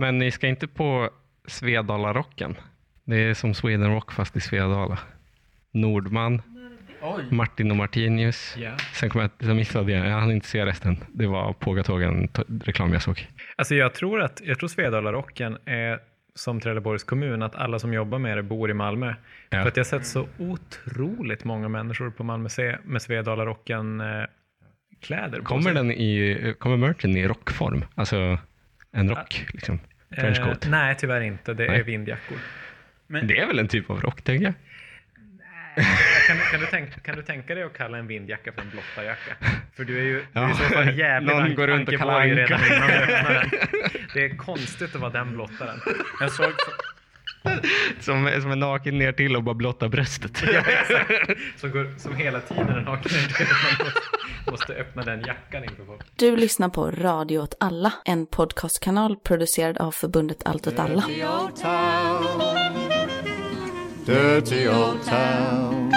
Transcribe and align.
Men 0.00 0.18
ni 0.18 0.30
ska 0.30 0.46
inte 0.48 0.66
på 0.66 1.10
Svedala-rocken? 1.46 2.56
Det 3.04 3.16
är 3.16 3.34
som 3.34 3.54
Sweden 3.54 3.94
Rock 3.94 4.12
fast 4.12 4.36
i 4.36 4.40
Svedala. 4.40 4.98
Nordman, 5.70 6.42
Oj. 7.02 7.24
Martin 7.30 7.70
och 7.70 7.76
Martinius. 7.76 8.54
Ja. 8.58 8.70
Sen 8.94 9.10
kom 9.10 9.20
jag, 9.20 9.30
jag 9.38 9.56
missade 9.56 9.92
jag, 9.92 10.06
jag 10.06 10.20
hann 10.20 10.30
inte 10.30 10.46
se 10.46 10.66
resten. 10.66 10.96
Det 11.12 11.26
var 11.26 11.52
Pågatågen 11.52 12.28
t- 12.28 12.42
reklam 12.64 12.92
jag 12.92 13.02
såg. 13.02 13.28
Alltså 13.56 13.74
jag 13.74 13.94
tror 13.94 14.20
att 14.22 14.40
jag 14.44 14.58
tror 14.58 14.68
Svedalarocken 14.68 15.58
är 15.64 15.98
som 16.34 16.60
Trelleborgs 16.60 17.04
kommun, 17.04 17.42
att 17.42 17.54
alla 17.54 17.78
som 17.78 17.92
jobbar 17.92 18.18
med 18.18 18.38
det 18.38 18.42
bor 18.42 18.70
i 18.70 18.74
Malmö. 18.74 19.14
Ja. 19.50 19.60
För 19.62 19.68
att 19.68 19.76
jag 19.76 19.84
har 19.84 19.88
sett 19.88 20.06
så 20.06 20.26
otroligt 20.38 21.44
många 21.44 21.68
människor 21.68 22.10
på 22.10 22.24
Malmö 22.24 22.48
C 22.48 22.76
med 22.84 23.02
Svedalarocken 23.02 24.00
eh, 24.00 24.06
kläder 25.00 25.38
på 25.38 25.44
Kommer, 25.44 25.62
sig. 25.62 25.74
den 25.74 25.90
i, 25.92 26.54
kommer 26.58 26.76
merchen 26.76 27.16
i 27.16 27.28
rockform? 27.28 27.84
Alltså 27.94 28.38
en 28.92 29.08
rock, 29.08 29.46
liksom? 29.52 29.80
Trenchcoat? 30.16 30.64
Eh, 30.64 30.70
nej, 30.70 30.94
tyvärr 30.98 31.20
inte. 31.20 31.54
Det 31.54 31.66
Nej. 31.66 31.80
är 31.80 31.84
vindjackor. 31.84 32.38
Det 33.22 33.38
är 33.38 33.46
väl 33.46 33.58
en 33.58 33.68
typ 33.68 33.90
av 33.90 34.00
rock, 34.00 34.22
tänker 34.22 34.44
jag. 34.44 34.54
Kan, 36.26 36.36
kan, 36.50 36.60
du 36.60 36.66
tänka, 36.66 37.00
kan 37.00 37.16
du 37.16 37.22
tänka 37.22 37.54
dig 37.54 37.64
att 37.64 37.76
kalla 37.76 37.98
en 37.98 38.06
vindjacka 38.06 38.52
för 38.52 38.60
en 38.62 38.70
blottarjacka? 38.70 39.36
För 39.76 39.84
du 39.84 39.98
är 39.98 40.02
ju, 40.02 40.12
du 40.32 40.40
är 40.40 40.48
Ja. 40.48 40.54
så 40.54 40.64
fall 40.64 41.22
Någon 41.24 41.54
går 41.54 41.66
runt 41.66 41.88
och 41.88 41.94
kallar 41.94 42.26
redan 42.26 42.60
innan 42.66 42.88
du 42.88 42.94
öppnar 42.94 43.32
den. 43.34 43.50
Det 44.14 44.24
är 44.24 44.36
konstigt 44.36 44.94
att 44.94 45.00
vara 45.00 45.10
den 45.12 45.32
blottaren. 45.32 45.80
Jag 46.20 46.32
såg... 46.32 46.52
Som, 48.00 48.30
som 48.42 48.50
är 48.50 48.56
naken 48.56 48.98
ner 48.98 49.12
till 49.12 49.36
och 49.36 49.42
bara 49.42 49.54
blottar 49.54 49.88
bröstet. 49.88 50.42
Ja. 50.52 50.62
Som, 51.56 51.70
går, 51.70 51.98
som 51.98 52.16
hela 52.16 52.40
tiden 52.40 52.68
är 52.68 52.80
naken. 52.80 53.12
Man 53.12 53.86
måste, 53.86 54.50
måste 54.50 54.72
öppna 54.74 55.02
den 55.02 55.20
jackan 55.20 55.64
inför 55.64 55.84
folk. 55.84 56.00
Du 56.16 56.36
lyssnar 56.36 56.68
på 56.68 56.90
Radio 56.90 57.38
åt 57.38 57.54
alla, 57.60 57.92
en 58.04 58.26
podcastkanal 58.26 59.16
producerad 59.16 59.78
av 59.78 59.90
förbundet 59.92 60.42
Allt 60.44 60.66
åt 60.66 60.78
alla. 60.78 61.04
Dirty 61.06 61.24
old 61.24 61.56
town. 61.56 62.88
Dirty 64.06 64.68
old 64.68 65.04
town. 65.04 65.92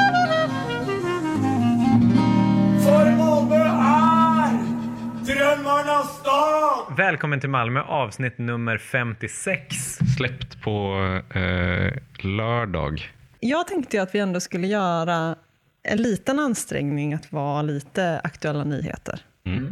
Stad! 6.04 6.98
Välkommen 6.98 7.40
till 7.40 7.50
Malmö, 7.50 7.82
avsnitt 7.82 8.38
nummer 8.38 8.78
56. 8.78 9.76
Släppt 10.18 10.62
på 10.62 10.96
eh, 11.34 11.94
lördag. 12.26 13.12
Jag 13.40 13.68
tänkte 13.68 13.98
ju 13.98 14.04
att 14.04 14.16
vi 14.16 14.20
ändå 14.20 14.40
skulle 14.40 14.68
göra 14.68 15.36
en 15.84 15.98
liten 15.98 16.40
ansträngning 16.40 17.14
att 17.14 17.32
vara 17.32 17.62
lite 17.62 18.22
aktuella 18.24 18.64
nyheter 18.64 19.22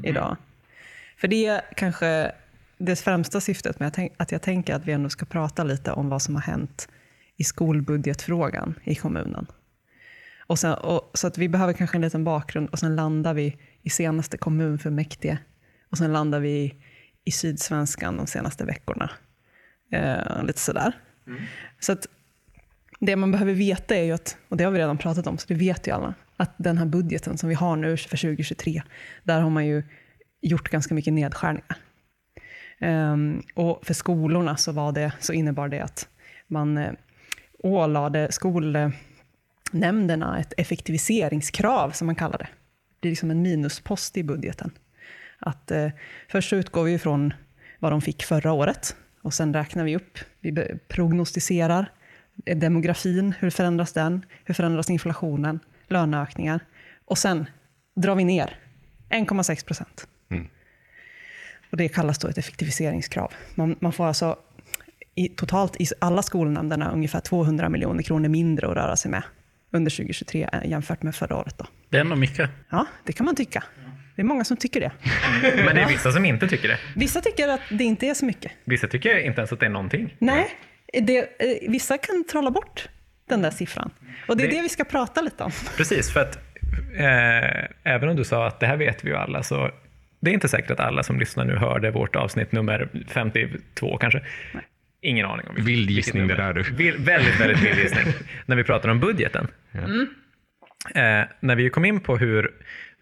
idag. 0.03 0.37
För 1.17 1.27
det 1.27 1.45
är 1.45 1.61
kanske 1.75 2.31
det 2.77 2.95
främsta 2.95 3.41
syftet 3.41 3.79
med 3.79 4.09
att 4.17 4.31
jag 4.31 4.41
tänker 4.41 4.75
att 4.75 4.85
vi 4.85 4.91
ändå 4.91 5.09
ska 5.09 5.25
prata 5.25 5.63
lite 5.63 5.91
om 5.91 6.09
vad 6.09 6.21
som 6.21 6.35
har 6.35 6.41
hänt 6.41 6.89
i 7.37 7.43
skolbudgetfrågan 7.43 8.79
i 8.83 8.95
kommunen. 8.95 9.47
Och 10.47 10.59
sen, 10.59 10.73
och, 10.73 11.11
så 11.13 11.27
att 11.27 11.37
vi 11.37 11.49
behöver 11.49 11.73
kanske 11.73 11.97
en 11.97 12.01
liten 12.01 12.23
bakgrund 12.23 12.69
och 12.69 12.79
sen 12.79 12.95
landar 12.95 13.33
vi 13.33 13.57
i 13.81 13.89
senaste 13.89 14.37
kommunfullmäktige 14.37 15.37
och 15.89 15.97
sen 15.97 16.13
landar 16.13 16.39
vi 16.39 16.75
i, 17.25 17.31
Sydsvenskan 17.31 18.17
de 18.17 18.27
senaste 18.27 18.65
veckorna. 18.65 19.11
Eh, 19.91 20.43
lite 20.43 20.59
sådär. 20.59 20.93
Så 21.79 21.91
att 21.91 22.07
det 22.99 23.15
man 23.15 23.31
behöver 23.31 23.53
veta 23.53 23.95
är 23.95 24.03
ju 24.03 24.11
att, 24.11 24.37
och 24.49 24.57
det 24.57 24.63
har 24.63 24.71
vi 24.71 24.79
redan 24.79 24.97
pratat 24.97 25.27
om, 25.27 25.37
så 25.37 25.45
det 25.47 25.53
vet 25.53 25.87
ju 25.87 25.91
alla, 25.91 26.13
att 26.37 26.55
den 26.57 26.77
här 26.77 26.85
budgeten 26.85 27.37
som 27.37 27.49
vi 27.49 27.55
har 27.55 27.75
nu 27.75 27.97
för 27.97 28.17
2023, 28.17 28.81
där 29.23 29.41
har 29.41 29.49
man 29.49 29.65
ju 29.65 29.83
gjort 30.41 30.69
ganska 30.69 30.93
mycket 30.93 31.13
nedskärningar. 31.13 31.77
Ehm, 32.79 33.43
och 33.55 33.85
för 33.85 33.93
skolorna 33.93 34.57
så, 34.57 34.71
var 34.71 34.91
det, 34.91 35.11
så 35.19 35.33
innebar 35.33 35.67
det 35.67 35.79
att 35.79 36.07
man 36.47 36.77
eh, 36.77 36.93
ålade 37.63 38.31
skolnämnderna 38.31 40.39
ett 40.39 40.53
effektiviseringskrav, 40.57 41.91
som 41.91 42.05
man 42.05 42.15
kallar 42.15 42.37
det. 42.37 42.47
Det 42.99 43.07
är 43.07 43.09
liksom 43.09 43.31
en 43.31 43.41
minuspost 43.41 44.17
i 44.17 44.23
budgeten. 44.23 44.71
Att, 45.39 45.71
eh, 45.71 45.87
först 46.31 46.49
så 46.49 46.55
utgår 46.55 46.83
vi 46.83 46.99
från 46.99 47.33
vad 47.79 47.91
de 47.91 48.01
fick 48.01 48.23
förra 48.23 48.51
året 48.51 48.95
och 49.21 49.33
sen 49.33 49.53
räknar 49.53 49.83
vi 49.83 49.95
upp, 49.95 50.19
vi 50.39 50.65
prognostiserar 50.87 51.91
demografin, 52.55 53.33
hur 53.39 53.49
förändras 53.49 53.93
den, 53.93 54.25
hur 54.45 54.53
förändras 54.53 54.89
inflationen, 54.89 55.59
löneökningar 55.87 56.59
och 57.05 57.17
sen 57.17 57.45
drar 57.95 58.15
vi 58.15 58.23
ner 58.23 58.55
1,6 59.09 59.65
procent. 59.65 60.07
Och 61.71 61.77
det 61.77 61.87
kallas 61.89 62.19
då 62.19 62.27
ett 62.27 62.37
effektiviseringskrav. 62.37 63.33
Man, 63.55 63.75
man 63.79 63.93
får 63.93 64.05
alltså 64.05 64.37
i, 65.15 65.27
totalt 65.29 65.81
i 65.81 65.85
alla 65.99 66.21
skolnämnderna 66.21 66.91
ungefär 66.91 67.19
200 67.19 67.69
miljoner 67.69 68.03
kronor 68.03 68.29
mindre 68.29 68.67
att 68.67 68.75
röra 68.75 68.95
sig 68.95 69.11
med 69.11 69.23
under 69.71 69.91
2023 69.91 70.49
än- 70.51 70.69
jämfört 70.69 71.03
med 71.03 71.15
förra 71.15 71.35
året. 71.37 71.57
Då. 71.57 71.65
Det 71.89 71.97
är 71.97 72.01
ändå 72.01 72.15
mycket. 72.15 72.49
Ja, 72.69 72.85
det 73.03 73.13
kan 73.13 73.25
man 73.25 73.35
tycka. 73.35 73.63
Det 74.19 74.23
är 74.23 74.25
många 74.25 74.43
som 74.43 74.57
tycker 74.57 74.79
det. 74.79 74.91
Men 75.65 75.75
det 75.75 75.81
är 75.81 75.87
vissa 75.87 76.11
som 76.11 76.25
inte 76.25 76.47
tycker 76.47 76.67
det. 76.67 76.77
Vissa 76.95 77.21
tycker 77.21 77.47
att 77.47 77.61
det 77.71 77.83
inte 77.83 78.07
är 78.07 78.13
så 78.13 78.25
mycket. 78.25 78.51
Vissa 78.65 78.87
tycker 78.87 79.17
inte 79.17 79.41
ens 79.41 79.51
att 79.53 79.59
det 79.59 79.65
är 79.65 79.69
någonting. 79.69 80.15
Nej, 80.19 80.47
det, 80.93 81.17
eh, 81.17 81.25
vissa 81.69 81.97
kan 81.97 82.23
trolla 82.31 82.51
bort 82.51 82.89
den 83.29 83.41
där 83.41 83.51
siffran. 83.51 83.91
Och 84.27 84.37
det 84.37 84.43
är 84.43 84.47
Det- 84.47 84.55
det 84.55 84.61
vi 84.61 84.69
ska 84.69 84.83
prata 84.83 85.21
lite 85.21 85.43
om. 85.43 85.51
Precis, 85.77 86.13
för 86.13 86.19
att 86.19 86.35
eh, 86.97 87.93
även 87.93 88.09
om 88.09 88.15
du 88.15 88.23
sa 88.23 88.47
att 88.47 88.59
det 88.59 88.67
här 88.67 88.77
vet 88.77 89.03
vi 89.03 89.09
ju 89.09 89.15
alla, 89.15 89.43
så 89.43 89.71
det 90.19 90.29
är 90.29 90.33
inte 90.33 90.47
säkert 90.47 90.71
att 90.71 90.79
alla 90.79 91.03
som 91.03 91.19
lyssnar 91.19 91.45
nu 91.45 91.55
hörde 91.55 91.91
vårt 91.91 92.15
avsnitt 92.15 92.51
nummer 92.51 92.89
52 93.07 93.97
kanske. 93.97 94.21
Ingen 95.01 95.25
aning 95.25 95.47
om 95.47 95.55
vilket- 95.55 95.69
Vild 95.71 95.89
gissning 95.89 96.27
det 96.27 96.35
där, 96.35 96.53
du. 96.53 96.63
Vild, 96.63 97.05
väldigt, 97.05 97.39
väldigt 97.39 97.59
vild 97.63 97.77
gissning. 97.79 98.13
när 98.45 98.55
vi 98.55 98.63
pratar 98.63 98.89
om 98.89 98.99
budgeten. 98.99 99.47
Eh, 100.95 101.23
när 101.39 101.55
vi 101.55 101.69
kom 101.69 101.85
in 101.85 101.99
på 101.99 102.17
hur 102.17 102.51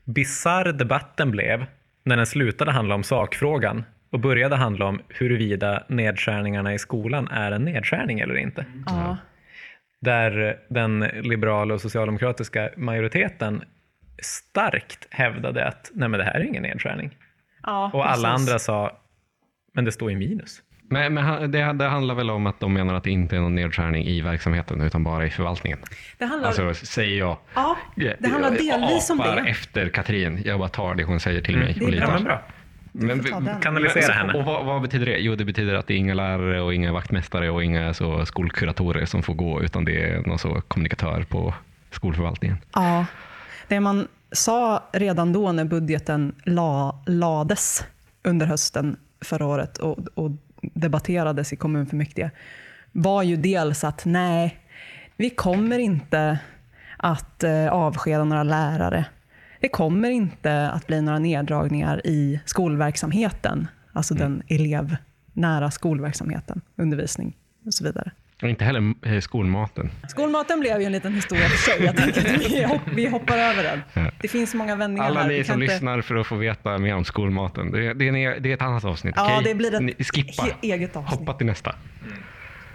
bizarr 0.08 0.66
debatten 0.74 1.32
blev 1.32 1.66
när 2.04 2.18
den 2.18 2.26
slutade 2.26 2.72
handla 2.72 2.96
om 2.96 3.04
sakfrågan 3.04 3.84
och 4.10 4.20
började 4.20 4.56
handla 4.56 4.86
om 4.86 5.02
huruvida 5.10 5.84
nedskärningarna 5.88 6.74
i 6.74 6.80
skolan 6.80 7.28
är 7.28 7.52
en 7.52 7.64
nedskärning 7.64 8.20
eller 8.20 8.36
inte 8.38 8.66
Ja. 8.86 9.18
där 10.02 10.60
den 10.70 11.00
liberala 11.00 11.74
och 11.74 11.82
socialdemokratiska 11.82 12.70
majoriteten 12.78 13.64
starkt 14.22 15.08
hävdade 15.12 15.66
att 15.66 15.92
nej 15.94 16.10
men 16.10 16.18
det 16.18 16.24
här 16.24 16.34
är 16.36 16.44
ingen 16.44 16.64
nedskärning. 16.64 17.18
Ja, 17.64 17.92
Och 17.94 18.10
alla 18.10 18.30
precis. 18.32 18.48
andra 18.50 18.60
sa, 18.60 18.98
men 19.74 19.86
det 19.86 19.92
står 19.92 20.12
ju 20.12 20.18
minus. 20.18 20.62
Men, 20.90 21.14
men 21.14 21.52
det, 21.52 21.74
det 21.74 21.86
handlar 21.86 22.16
väl 22.16 22.30
om 22.30 22.48
att 22.48 22.60
de 22.60 22.74
menar 22.74 22.94
att 22.94 23.04
det 23.04 23.12
inte 23.12 23.36
är 23.36 23.40
någon 23.40 23.56
nedskärning 23.56 24.04
i 24.06 24.22
verksamheten 24.22 24.82
utan 24.82 25.04
bara 25.04 25.26
i 25.26 25.30
förvaltningen. 25.30 25.80
Det 26.18 26.26
handlar, 26.26 26.48
Alltså 26.48 26.86
säger 26.86 27.20
jag. 27.20 27.38
ja, 27.56 27.78
det 27.96 28.28
handlar 28.28 28.52
delvis 28.52 29.10
om 29.10 29.18
det. 29.18 29.50
efter 29.50 29.90
Katrin. 29.90 30.42
Jag 30.46 30.60
bara 30.60 30.70
tar 30.70 30.96
det 30.96 31.04
hon 31.04 31.20
säger 31.20 31.42
till 31.42 31.58
mig. 31.58 31.74
Det 31.80 31.86
är 31.86 31.86
och 31.86 31.92
bra. 31.92 32.20
litar. 32.20 32.42
Ja, 32.92 33.40
men. 33.40 33.62
Kanalisera 33.62 34.14
henne. 34.14 34.34
Och 34.34 34.46
vad, 34.46 34.66
vad 34.66 34.82
betyder 34.82 35.06
det? 35.06 35.18
Jo, 35.18 35.36
det 35.36 35.46
betyder 35.46 35.74
att 35.74 35.88
det 35.88 35.94
är 35.94 35.98
inga 35.98 36.14
lärare 36.14 36.62
och 36.62 36.74
inga 36.74 36.92
vaktmästare 36.94 37.50
och 37.50 37.64
inga 37.64 37.94
så 37.94 38.26
skolkuratorer 38.26 39.06
som 39.06 39.24
får 39.24 39.34
gå, 39.34 39.62
utan 39.62 39.86
det 39.86 40.04
är 40.12 40.22
någon 40.28 40.40
så 40.40 40.62
kommunikatör 40.68 41.24
på 41.30 41.54
skolförvaltningen. 41.92 42.58
Ja, 42.74 43.06
det 43.68 43.80
man 43.80 44.08
sa 44.32 44.84
redan 44.94 45.34
då 45.34 45.52
när 45.52 45.66
budgeten 45.66 46.36
la, 46.44 47.04
lades 47.06 47.86
under 48.24 48.46
hösten 48.46 48.98
förra 49.22 49.46
året 49.46 49.78
och, 49.78 49.98
och 50.14 50.32
debatterades 50.62 51.54
i 51.54 51.56
kommunfullmäktige 51.56 52.32
var 52.92 53.24
ju 53.24 53.36
dels 53.36 53.84
att 53.84 54.06
nej, 54.06 54.58
vi 55.18 55.30
kommer 55.30 55.80
inte 55.80 56.40
att 56.98 57.44
eh, 57.44 57.68
avskeda 57.68 58.24
några 58.24 58.44
lärare. 58.44 59.06
Det 59.60 59.70
kommer 59.70 60.10
inte 60.10 60.70
att 60.70 60.88
bli 60.88 61.02
några 61.02 61.20
neddragningar 61.20 62.08
i 62.08 62.40
skolverksamheten, 62.46 63.68
alltså 63.94 64.14
den 64.14 64.44
elevnära 64.48 65.72
skolverksamheten, 65.72 66.62
undervisning 66.76 67.38
och 67.66 67.74
så 67.74 67.84
vidare. 67.84 68.12
Och 68.42 68.50
inte 68.50 68.66
heller 68.66 68.94
eh, 69.06 69.20
skolmaten. 69.22 69.90
Skolmaten 70.10 70.60
blev 70.60 70.80
ju 70.80 70.86
en 70.86 70.92
liten 70.92 71.14
historia 71.14 71.50
för 71.50 71.58
sig. 71.58 71.84
Jag 71.86 71.98
tänker 71.98 72.22
att 72.36 72.52
vi, 72.52 72.64
hopp, 72.64 72.82
vi 72.96 73.08
hoppar 73.08 73.38
över 73.38 73.64
den. 73.64 73.82
Ja. 73.94 74.12
Det 74.22 74.28
finns 74.28 74.54
många 74.54 74.76
vändningar 74.76 75.06
Alla 75.08 75.22
här. 75.22 75.30
ni 75.30 75.44
som 75.44 75.62
inte- 75.62 75.74
lyssnar 75.74 76.02
för 76.02 76.16
att 76.16 76.28
få 76.28 76.36
veta 76.36 76.78
mer 76.78 76.96
om 76.96 77.06
skolmaten, 77.06 77.72
det, 77.72 77.94
det, 77.94 78.08
är, 78.08 78.14
en- 78.14 78.44
det 78.44 78.50
är 78.50 78.54
ett 78.54 78.62
annat 78.62 78.86
avsnitt. 78.86 79.14
Ja, 79.18 79.26
okej? 79.40 79.44
det 79.52 79.56
blir 79.56 79.74
ett 79.76 79.82
Ni 79.82 80.04
skippa. 80.04 80.48
eget 80.62 80.96
avsnitt. 80.96 81.20
Hoppa 81.20 81.34
till 81.34 81.46
nästa. 81.48 81.76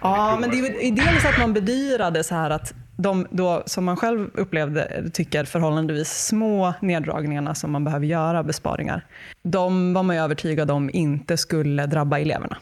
Ja, 0.01 0.37
men 0.41 0.49
det 0.49 0.59
är 0.59 0.83
ju 0.85 0.91
dels 0.95 1.25
att 1.25 1.37
man 1.39 1.53
bedyrade 1.53 2.23
så 2.23 2.35
här 2.35 2.49
att 2.49 2.73
de 2.97 3.27
då, 3.31 3.63
som 3.65 3.85
man 3.85 3.97
själv 3.97 4.29
upplevde, 4.33 5.09
tycker 5.13 5.43
förhållandevis 5.45 6.09
små 6.09 6.73
neddragningarna 6.81 7.55
som 7.55 7.71
man 7.71 7.83
behöver 7.83 8.05
göra, 8.05 8.43
besparingar, 8.43 9.05
de 9.43 9.93
var 9.93 10.03
man 10.03 10.15
ju 10.15 10.21
övertygad 10.21 10.71
om 10.71 10.89
inte 10.93 11.37
skulle 11.37 11.85
drabba 11.85 12.19
eleverna 12.19 12.57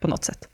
på 0.00 0.08
något 0.08 0.24
sätt. 0.24 0.48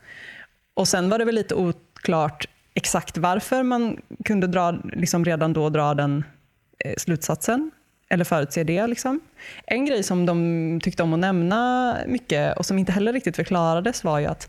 Och 0.77 0.89
sen 0.89 1.09
var 1.11 1.19
det 1.19 1.25
väl 1.25 1.35
lite 1.35 1.55
oklart 1.55 2.47
exakt 2.75 3.19
varför 3.19 3.63
man 3.63 4.01
kunde 4.25 4.47
dra, 4.47 4.71
liksom 4.85 5.25
redan 5.25 5.53
då 5.53 5.69
dra 5.69 5.95
den 5.95 6.25
eh, 6.79 6.95
slutsatsen. 6.97 7.71
eller 8.09 8.25
förutse 8.25 8.65
det. 8.65 8.87
Liksom. 8.87 9.21
En 9.67 9.87
grej 9.87 10.03
som 10.03 10.27
de 10.27 10.81
tyckte 10.83 11.03
om 11.03 11.13
att 11.13 11.19
nämna 11.19 11.97
mycket 12.07 12.59
och 12.59 12.67
som 12.67 12.79
inte 12.79 12.93
heller 12.93 13.13
riktigt 13.13 13.37
förklarades 13.37 14.05
var 14.05 14.19
ju 14.19 14.27
att 14.27 14.49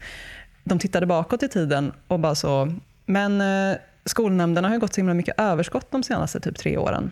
de 0.64 0.80
tittade 0.80 1.06
bakåt 1.06 1.44
i 1.44 1.48
tiden 1.48 1.94
och 2.08 2.20
bara 2.20 2.36
så, 2.36 2.74
men 3.06 3.42
eh, 3.42 3.78
skolnämnderna 4.06 4.68
har 4.68 4.76
ju 4.76 4.80
gått 4.80 4.94
så 4.94 5.02
himla 5.02 5.14
mycket 5.14 5.40
överskott 5.40 5.92
de 5.92 6.04
senaste 6.04 6.40
typ 6.40 6.58
tre 6.58 6.78
åren. 6.78 7.12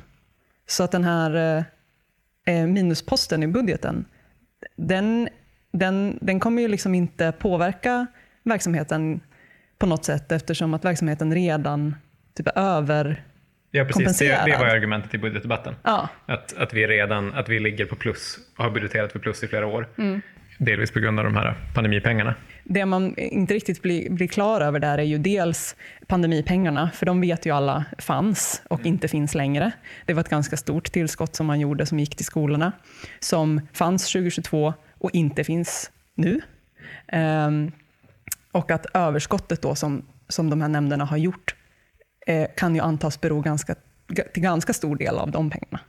Så 0.68 0.84
att 0.84 0.92
den 0.92 1.04
här 1.04 1.36
eh, 1.36 2.56
eh 2.56 2.68
minusposten 2.68 3.44
i 3.44 3.48
budgeten, 3.48 4.06
den, 4.76 5.30
den, 5.72 6.18
den 6.22 6.40
kommer 6.40 6.62
ju 6.62 6.68
liksom 6.68 6.96
inte 6.96 7.32
påverka 7.32 8.08
verksamheten 8.46 9.20
på 9.78 9.86
något 9.86 10.06
sätt 10.06 10.32
eftersom 10.32 10.74
att 10.74 10.86
verksamheten 10.86 11.34
redan 11.34 11.96
typ 12.34 12.48
är 12.48 12.58
över 12.58 13.24
Ja, 13.72 13.86
precis. 13.86 14.18
Det, 14.18 14.42
det 14.46 14.58
var 14.58 14.66
argumentet 14.66 15.14
i 15.14 15.18
budgetdebatten. 15.18 15.76
Ja, 15.84 16.10
Att, 16.26 16.58
att 16.58 16.74
vi 16.74 16.88
redan 16.88 17.34
att 17.34 17.50
vi 17.50 17.60
ligger 17.60 17.86
på 17.86 17.96
plus 17.96 18.38
och 18.58 18.64
har 18.64 18.72
budgeterat 18.72 19.12
för 19.12 19.20
plus 19.20 19.44
i 19.44 19.48
flera 19.48 19.68
år. 19.68 19.88
Mm. 19.98 20.22
Delvis 20.58 20.92
på 20.92 21.00
grund 21.00 21.20
av 21.20 21.26
de 21.26 21.36
här 21.36 21.56
pandemipengarna. 21.74 22.36
det 22.64 22.86
man 22.86 23.18
inte 23.18 23.54
riktigt 23.54 23.82
blir, 23.82 24.10
blir 24.10 24.28
klar 24.28 24.62
över 24.62 24.80
där 24.80 24.98
är 24.98 25.04
ju 25.04 25.18
dels 25.18 25.76
pandemipengarna, 26.08 26.92
för 26.94 27.06
de 27.06 27.22
vet 27.22 27.46
ju 27.46 27.52
alla 27.52 27.86
fanns 27.98 28.62
och 28.70 28.86
inte 28.86 29.08
finns 29.08 29.36
längre. 29.36 29.72
Det 30.06 30.14
var 30.14 30.22
ett 30.22 30.30
ganska 30.30 30.58
stort 30.58 30.92
tillskott 30.92 31.36
som 31.36 31.46
man 31.48 31.60
gjorde 31.60 31.86
som 31.86 32.00
gick 32.00 32.16
till 32.16 32.26
skolorna, 32.26 32.72
som 33.20 33.68
fanns 33.74 34.12
2022 34.12 34.74
och 34.98 35.12
inte 35.14 35.44
finns 35.44 35.92
nu. 36.16 36.42
Ehm, 37.08 37.72
och 38.56 38.72
att 38.72 38.86
överskottet 38.94 39.62
då 39.62 39.76
som, 39.76 40.06
som 40.28 40.50
de 40.50 40.62
här 40.62 40.70
nämnderna 40.70 41.06
har 41.06 41.18
gjort 41.18 41.56
eh, 42.28 42.48
kan 42.58 42.76
ju 42.76 42.82
antas 42.82 43.22
bero 43.22 43.42
ganska, 43.42 43.76
till 44.34 44.44
ganska 44.44 44.74
stor 44.74 44.96
del 44.96 45.18
av 45.18 45.32
de 45.32 45.50
pengarna. 45.50 45.80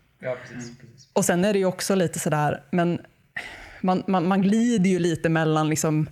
Och 1.12 1.24
sen 1.24 1.44
är 1.44 1.52
det 1.52 1.58
ju 1.58 1.64
också 1.64 1.94
lite 1.94 2.18
sådär, 2.18 2.62
men 2.70 3.00
man, 3.80 4.02
man, 4.06 4.28
man 4.28 4.42
glider 4.42 4.90
ju 4.90 4.98
lite 4.98 5.28
mellan, 5.28 5.68
liksom, 5.68 6.08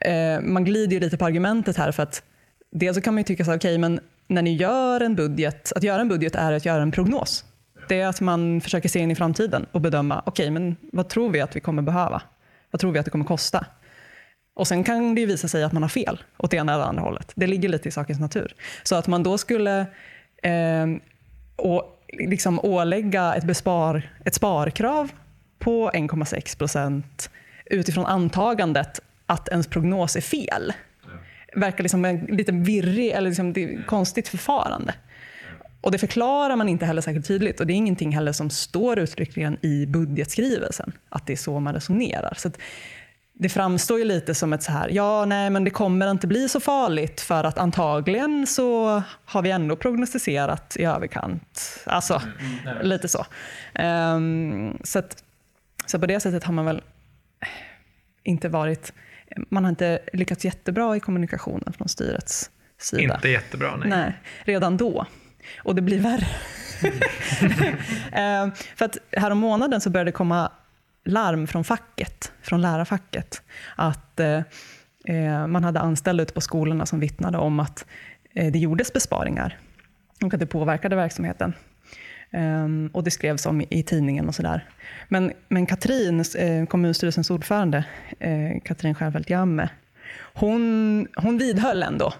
eh, 0.00 0.40
man 0.40 0.64
glider 0.64 0.92
ju 0.92 1.00
lite 1.00 1.16
på 1.16 1.24
argumentet 1.24 1.76
här 1.76 1.92
för 1.92 2.02
att 2.02 2.22
dels 2.70 2.96
så 2.96 3.00
kan 3.00 3.14
man 3.14 3.18
ju 3.18 3.24
tycka 3.24 3.44
så 3.44 3.50
här, 3.50 3.58
okej, 3.58 3.78
men 3.78 4.00
när 4.26 4.42
ni 4.42 4.56
gör 4.56 5.00
en 5.00 5.14
budget, 5.14 5.72
att 5.76 5.82
göra 5.82 6.00
en 6.00 6.08
budget 6.08 6.34
är 6.34 6.52
att 6.52 6.64
göra 6.64 6.82
en 6.82 6.92
prognos. 6.92 7.44
Det 7.88 8.00
är 8.00 8.06
att 8.06 8.20
man 8.20 8.60
försöker 8.60 8.88
se 8.88 8.98
in 8.98 9.10
i 9.10 9.14
framtiden 9.14 9.66
och 9.72 9.80
bedöma, 9.80 10.22
okej, 10.26 10.50
men 10.50 10.76
vad 10.92 11.08
tror 11.08 11.30
vi 11.30 11.40
att 11.40 11.56
vi 11.56 11.60
kommer 11.60 11.82
behöva? 11.82 12.22
Vad 12.70 12.80
tror 12.80 12.92
vi 12.92 12.98
att 12.98 13.04
det 13.04 13.10
kommer 13.10 13.24
kosta? 13.24 13.66
Och 14.60 14.68
sen 14.68 14.84
kan 14.84 15.14
det 15.14 15.26
visa 15.26 15.48
sig 15.48 15.64
att 15.64 15.72
man 15.72 15.82
har 15.82 15.88
fel 15.88 16.22
åt 16.36 16.50
det 16.50 16.56
ena 16.56 16.74
eller 16.74 16.84
andra 16.84 17.02
hållet. 17.02 17.32
Det 17.34 17.46
ligger 17.46 17.68
lite 17.68 17.88
i 17.88 17.92
sakens 17.92 18.20
natur. 18.20 18.54
Så 18.82 18.94
att 18.94 19.06
man 19.06 19.22
då 19.22 19.38
skulle 19.38 19.80
eh, 20.42 20.86
och 21.56 22.04
liksom 22.08 22.60
ålägga 22.60 23.34
ett, 23.34 23.44
bespar, 23.44 24.10
ett 24.24 24.34
sparkrav 24.34 25.10
på 25.58 25.90
1,6 25.90 26.58
procent 26.58 27.30
utifrån 27.64 28.06
antagandet 28.06 29.00
att 29.26 29.48
ens 29.48 29.66
prognos 29.66 30.16
är 30.16 30.20
fel 30.20 30.72
verkar 31.54 31.82
liksom 31.84 32.04
en 32.04 32.18
lite 32.18 32.52
virrig 32.52 33.08
eller 33.08 33.28
liksom 33.28 33.82
konstigt 33.86 34.28
förfarande. 34.28 34.94
Och 35.80 35.92
det 35.92 35.98
förklarar 35.98 36.56
man 36.56 36.68
inte 36.68 36.86
heller 36.86 37.02
särskilt 37.02 37.26
tydligt 37.26 37.60
och 37.60 37.66
det 37.66 37.72
är 37.72 37.76
ingenting 37.76 38.12
heller 38.12 38.32
som 38.32 38.50
står 38.50 38.98
uttryckligen 38.98 39.56
i 39.62 39.86
budgetskrivelsen, 39.86 40.92
att 41.08 41.26
det 41.26 41.32
är 41.32 41.36
så 41.36 41.60
man 41.60 41.74
resonerar. 41.74 42.34
Så 42.36 42.50
det 43.40 43.48
framstår 43.48 43.98
ju 43.98 44.04
lite 44.04 44.34
som 44.34 44.52
ett 44.52 44.62
så 44.62 44.72
här, 44.72 44.88
ja 44.88 45.24
nej 45.24 45.50
men 45.50 45.64
det 45.64 45.70
kommer 45.70 46.10
inte 46.10 46.26
bli 46.26 46.48
så 46.48 46.60
farligt 46.60 47.20
för 47.20 47.44
att 47.44 47.58
antagligen 47.58 48.46
så 48.46 49.02
har 49.24 49.42
vi 49.42 49.50
ändå 49.50 49.76
prognostiserat 49.76 50.76
i 50.76 50.84
överkant. 50.84 51.82
Alltså 51.86 52.22
lite 52.82 53.08
så. 53.08 53.26
Ehm, 53.74 54.78
så, 54.84 54.98
att, 54.98 55.24
så 55.86 55.98
på 55.98 56.06
det 56.06 56.20
sättet 56.20 56.44
har 56.44 56.52
man 56.52 56.64
väl 56.64 56.82
inte 58.22 58.48
varit, 58.48 58.92
man 59.48 59.64
har 59.64 59.70
inte 59.70 59.98
lyckats 60.12 60.44
jättebra 60.44 60.96
i 60.96 61.00
kommunikationen 61.00 61.72
från 61.72 61.88
styrets 61.88 62.50
sida. 62.78 63.14
Inte 63.14 63.28
jättebra, 63.28 63.76
nej. 63.76 63.88
Nej, 63.88 64.20
redan 64.44 64.76
då. 64.76 65.06
Och 65.58 65.74
det 65.74 65.82
blir 65.82 66.00
värre. 66.00 66.26
Eh, 68.12 68.48
för 68.76 68.84
att 68.84 68.96
härom 69.12 69.38
månaden 69.38 69.80
så 69.80 69.90
började 69.90 70.08
det 70.08 70.12
komma 70.12 70.52
larm 71.04 71.46
från 71.46 71.64
facket, 71.64 72.32
från 72.42 72.62
lärarfacket, 72.62 73.42
att 73.76 74.20
eh, 74.20 74.42
eh 75.04 75.46
man 75.46 75.64
hade 75.64 75.80
anställda 75.80 76.22
ute 76.22 76.32
på 76.32 76.40
skolorna 76.40 76.86
som 76.86 77.00
vittnade 77.00 77.38
om 77.38 77.60
att 77.60 77.86
eh, 78.34 78.52
det 78.52 78.58
gjordes 78.58 78.92
besparingar 78.92 79.58
och 80.24 80.34
att 80.34 80.40
det 80.40 80.46
påverkade 80.46 80.96
verksamheten. 80.96 81.52
Um, 82.32 82.90
och 82.92 83.04
det 83.04 83.10
skrevs 83.10 83.46
om 83.46 83.60
i, 83.60 83.66
i 83.70 83.82
tidningen 83.82 84.28
och 84.28 84.34
sådär. 84.34 84.68
Men, 85.08 85.32
men 85.48 85.66
Katrin, 85.66 86.24
eh, 86.38 86.66
kommunstyrelsens 86.66 87.30
ordförande, 87.30 87.84
eh, 88.18 88.60
Katrin 88.64 88.94
Stjernfeldt 88.94 89.30
Jamme, 89.30 89.68
hon, 90.34 91.06
hon 91.16 91.38
vidhöll 91.38 91.82
ändå 91.82 92.12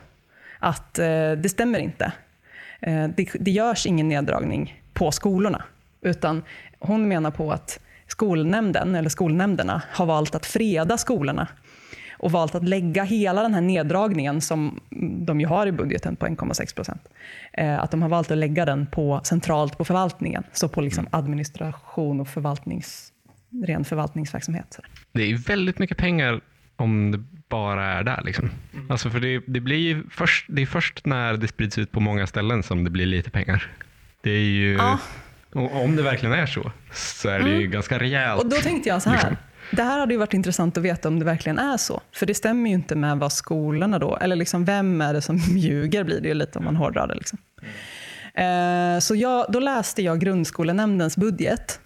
att 0.58 0.98
eh, 0.98 1.32
det 1.32 1.50
stämmer 1.50 1.78
inte. 1.78 2.12
Eh, 2.80 3.08
det, 3.16 3.30
det 3.40 3.50
görs 3.50 3.86
ingen 3.86 4.08
neddragning 4.08 4.82
på 4.92 5.12
skolorna, 5.12 5.62
utan 6.00 6.42
hon 6.78 7.08
menar 7.08 7.30
på 7.30 7.52
att 7.52 7.80
skolnämnden, 8.10 8.94
eller 8.94 9.08
skolnämnderna, 9.08 9.82
har 9.90 10.06
valt 10.06 10.34
att 10.34 10.46
freda 10.46 10.98
skolorna 10.98 11.48
och 12.20 12.32
valt 12.32 12.54
att 12.54 12.68
lägga 12.68 13.04
hela 13.04 13.42
den 13.42 13.54
här 13.54 13.60
neddragningen 13.60 14.40
som 14.40 14.80
de 15.26 15.40
ju 15.40 15.46
har 15.46 15.66
i 15.66 15.72
budgeten 15.72 16.16
på 16.16 16.26
1,6 16.26 16.74
procent, 16.74 17.08
eh, 17.52 17.80
att 17.80 17.90
de 17.90 18.02
har 18.02 18.08
valt 18.08 18.30
att 18.30 18.38
lägga 18.38 18.64
den 18.64 18.86
på 18.86 19.20
centralt 19.24 19.78
på 19.78 19.84
förvaltningen, 19.84 20.42
så 20.52 20.68
på 20.68 20.80
liksom 20.80 21.08
administration 21.10 22.20
och 22.20 22.28
förvaltnings, 22.28 23.12
ren 23.66 23.84
förvaltningsverksamhet. 23.84 24.78
Det 25.12 25.22
är 25.22 25.36
väldigt 25.36 25.78
mycket 25.78 25.98
pengar 25.98 26.40
om 26.76 27.10
det 27.10 27.24
bara 27.48 27.84
är 27.84 28.04
där. 28.04 28.22
Liksom. 28.24 28.50
Alltså 28.88 29.10
för 29.10 29.20
det, 29.20 29.42
det, 29.46 29.60
blir 29.60 30.02
först, 30.10 30.46
det 30.48 30.62
är 30.62 30.66
först 30.66 31.06
när 31.06 31.36
det 31.36 31.48
sprids 31.48 31.78
ut 31.78 31.92
på 31.92 32.00
många 32.00 32.26
ställen 32.26 32.62
som 32.62 32.84
det 32.84 32.90
blir 32.90 33.06
lite 33.06 33.30
pengar. 33.30 33.70
Det 34.22 34.30
är 34.30 34.44
ju, 34.44 34.74
Ja. 34.74 34.98
Och 35.54 35.82
om 35.84 35.96
det 35.96 36.02
verkligen 36.02 36.32
är 36.34 36.46
så, 36.46 36.72
så 36.92 37.28
är 37.28 37.38
det 37.40 37.50
ju 37.50 37.66
ganska 37.66 37.98
rejält. 37.98 38.42
Och 38.42 38.48
då 38.48 38.56
tänkte 38.56 38.88
jag 38.88 39.02
så 39.02 39.10
här, 39.10 39.16
Liksom. 39.16 39.36
det 39.72 39.82
här 39.82 39.98
hade 40.00 40.14
ju 40.14 40.18
varit 40.18 40.34
intressant 40.34 40.76
att 40.78 40.82
veta 40.84 41.08
om 41.08 41.18
det 41.18 41.24
verkligen 41.24 41.58
är 41.58 41.76
så. 41.76 42.00
För 42.12 42.26
det 42.26 42.34
stämmer 42.34 42.70
ju 42.70 42.74
inte 42.74 42.94
med 42.96 43.18
vad 43.18 43.32
skolorna 43.32 43.98
då, 43.98 44.16
eller 44.16 44.36
liksom 44.36 44.64
vem 44.64 45.00
är 45.00 45.12
det 45.14 45.20
som 45.22 45.36
ljuger 45.56 46.04
blir 46.04 46.20
det 46.20 46.28
ju 46.28 46.34
lite 46.34 46.58
om 46.58 46.64
man 46.64 46.76
hårdrar 46.76 47.06
det. 47.06 47.14
Liksom. 47.14 47.38
Eh, 48.34 48.98
så 49.00 49.14
jag, 49.14 49.46
då 49.48 49.58
läste 49.60 50.02
jag 50.02 50.20
grundskolenämndens 50.20 51.16
budget. 51.16 51.80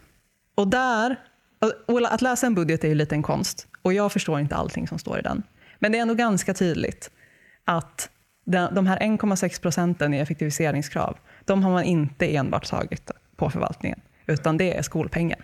Och 0.55 0.69
där, 0.69 1.17
och- 1.87 2.13
att 2.13 2.23
läsa 2.23 2.47
en 2.47 2.55
budget 2.55 2.85
är 2.85 2.89
ju 2.89 2.95
lite 2.95 3.15
en 3.15 3.23
konst. 3.23 3.67
Och 3.83 3.93
jag 3.93 4.13
förstår 4.13 4.41
inte 4.41 4.55
allting 4.57 4.89
som 4.89 4.99
står 4.99 5.19
i 5.19 5.23
den. 5.23 5.43
Men 5.79 5.93
det 5.93 5.99
är 5.99 6.03
ändå 6.03 6.15
ganska 6.15 6.55
tydligt 6.55 7.11
att 7.65 8.09
de 8.73 8.87
här 8.87 8.99
1,6 8.99 9.61
procenten 9.63 10.15
i 10.15 10.19
effektiviseringskrav, 10.19 11.17
de 11.45 11.63
har 11.63 11.71
man 11.73 11.85
inte 11.85 12.37
enbart 12.37 12.67
tagit 12.67 13.11
på 13.37 13.51
förvaltningen, 13.51 14.01
utan 14.27 14.57
det 14.57 14.77
är 14.77 14.83
skolpengen. 14.83 15.43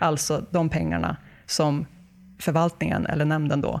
Alltså 0.00 0.46
de 0.50 0.68
pengarna 0.68 1.16
som 1.46 1.86
förvaltningen 2.38 3.06
eller 3.06 3.24
nämnden 3.24 3.60
då 3.60 3.80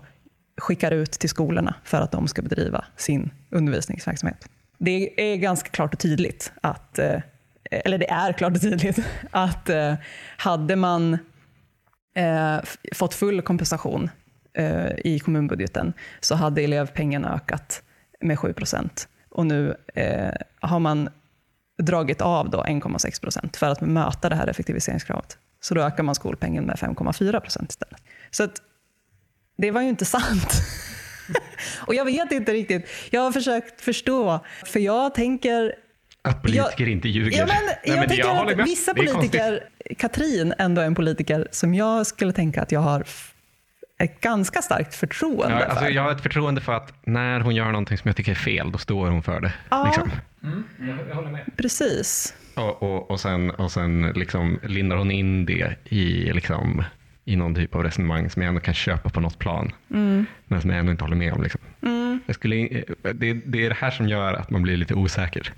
skickar 0.56 0.90
ut 0.90 1.12
till 1.12 1.28
skolorna 1.28 1.74
för 1.84 2.00
att 2.00 2.12
de 2.12 2.28
ska 2.28 2.42
bedriva 2.42 2.84
sin 2.96 3.30
undervisningsverksamhet. 3.50 4.48
Det 4.78 5.32
är 5.32 5.36
ganska 5.36 5.68
klart 5.68 5.94
och 5.94 6.00
tydligt 6.00 6.52
att, 6.60 6.98
eh, 6.98 7.20
eller 7.70 7.98
det 7.98 8.10
är 8.10 8.32
klart 8.32 8.52
och 8.56 8.60
tydligt, 8.60 8.98
att 9.30 9.68
eh, 9.68 9.94
hade 10.36 10.76
man 10.76 11.18
eh, 12.14 12.56
fått 12.92 13.14
full 13.14 13.42
kompensation 13.42 14.10
eh, 14.54 14.90
i 15.04 15.18
kommunbudgeten 15.18 15.92
så 16.20 16.34
hade 16.34 16.62
elevpengen 16.62 17.24
ökat 17.24 17.82
med 18.20 18.38
7 18.38 18.52
procent. 18.52 19.08
Och 19.30 19.46
nu 19.46 19.76
eh, 19.94 20.34
har 20.60 20.78
man 20.78 21.08
dragit 21.84 22.20
av 22.20 22.50
då 22.50 22.62
1,6 22.62 23.20
procent 23.20 23.56
för 23.56 23.68
att 23.68 23.80
möta 23.80 24.28
det 24.28 24.36
här 24.36 24.46
effektiviseringskravet. 24.46 25.38
Så 25.60 25.74
då 25.74 25.80
ökar 25.80 26.02
man 26.02 26.14
skolpengen 26.14 26.64
med 26.64 26.76
5,4 26.76 27.40
procent 27.40 27.70
istället. 27.70 28.02
Så 28.30 28.44
att, 28.44 28.52
det 29.58 29.70
var 29.70 29.82
ju 29.82 29.88
inte 29.88 30.04
sant. 30.04 30.52
Och 31.86 31.94
jag 31.94 32.04
vet 32.04 32.32
inte 32.32 32.52
riktigt. 32.52 32.88
Jag 33.10 33.20
har 33.20 33.32
försökt 33.32 33.80
förstå, 33.80 34.40
för 34.64 34.80
jag 34.80 35.14
tänker 35.14 35.74
Att 36.22 36.42
politiker 36.42 36.88
inte 36.88 37.08
ljuger. 37.08 37.38
Ja, 37.38 37.46
men 37.46 37.56
Nej, 37.66 37.78
jag 37.84 37.96
men 37.96 38.08
tänker 38.08 38.28
håller 38.28 38.60
att 38.62 38.68
vissa 38.68 38.94
politiker, 38.94 39.68
Katrin 39.98 40.54
ändå 40.58 40.80
är 40.80 40.86
en 40.86 40.94
politiker 40.94 41.48
som 41.50 41.74
jag 41.74 42.06
skulle 42.06 42.32
tänka 42.32 42.62
att 42.62 42.72
jag 42.72 42.80
har 42.80 43.04
ett 44.02 44.20
ganska 44.20 44.62
starkt 44.62 44.94
förtroende 44.94 45.54
Ja, 45.60 45.64
alltså 45.64 45.84
för. 45.84 45.90
jag 45.90 46.02
har 46.02 46.12
ett 46.12 46.20
förtroende 46.20 46.60
för 46.60 46.72
att 46.72 46.92
när 47.04 47.40
hon 47.40 47.54
gör 47.54 47.66
någonting 47.66 47.98
som 47.98 48.08
jag 48.08 48.16
tycker 48.16 48.30
är 48.32 48.36
fel, 48.36 48.72
då 48.72 48.78
står 48.78 49.10
hon 49.10 49.22
för 49.22 49.40
det. 49.40 49.52
Ja. 49.70 49.84
Liksom. 49.84 50.10
Jag 51.08 51.14
håller 51.14 51.30
med. 51.30 51.44
Precis. 51.56 52.34
Och, 52.54 52.82
och, 52.82 53.10
och 53.10 53.20
sen, 53.20 53.50
och 53.50 53.72
sen 53.72 54.12
liksom 54.14 54.58
lindar 54.62 54.96
hon 54.96 55.10
in 55.10 55.46
det 55.46 55.76
i, 55.84 56.32
liksom, 56.32 56.84
i 57.24 57.36
någon 57.36 57.54
typ 57.54 57.74
av 57.74 57.82
resonemang 57.82 58.30
som 58.30 58.42
jag 58.42 58.48
ändå 58.48 58.60
kan 58.60 58.74
köpa 58.74 59.10
på 59.10 59.20
något 59.20 59.38
plan. 59.38 59.72
Mm. 59.90 60.26
Men 60.44 60.60
som 60.60 60.70
jag 60.70 60.78
ändå 60.78 60.92
inte 60.92 61.04
håller 61.04 61.16
med 61.16 61.32
om. 61.32 61.42
Liksom. 61.42 61.60
Jag 62.26 62.34
skulle, 62.34 62.56
det, 63.14 63.32
det 63.32 63.64
är 63.64 63.68
det 63.68 63.76
här 63.78 63.90
som 63.90 64.08
gör 64.08 64.34
att 64.34 64.50
man 64.50 64.62
blir 64.62 64.76
lite 64.76 64.94
osäker. 64.94 65.52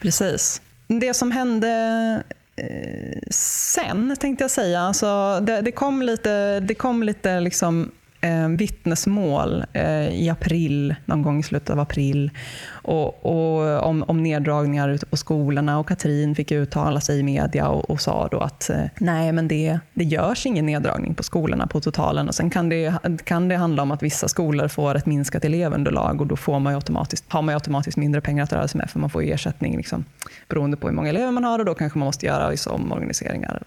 Precis. 0.00 0.62
Det 0.86 1.14
som 1.14 1.30
hände 1.30 2.22
Eh, 2.60 3.18
sen, 3.30 4.16
tänkte 4.20 4.44
jag 4.44 4.50
säga. 4.50 4.80
Alltså, 4.80 5.40
det, 5.40 5.60
det 5.60 5.72
kom 5.72 6.02
lite, 6.02 6.60
det 6.60 6.74
kom 6.74 7.02
lite 7.02 7.40
liksom, 7.40 7.90
eh, 8.20 8.48
vittnesmål 8.48 9.64
eh, 9.72 10.08
i 10.08 10.28
april, 10.30 10.94
någon 11.04 11.22
gång 11.22 11.40
i 11.40 11.42
slutet 11.42 11.70
av 11.70 11.80
april, 11.80 12.30
och, 12.70 13.26
och 13.26 13.86
om, 13.86 14.04
om 14.08 14.22
neddragningar 14.22 14.88
ute 14.88 15.06
på 15.06 15.16
skolorna. 15.16 15.78
Och 15.78 15.88
Katrin 15.88 16.34
fick 16.34 16.52
uttala 16.52 17.00
sig 17.00 17.18
i 17.18 17.22
media 17.22 17.68
och, 17.68 17.90
och 17.90 18.00
sa 18.00 18.28
då 18.28 18.40
att 18.40 18.70
eh, 18.70 18.84
nej, 18.98 19.32
men 19.32 19.48
det, 19.48 19.78
det 19.94 20.04
görs 20.04 20.46
ingen 20.46 20.66
neddragning 20.66 21.14
på 21.14 21.22
skolorna 21.22 21.66
på 21.66 21.80
totalen. 21.80 22.28
Och 22.28 22.34
sen 22.34 22.50
kan 22.50 22.68
det, 22.68 22.94
kan 23.24 23.48
det 23.48 23.56
handla 23.56 23.82
om 23.82 23.90
att 23.90 24.02
vissa 24.02 24.28
skolor 24.28 24.68
får 24.68 24.94
ett 24.94 25.06
minskat 25.06 25.44
elevunderlag 25.44 26.20
och 26.20 26.26
då 26.26 26.36
får 26.36 26.58
man 26.58 26.72
ju 26.72 26.74
automatiskt, 26.76 27.24
har 27.28 27.42
man 27.42 27.52
ju 27.52 27.56
automatiskt 27.56 27.96
mindre 27.96 28.20
pengar 28.20 28.44
att 28.44 28.52
röra 28.52 28.68
sig 28.68 28.78
med, 28.78 28.90
för 28.90 28.98
man 28.98 29.10
får 29.10 29.22
ju 29.22 29.32
ersättning 29.32 29.76
liksom, 29.76 30.04
beroende 30.48 30.76
på 30.76 30.88
hur 30.88 30.94
många 30.94 31.08
elever 31.08 31.32
man 31.32 31.44
har 31.44 31.58
och 31.58 31.64
då 31.64 31.74
kanske 31.74 31.98
man 31.98 32.06
måste 32.06 32.26
göra 32.26 32.50
vissa 32.50 32.70
omorganiseringar. 32.70 33.62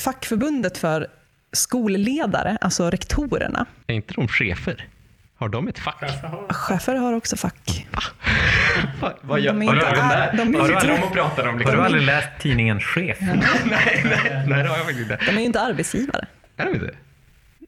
Fackförbundet 0.00 0.78
för 0.78 1.06
skolledare, 1.52 2.58
alltså 2.60 2.90
rektorerna, 2.90 3.66
Är 3.86 3.94
inte 3.94 4.14
de 4.14 4.28
chefer? 4.28 4.88
Har 5.36 5.48
de 5.48 5.68
ett 5.68 5.78
fack? 5.78 6.02
chefer 6.50 6.94
har 6.94 7.12
också 7.12 7.36
fack. 7.36 7.86
Va- 9.00 9.12
Vad 9.22 9.40
gör 9.40 9.52
De 9.52 9.62
är 9.62 9.66
har 9.66 9.74
du 9.74 9.80
inte 9.80 9.88
aldrig- 10.02 10.18
ar- 10.20 10.32
de 10.36 10.54
är 10.54 10.58
har 10.60 10.68
du 10.68 10.74
inte- 10.74 10.76
aldrig 10.76 10.96
de 11.00 11.02
och 11.06 11.12
pratar 11.12 11.42
om 11.46 11.48
Har 11.54 11.58
liksom? 11.58 11.76
du 11.76 11.82
aldrig 11.82 12.02
läst 12.02 12.28
tidningen 12.40 12.80
Chef? 12.80 13.18
nej, 13.20 13.38
nej, 13.64 14.44
nej, 14.46 14.62
det 14.62 14.68
har 14.68 14.76
jag 14.76 14.86
faktiskt 14.86 15.00
inte. 15.10 15.18
De 15.26 15.30
är 15.36 15.40
ju 15.40 15.46
inte 15.46 15.60
arbetsgivare. 15.60 16.26
Är 16.56 16.64
de 16.66 16.74
inte? 16.74 16.86
Är 16.86 16.92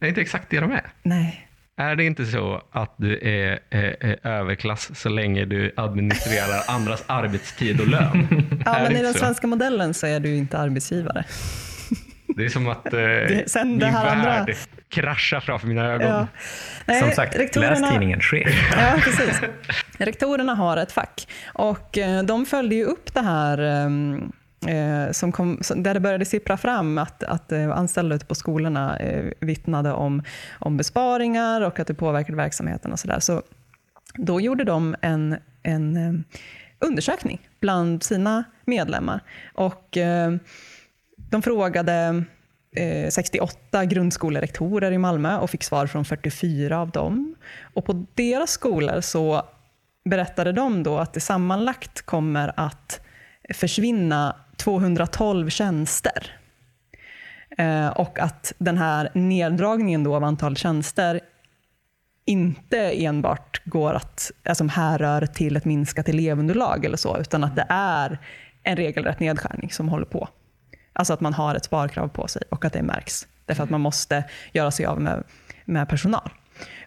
det 0.00 0.08
inte 0.08 0.20
exakt 0.20 0.50
det 0.50 0.60
de 0.60 0.72
är? 0.72 0.82
Nej. 1.02 1.46
Är 1.76 1.96
det 1.96 2.04
inte 2.04 2.26
så 2.26 2.62
att 2.72 2.94
du 2.96 3.18
är, 3.18 3.58
är, 3.70 3.96
är 4.00 4.26
överklass 4.26 4.90
så 4.94 5.08
länge 5.08 5.44
du 5.44 5.72
administrerar 5.76 6.62
andras 6.68 7.04
arbetstid 7.06 7.80
och 7.80 7.87
lön? 7.88 8.26
Ja, 8.66 8.75
Är 8.76 8.82
men 8.82 8.96
i 8.96 9.02
den 9.02 9.12
så? 9.12 9.18
svenska 9.18 9.46
modellen 9.46 9.94
så 9.94 10.06
är 10.06 10.20
du 10.20 10.37
inte 10.37 10.58
arbetsgivare. 10.58 11.25
Det 12.37 12.44
är 12.44 12.49
som 12.49 12.68
att 12.68 12.92
eh, 12.92 13.00
sen 13.46 13.68
min 13.68 13.78
det 13.78 13.87
här 13.87 14.06
andra- 14.06 14.25
värld 14.30 14.56
kraschar 14.88 15.40
framför 15.40 15.66
mina 15.66 15.87
ögon. 15.87 16.08
Ja. 16.08 16.26
Nej, 16.87 17.00
Som 17.00 17.10
sagt, 17.10 17.37
rektorerna- 17.37 17.80
läs 17.80 17.90
tidningen 17.90 18.20
Chef. 18.20 18.70
Ja, 18.76 19.00
precis. 19.04 19.40
Rektorerna 19.99 20.54
har 20.54 20.76
ett 20.76 20.92
fack 20.92 21.28
och 21.54 21.99
eh, 21.99 22.22
de 22.22 22.46
följde 22.46 22.75
ju 22.75 22.84
upp 22.84 23.14
det 23.14 23.20
här 23.20 23.58
ehm, 23.58 24.32
eh, 24.66 25.12
som 25.12 25.32
kom, 25.32 25.60
där 25.76 25.94
det 25.94 26.00
började 26.00 26.25
sippra 26.25 26.56
fram 26.56 26.99
att, 26.99 27.22
att 27.22 27.52
eh, 27.52 27.70
anställda 27.70 28.16
ute 28.16 28.26
på 28.26 28.34
skolorna 28.34 28.96
eh, 28.99 29.25
vittnade 29.40 29.92
om, 29.92 30.22
om 30.58 30.76
besparingar 30.76 31.60
och 31.60 31.78
att 31.80 31.87
det 31.87 31.94
påverkade 31.94 32.37
verksamheten 32.37 32.92
och 32.92 32.99
sådär. 32.99 33.20
Så 33.20 33.42
då 34.14 34.40
gjorde 34.40 34.64
de 34.64 34.96
en, 35.02 35.37
en 35.62 35.96
eh, 35.96 36.12
undersökning 36.88 37.40
bland 37.60 38.02
sina 38.02 38.44
medlemmar 38.64 39.20
och 39.54 39.96
eh, 39.96 40.32
de 41.30 41.42
frågade 41.42 42.25
eh, 42.76 43.08
68 43.10 43.84
grundskolerektorer 43.84 44.92
i 44.92 44.99
Malmö 44.99 45.38
och 45.38 45.50
fick 45.50 45.62
svar 45.62 45.87
från 45.87 46.04
44 46.04 46.78
av 46.78 46.90
dem. 46.90 47.34
Och 47.75 47.84
på 47.84 48.06
deras 48.14 48.50
skolor 48.50 49.00
så 49.00 49.42
berättade 50.04 50.52
de 50.52 50.82
då 50.82 50.99
att 50.99 51.12
det 51.12 51.20
sammanlagt 51.20 52.02
kommer 52.02 52.52
att 52.56 53.00
försvinna 53.54 54.37
212 54.56 55.50
tjänster. 55.50 56.37
Eh, 57.58 57.88
och 57.88 58.18
att 58.18 58.52
den 58.58 58.78
här 58.78 59.10
neddragningen 59.14 60.04
då 60.04 60.16
av 60.16 60.25
antal 60.25 60.56
tjänster 60.56 61.20
inte 62.25 63.04
enbart 63.04 63.62
går 63.64 63.94
att, 63.94 64.30
alltså 64.44 64.64
härrör 64.64 65.26
till 65.26 65.56
ett 65.56 65.64
minskat 65.64 66.08
elevunderlag 66.08 66.84
eller 66.84 66.96
så, 66.96 67.18
utan 67.18 67.44
att 67.44 67.56
det 67.56 67.66
är 67.68 68.18
en 68.62 68.76
regelrätt 68.76 69.20
nedskärning 69.20 69.70
som 69.70 69.88
håller 69.88 70.04
på. 70.04 70.28
Alltså 70.92 71.12
att 71.12 71.20
man 71.20 71.35
har 71.35 71.54
ett 71.54 71.64
sparkrav 71.64 72.09
på 72.09 72.28
sig 72.28 72.42
och 72.49 72.64
att 72.64 72.73
det 72.73 72.82
märks. 72.82 73.26
Därför 73.47 73.64
att 73.64 73.70
man 73.70 73.80
måste 73.80 74.25
göra 74.52 74.70
sig 74.70 74.87
av 74.87 75.00
med, 75.00 75.25
med 75.64 75.88
personal. 75.88 76.30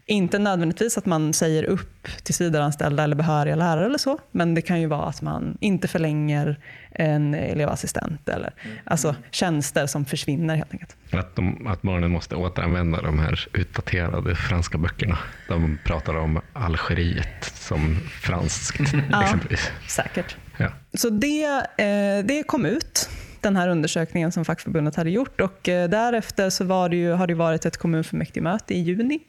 Inte 0.06 0.40
nödvändigtvis 0.40 0.98
att 0.98 1.06
man 1.06 1.34
säger 1.34 1.64
upp 1.64 2.08
tillsvidareanställda 2.24 3.04
eller 3.04 3.16
behöriga 3.16 3.56
lärare 3.56 3.86
eller 3.86 3.98
så, 3.98 4.20
men 4.32 4.56
det 4.56 4.62
kan 4.62 4.82
ju 4.82 4.88
vara 4.88 5.06
att 5.06 5.22
man 5.22 5.58
inte 5.62 5.88
förlänger 5.88 6.60
en 6.92 7.34
elevassistent 7.34 8.30
eller 8.30 8.54
alltså 8.84 9.16
tjänster 9.32 9.86
som 9.88 10.06
försvinner 10.06 10.56
helt 10.56 10.72
enkelt. 10.72 10.96
Att, 11.12 11.36
de, 11.36 11.68
att 11.68 11.82
barnen 11.82 12.12
måste 12.12 12.36
återanvända 12.36 13.02
de 13.02 13.20
här 13.20 13.48
utdaterade 13.54 14.36
franska 14.36 14.78
böckerna. 14.78 15.18
De 15.48 15.80
pratar 15.84 16.16
om 16.16 16.42
Algeriet 16.54 17.44
som 17.44 18.00
franskt 18.22 18.80
exempelvis. 19.24 19.72
Säkert. 19.88 20.38
Ja. 20.58 20.70
Så 20.94 21.10
det, 21.10 21.46
eh, 21.78 22.26
det 22.26 22.44
kom 22.48 22.66
ut, 22.66 23.10
den 23.44 23.56
här 23.56 23.68
undersökningen 23.68 24.32
som 24.32 24.46
fackförbundet 24.46 24.96
hade 24.96 25.10
gjort 25.10 25.42
och 25.42 25.70
eh, 25.70 25.90
därefter 25.90 26.50
så 26.50 26.64
var 26.64 26.90
det 26.90 26.96
ju, 26.96 27.12
har 27.12 27.28
det 27.28 27.34
varit 27.34 27.66
ett 27.66 27.78
kommunfullmäktigemöte 27.78 28.74
i 28.74 28.80
juni. 28.80 29.20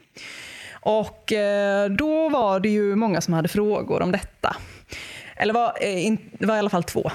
Och 0.72 1.32
eh, 1.32 1.90
då 1.90 2.28
var 2.28 2.60
det 2.60 2.68
ju 2.68 2.94
många 2.94 3.20
som 3.20 3.34
hade 3.34 3.48
frågor 3.48 4.02
om 4.02 4.12
detta. 4.12 4.56
Eller 5.36 5.54
var, 5.54 5.66
eh, 5.66 6.16
det 6.38 6.46
var 6.46 6.56
i 6.56 6.58
alla 6.58 6.70
fall 6.70 6.84
två 6.84 7.10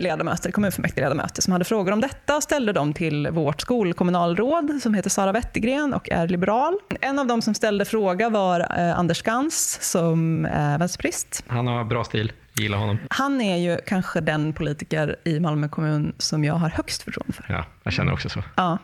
ledamöter, 0.00 0.50
kommunfullmäktigeledamöter 0.50 1.42
som 1.42 1.52
hade 1.52 1.64
frågor 1.64 1.92
om 1.92 2.00
detta 2.00 2.36
och 2.36 2.42
ställde 2.42 2.72
dem 2.72 2.92
till 2.92 3.28
vårt 3.30 3.60
skolkommunalråd 3.60 4.82
som 4.82 4.94
heter 4.94 5.10
Sara 5.10 5.32
Wettergren 5.32 5.94
och 5.94 6.10
är 6.10 6.28
liberal. 6.28 6.74
En 7.00 7.18
av 7.18 7.26
dem 7.26 7.42
som 7.42 7.54
ställde 7.54 7.84
fråga 7.84 8.28
var 8.28 8.60
Anders 8.70 9.22
Gans 9.22 9.78
som 9.80 10.44
är 10.44 10.78
vänsterpartist. 10.78 11.44
Han 11.46 11.66
har 11.66 11.84
bra 11.84 12.04
stil, 12.04 12.32
gillar 12.62 12.78
honom. 12.78 12.98
Han 13.10 13.40
är 13.40 13.56
ju 13.56 13.78
kanske 13.86 14.20
den 14.20 14.52
politiker 14.52 15.16
i 15.24 15.40
Malmö 15.40 15.68
kommun 15.68 16.14
som 16.18 16.44
jag 16.44 16.54
har 16.54 16.68
högst 16.68 17.02
förtroende 17.02 17.32
för. 17.32 17.46
Ja, 17.48 17.64
jag 17.82 17.92
känner 17.92 18.12
också 18.12 18.28
så. 18.28 18.42
Ja. 18.54 18.78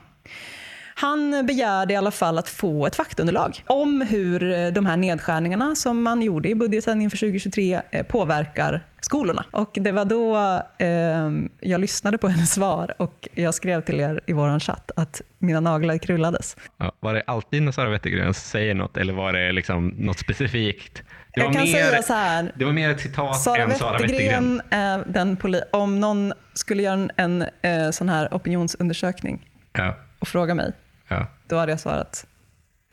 Han 0.97 1.47
begärde 1.47 1.93
i 1.95 1.97
alla 1.97 2.11
fall 2.11 2.39
att 2.39 2.49
få 2.49 2.87
ett 2.87 2.97
faktaunderlag 2.97 3.63
om 3.67 4.01
hur 4.01 4.53
eh, 4.53 4.67
de 4.69 4.87
här 4.87 4.97
nedskärningarna 4.97 5.75
som 5.75 6.03
man 6.03 6.23
gjorde 6.23 6.49
i 6.49 6.55
budgeten 6.55 7.03
inför 7.03 7.17
2023 7.17 7.81
eh, 7.91 8.03
påverkar 8.07 8.87
skolorna. 9.01 9.45
Och 9.51 9.71
det 9.81 9.93
var 9.93 10.05
då 10.05 10.37
eh, 10.79 11.31
jag 11.71 11.81
lyssnade 11.81 12.19
på 12.19 12.29
hennes 12.29 12.55
svar 12.55 12.95
och 12.99 13.29
jag 13.35 13.55
skrev 13.55 13.81
till 13.81 14.01
er 14.01 14.21
i 14.27 14.33
vår 14.33 14.59
chatt 14.61 14.91
att 14.97 15.23
mina 15.39 15.61
naglar 15.61 15.99
krullades. 15.99 16.57
Ja, 16.79 16.93
var 17.01 17.15
det 17.15 17.23
alltid 17.27 17.63
när 17.63 17.73
Sara 17.73 17.91
Wettergren 17.91 18.35
säger 18.35 18.75
något 18.75 18.97
eller 18.97 19.13
var 19.13 19.33
det 19.33 19.53
liksom 19.53 19.89
något 19.89 20.19
specifikt? 20.19 21.03
Det 21.35 21.41
Jag 21.41 21.47
var 21.47 21.53
kan 21.53 21.63
mer, 21.63 21.73
säga 21.73 22.03
så 22.03 22.13
här, 22.13 22.53
Det 22.57 22.65
var 22.65 22.73
mer 22.73 22.91
ett 22.91 23.01
citat 23.01 23.41
Sara 23.43 23.63
än 23.63 23.75
Sara 23.75 23.93
Wettergren. 23.99 24.13
Wettergren 24.57 24.61
är 24.71 25.05
den 25.07 25.37
poli- 25.37 25.63
om 25.73 26.01
någon 26.01 26.33
skulle 26.55 26.83
göra 26.83 26.95
en, 26.95 27.11
en 27.17 27.45
eh, 27.85 27.91
sån 27.91 28.09
här 28.09 28.29
opinionsundersökning 28.35 29.51
Ja, 29.73 29.97
och 30.19 30.29
fråga 30.29 30.55
mig, 30.55 30.73
ja. 31.09 31.27
då 31.49 31.57
hade 31.57 31.73
jag 31.73 31.81
svarat 31.81 32.27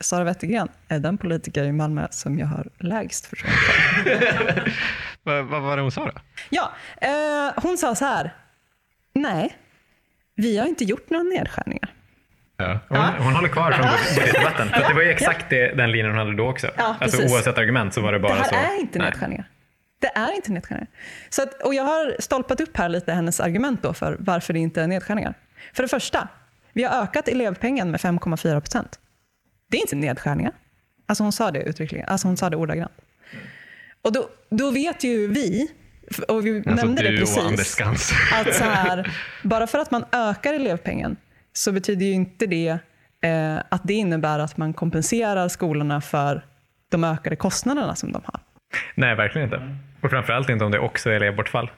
Sara 0.00 0.24
Wettergren 0.24 0.68
är 0.88 0.98
den 0.98 1.18
politiker 1.18 1.64
i 1.64 1.72
Malmö 1.72 2.06
som 2.10 2.38
jag 2.38 2.46
har 2.46 2.66
lägst 2.78 3.26
förtroende 3.26 3.58
för. 3.58 4.72
Vad, 5.24 5.44
vad 5.44 5.62
var 5.62 5.76
det 5.76 5.82
hon 5.82 5.92
sa 5.92 6.04
då? 6.04 6.12
Ja, 6.50 6.72
eh, 7.00 7.52
hon 7.62 7.78
sa 7.78 7.94
så 7.94 8.04
här. 8.04 8.34
Nej, 9.14 9.56
vi 10.34 10.58
har 10.58 10.66
inte 10.66 10.84
gjort 10.84 11.10
några 11.10 11.22
nedskärningar. 11.22 11.92
Ja. 12.56 12.78
Hon, 12.88 12.98
hon 13.24 13.34
håller 13.34 13.48
kvar 13.48 13.72
från 13.72 13.86
bud- 13.86 14.16
budgetdebatten. 14.16 14.68
För 14.68 14.88
det 14.88 14.94
var 14.94 15.02
ju 15.02 15.10
exakt 15.10 15.46
det, 15.50 15.72
den 15.76 15.90
linjen 15.90 16.06
hon 16.08 16.18
hade 16.18 16.36
då 16.36 16.48
också. 16.50 16.70
Ja, 16.76 16.96
alltså, 17.00 17.18
precis. 17.18 17.32
oavsett 17.34 17.58
argument 17.58 17.94
så 17.94 18.00
var 18.00 18.12
det 18.12 18.18
bara 18.18 18.34
Det 18.34 18.38
här 18.40 18.48
så. 18.48 18.54
är 18.54 18.80
inte 18.80 18.98
Nej. 18.98 19.06
nedskärningar. 19.08 19.44
Det 20.00 20.06
är 20.14 20.32
inte 20.36 20.52
nedskärningar. 20.52 20.88
Så 21.30 21.42
att, 21.42 21.62
och 21.62 21.74
jag 21.74 21.84
har 21.84 22.16
stolpat 22.18 22.60
upp 22.60 22.76
här 22.76 22.88
lite 22.88 23.12
hennes 23.12 23.40
argument 23.40 23.82
då 23.82 23.94
för 23.94 24.16
varför 24.20 24.52
det 24.52 24.58
inte 24.58 24.82
är 24.82 24.86
nedskärningar. 24.86 25.34
För 25.74 25.82
det 25.82 25.88
första, 25.88 26.28
vi 26.72 26.82
har 26.84 27.02
ökat 27.02 27.28
elevpengen 27.28 27.90
med 27.90 28.00
5,4 28.00 28.60
procent. 28.60 29.00
Det 29.70 29.76
är 29.76 29.80
inte 29.80 29.96
nedskärningar. 29.96 30.52
Alltså 31.06 31.24
hon 31.24 31.32
sa 31.32 31.50
det 31.50 31.62
uttryckligen, 31.62 32.08
alltså 32.08 32.28
hon 32.28 32.36
sa 32.36 32.50
det 32.50 32.56
ordagrant. 32.56 32.92
Och 34.02 34.12
då, 34.12 34.28
då 34.50 34.70
vet 34.70 35.04
ju 35.04 35.26
vi, 35.26 35.68
och 36.28 36.46
vi 36.46 36.56
Alltså 36.56 36.74
nämnde 36.74 37.02
det 37.02 37.18
precis, 37.18 37.80
att 38.32 38.54
så 38.54 38.64
här, 38.64 39.16
bara 39.42 39.66
för 39.66 39.78
att 39.78 39.90
man 39.90 40.04
ökar 40.12 40.54
elevpengen 40.54 41.16
så 41.52 41.72
betyder 41.72 42.06
ju 42.06 42.12
inte 42.12 42.46
det 42.46 42.78
eh, 43.22 43.58
att 43.68 43.80
det 43.84 43.94
innebär 43.94 44.38
att 44.38 44.56
man 44.56 44.72
kompenserar 44.72 45.48
skolorna 45.48 46.00
för 46.00 46.44
de 46.88 47.04
ökade 47.04 47.36
kostnaderna 47.36 47.94
som 47.94 48.12
de 48.12 48.22
har. 48.24 48.40
Nej, 48.94 49.14
verkligen 49.14 49.44
inte. 49.44 49.76
Och 50.00 50.10
framförallt 50.10 50.48
inte 50.48 50.64
om 50.64 50.70
det 50.70 50.78
också 50.78 51.10
är 51.10 51.14
elevbortfall. 51.14 51.70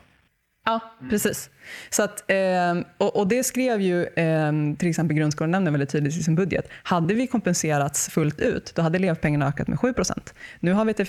Ja, 0.65 0.81
precis. 1.11 1.51
Så 1.91 2.03
att, 2.03 2.31
eh, 2.31 2.75
och, 2.99 3.17
och 3.17 3.29
det 3.29 3.45
skrev 3.45 3.81
ju 3.81 4.05
eh, 4.05 4.53
till 4.79 4.89
exempel 4.89 5.17
grundskolenämnden 5.17 5.75
väldigt 5.75 5.91
tydligt 5.91 6.17
i 6.17 6.23
sin 6.23 6.35
budget. 6.35 6.69
Hade 6.83 7.15
vi 7.15 7.27
kompenserats 7.27 8.09
fullt 8.09 8.41
ut, 8.41 8.73
då 8.75 8.83
hade 8.83 8.99
elevpengen 8.99 9.43
ökat 9.43 9.69
med 9.69 9.79
7% 9.79 10.33
Nu 10.61 10.73
har 10.73 10.85
vi 10.85 10.91
ett 10.91 11.01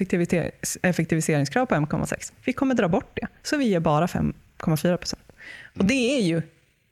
effektiviseringskrav 0.82 1.66
på 1.66 1.76
1,6. 1.76 2.34
Vi 2.46 2.54
kommer 2.54 2.76
dra 2.76 2.88
bort 2.88 3.10
det, 3.14 3.28
så 3.44 3.58
vi 3.58 3.66
ger 3.66 3.80
bara 3.80 4.06
5,4% 4.06 5.14
Och 5.78 5.86
det 5.86 6.18
är 6.18 6.22
ju 6.22 6.42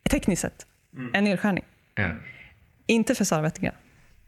tekniskt 0.10 0.42
sett 0.42 0.66
en 1.14 1.24
nedskärning. 1.24 1.64
Ja. 1.96 2.10
Inte 2.86 3.16
för 3.16 3.26
Sara 3.26 3.42
Wettergren. 3.42 3.76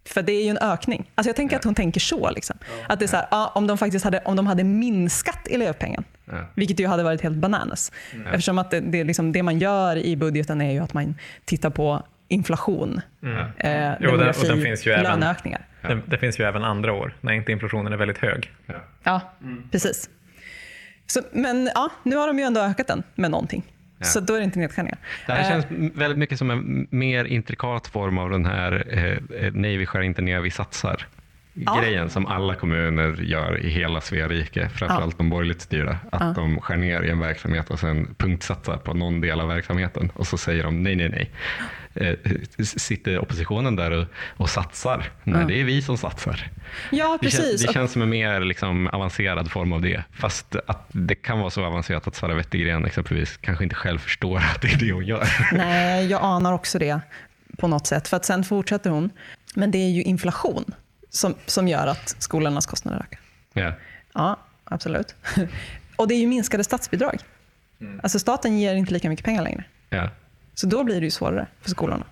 För 0.06 0.22
det 0.22 0.32
är 0.34 0.44
ju 0.44 0.50
en 0.50 0.58
ökning. 0.58 1.12
Alltså 1.16 1.30
jag 1.30 1.36
tänker 1.36 1.56
att 1.56 1.64
hon 1.64 1.76
tänker 1.76 2.00
så. 2.00 2.32
Liksom. 2.32 2.58
Att 2.90 3.00
det 3.00 3.06
är 3.06 3.08
så 3.08 3.16
här, 3.16 3.28
ja, 3.32 3.52
om 3.56 3.68
de 3.68 3.78
faktiskt 3.78 4.06
hade, 4.06 4.20
om 4.20 4.36
de 4.36 4.48
hade 4.48 4.64
minskat 4.64 5.48
elevpengen, 5.48 6.04
Ja. 6.26 6.48
vilket 6.56 6.80
ju 6.80 6.88
hade 6.88 7.04
varit 7.04 7.22
helt 7.22 7.36
bananas. 7.38 7.92
Eftersom 8.26 8.58
att 8.58 8.72
det, 8.72 8.80
det, 8.80 9.00
är 9.00 9.06
liksom, 9.06 9.32
det 9.32 9.44
man 9.44 9.60
gör 9.60 9.98
i 9.98 10.16
budgeten 10.16 10.62
är 10.62 10.72
ju 10.72 10.80
att 10.80 10.94
man 10.94 11.16
tittar 11.46 11.70
på 11.70 12.04
inflation, 12.28 13.02
eh, 13.24 13.30
Jo, 13.30 13.32
den- 13.68 13.96
och 13.96 14.02
demografi, 14.02 14.48
den 14.48 14.62
finns 14.62 14.86
ju 14.88 14.92
även- 14.92 15.04
löneökningar. 15.04 15.66
Det, 15.82 16.02
det 16.08 16.18
finns 16.18 16.40
ju 16.40 16.44
även 16.44 16.64
andra 16.64 16.94
år 16.94 17.16
när 17.22 17.34
inte 17.34 17.52
inflationen 17.52 17.94
är 17.94 17.98
väldigt 17.98 18.18
hög. 18.18 18.52
Ja, 19.04 19.22
precis. 19.72 20.10
Så, 21.08 21.22
men 21.32 21.70
ja, 21.76 21.90
nu 22.04 22.16
har 22.16 22.28
de 22.28 22.40
ju 22.40 22.46
ändå 22.46 22.62
ökat 22.62 22.88
den 22.88 23.04
med 23.16 23.32
någonting. 23.32 23.64
Så 24.02 24.20
då 24.20 24.34
är 24.34 24.38
det 24.38 24.44
inte 24.44 24.60
nedskärningar. 24.60 24.98
Det 25.25 25.34
här 25.34 25.42
Eh, 25.42 25.48
känns 25.50 25.66
väldigt 25.96 26.18
mycket 26.18 26.38
som 26.40 26.52
en 26.52 26.88
mer 26.90 27.25
intrikat 27.25 27.88
form 27.88 28.18
av 28.18 28.30
den 28.30 28.46
här 28.46 28.84
eh, 28.90 29.46
eh, 29.46 29.54
nej, 29.54 29.78
vi 29.78 29.86
skär 29.86 30.02
inte 30.02 30.22
ner, 30.22 30.40
vi 30.42 30.52
satsar. 30.52 31.08
Ja. 31.54 31.80
Grejen 31.82 32.10
som 32.10 32.25
alla 32.25 32.56
kommuner 32.56 33.22
gör 33.22 33.58
i 33.58 33.70
hela 33.70 34.02
Sverige, 34.02 34.70
framförallt 34.70 35.18
de 35.18 35.30
borgerligt 35.30 35.62
styrda. 35.62 35.98
Att 36.12 36.36
de 36.36 36.62
skär 36.62 36.78
ner 36.78 37.02
i 37.02 37.10
en 37.10 37.20
verksamhet 37.20 37.70
och 37.70 37.80
sen 37.80 38.16
punktsatsar 38.18 38.78
på 38.78 38.94
någon 38.94 39.22
del 39.22 39.42
av 39.42 39.48
verksamheten 39.48 40.12
och 40.14 40.28
så 40.28 40.38
säger 40.38 40.64
de 40.64 40.84
nej, 40.84 40.96
nej, 40.96 41.10
nej. 41.10 41.32
Eh, 41.96 42.16
sitter 42.64 43.20
oppositionen 43.20 43.75
där 43.75 43.92
och, 43.92 44.06
och 44.38 44.50
satsar? 44.50 45.12
Nej, 45.24 45.46
det 45.48 45.60
är 45.62 45.64
vi 45.64 45.82
som 45.82 45.98
satsar. 45.98 46.52
Ja, 46.92 47.12
Det, 47.22 47.25
precis. 47.28 47.62
det 47.62 47.68
Och- 47.68 47.74
känns 47.74 47.92
som 47.92 48.02
en 48.02 48.10
mer 48.10 48.40
liksom, 48.40 48.88
avancerad 48.88 49.52
form 49.52 49.74
av 49.74 49.82
det. 49.82 50.04
Fast 50.12 50.56
att 50.68 50.86
det 50.92 51.16
kan 51.16 51.40
vara 51.40 51.50
så 51.50 51.66
avancerat 51.66 52.08
att 52.08 52.16
Sara 52.16 52.34
Wettergren 52.36 52.86
exempelvis 52.86 53.38
kanske 53.38 53.64
inte 53.64 53.75
själv 53.75 54.00
förstår 54.00 54.38
att 54.38 54.62
det 54.62 54.68
är 54.68 54.78
det 54.80 54.92
hon 54.92 55.06
gör. 55.06 55.28
Nej, 55.54 56.06
jag 56.08 56.24
anar 56.24 56.54
också 56.54 56.80
det 56.80 57.00
på 57.58 57.68
något 57.68 57.88
sätt. 57.88 58.08
För 58.08 58.18
att 58.18 58.25
sen 58.25 58.44
fortsätter 58.44 58.90
hon. 58.90 59.10
Men 59.56 59.72
det 59.72 59.78
är 59.78 59.90
ju 59.90 60.04
inflation 60.04 60.66
som, 61.10 61.36
som 61.46 61.68
gör 61.68 61.88
att 61.88 62.16
skolornas 62.20 62.66
kostnader 62.66 63.00
ökar. 63.00 63.20
Ja. 63.54 63.74
Ja, 64.14 64.40
absolut. 64.64 65.16
Och 65.96 66.08
det 66.08 66.14
är 66.14 66.20
ju 66.20 66.28
minskade 66.28 66.64
statsbidrag. 66.64 67.18
Alltså 68.04 68.20
staten 68.20 68.60
ger 68.60 68.75
inte 68.75 68.94
lika 68.94 69.10
mycket 69.10 69.25
pengar 69.25 69.44
längre. 69.44 69.64
Ja. 69.90 70.10
Så 70.56 70.68
då 70.68 70.84
blir 70.84 71.00
det 71.00 71.06
ju 71.06 71.12
svårare 71.12 71.46
för 71.62 71.70
skolorna. 71.70 72.06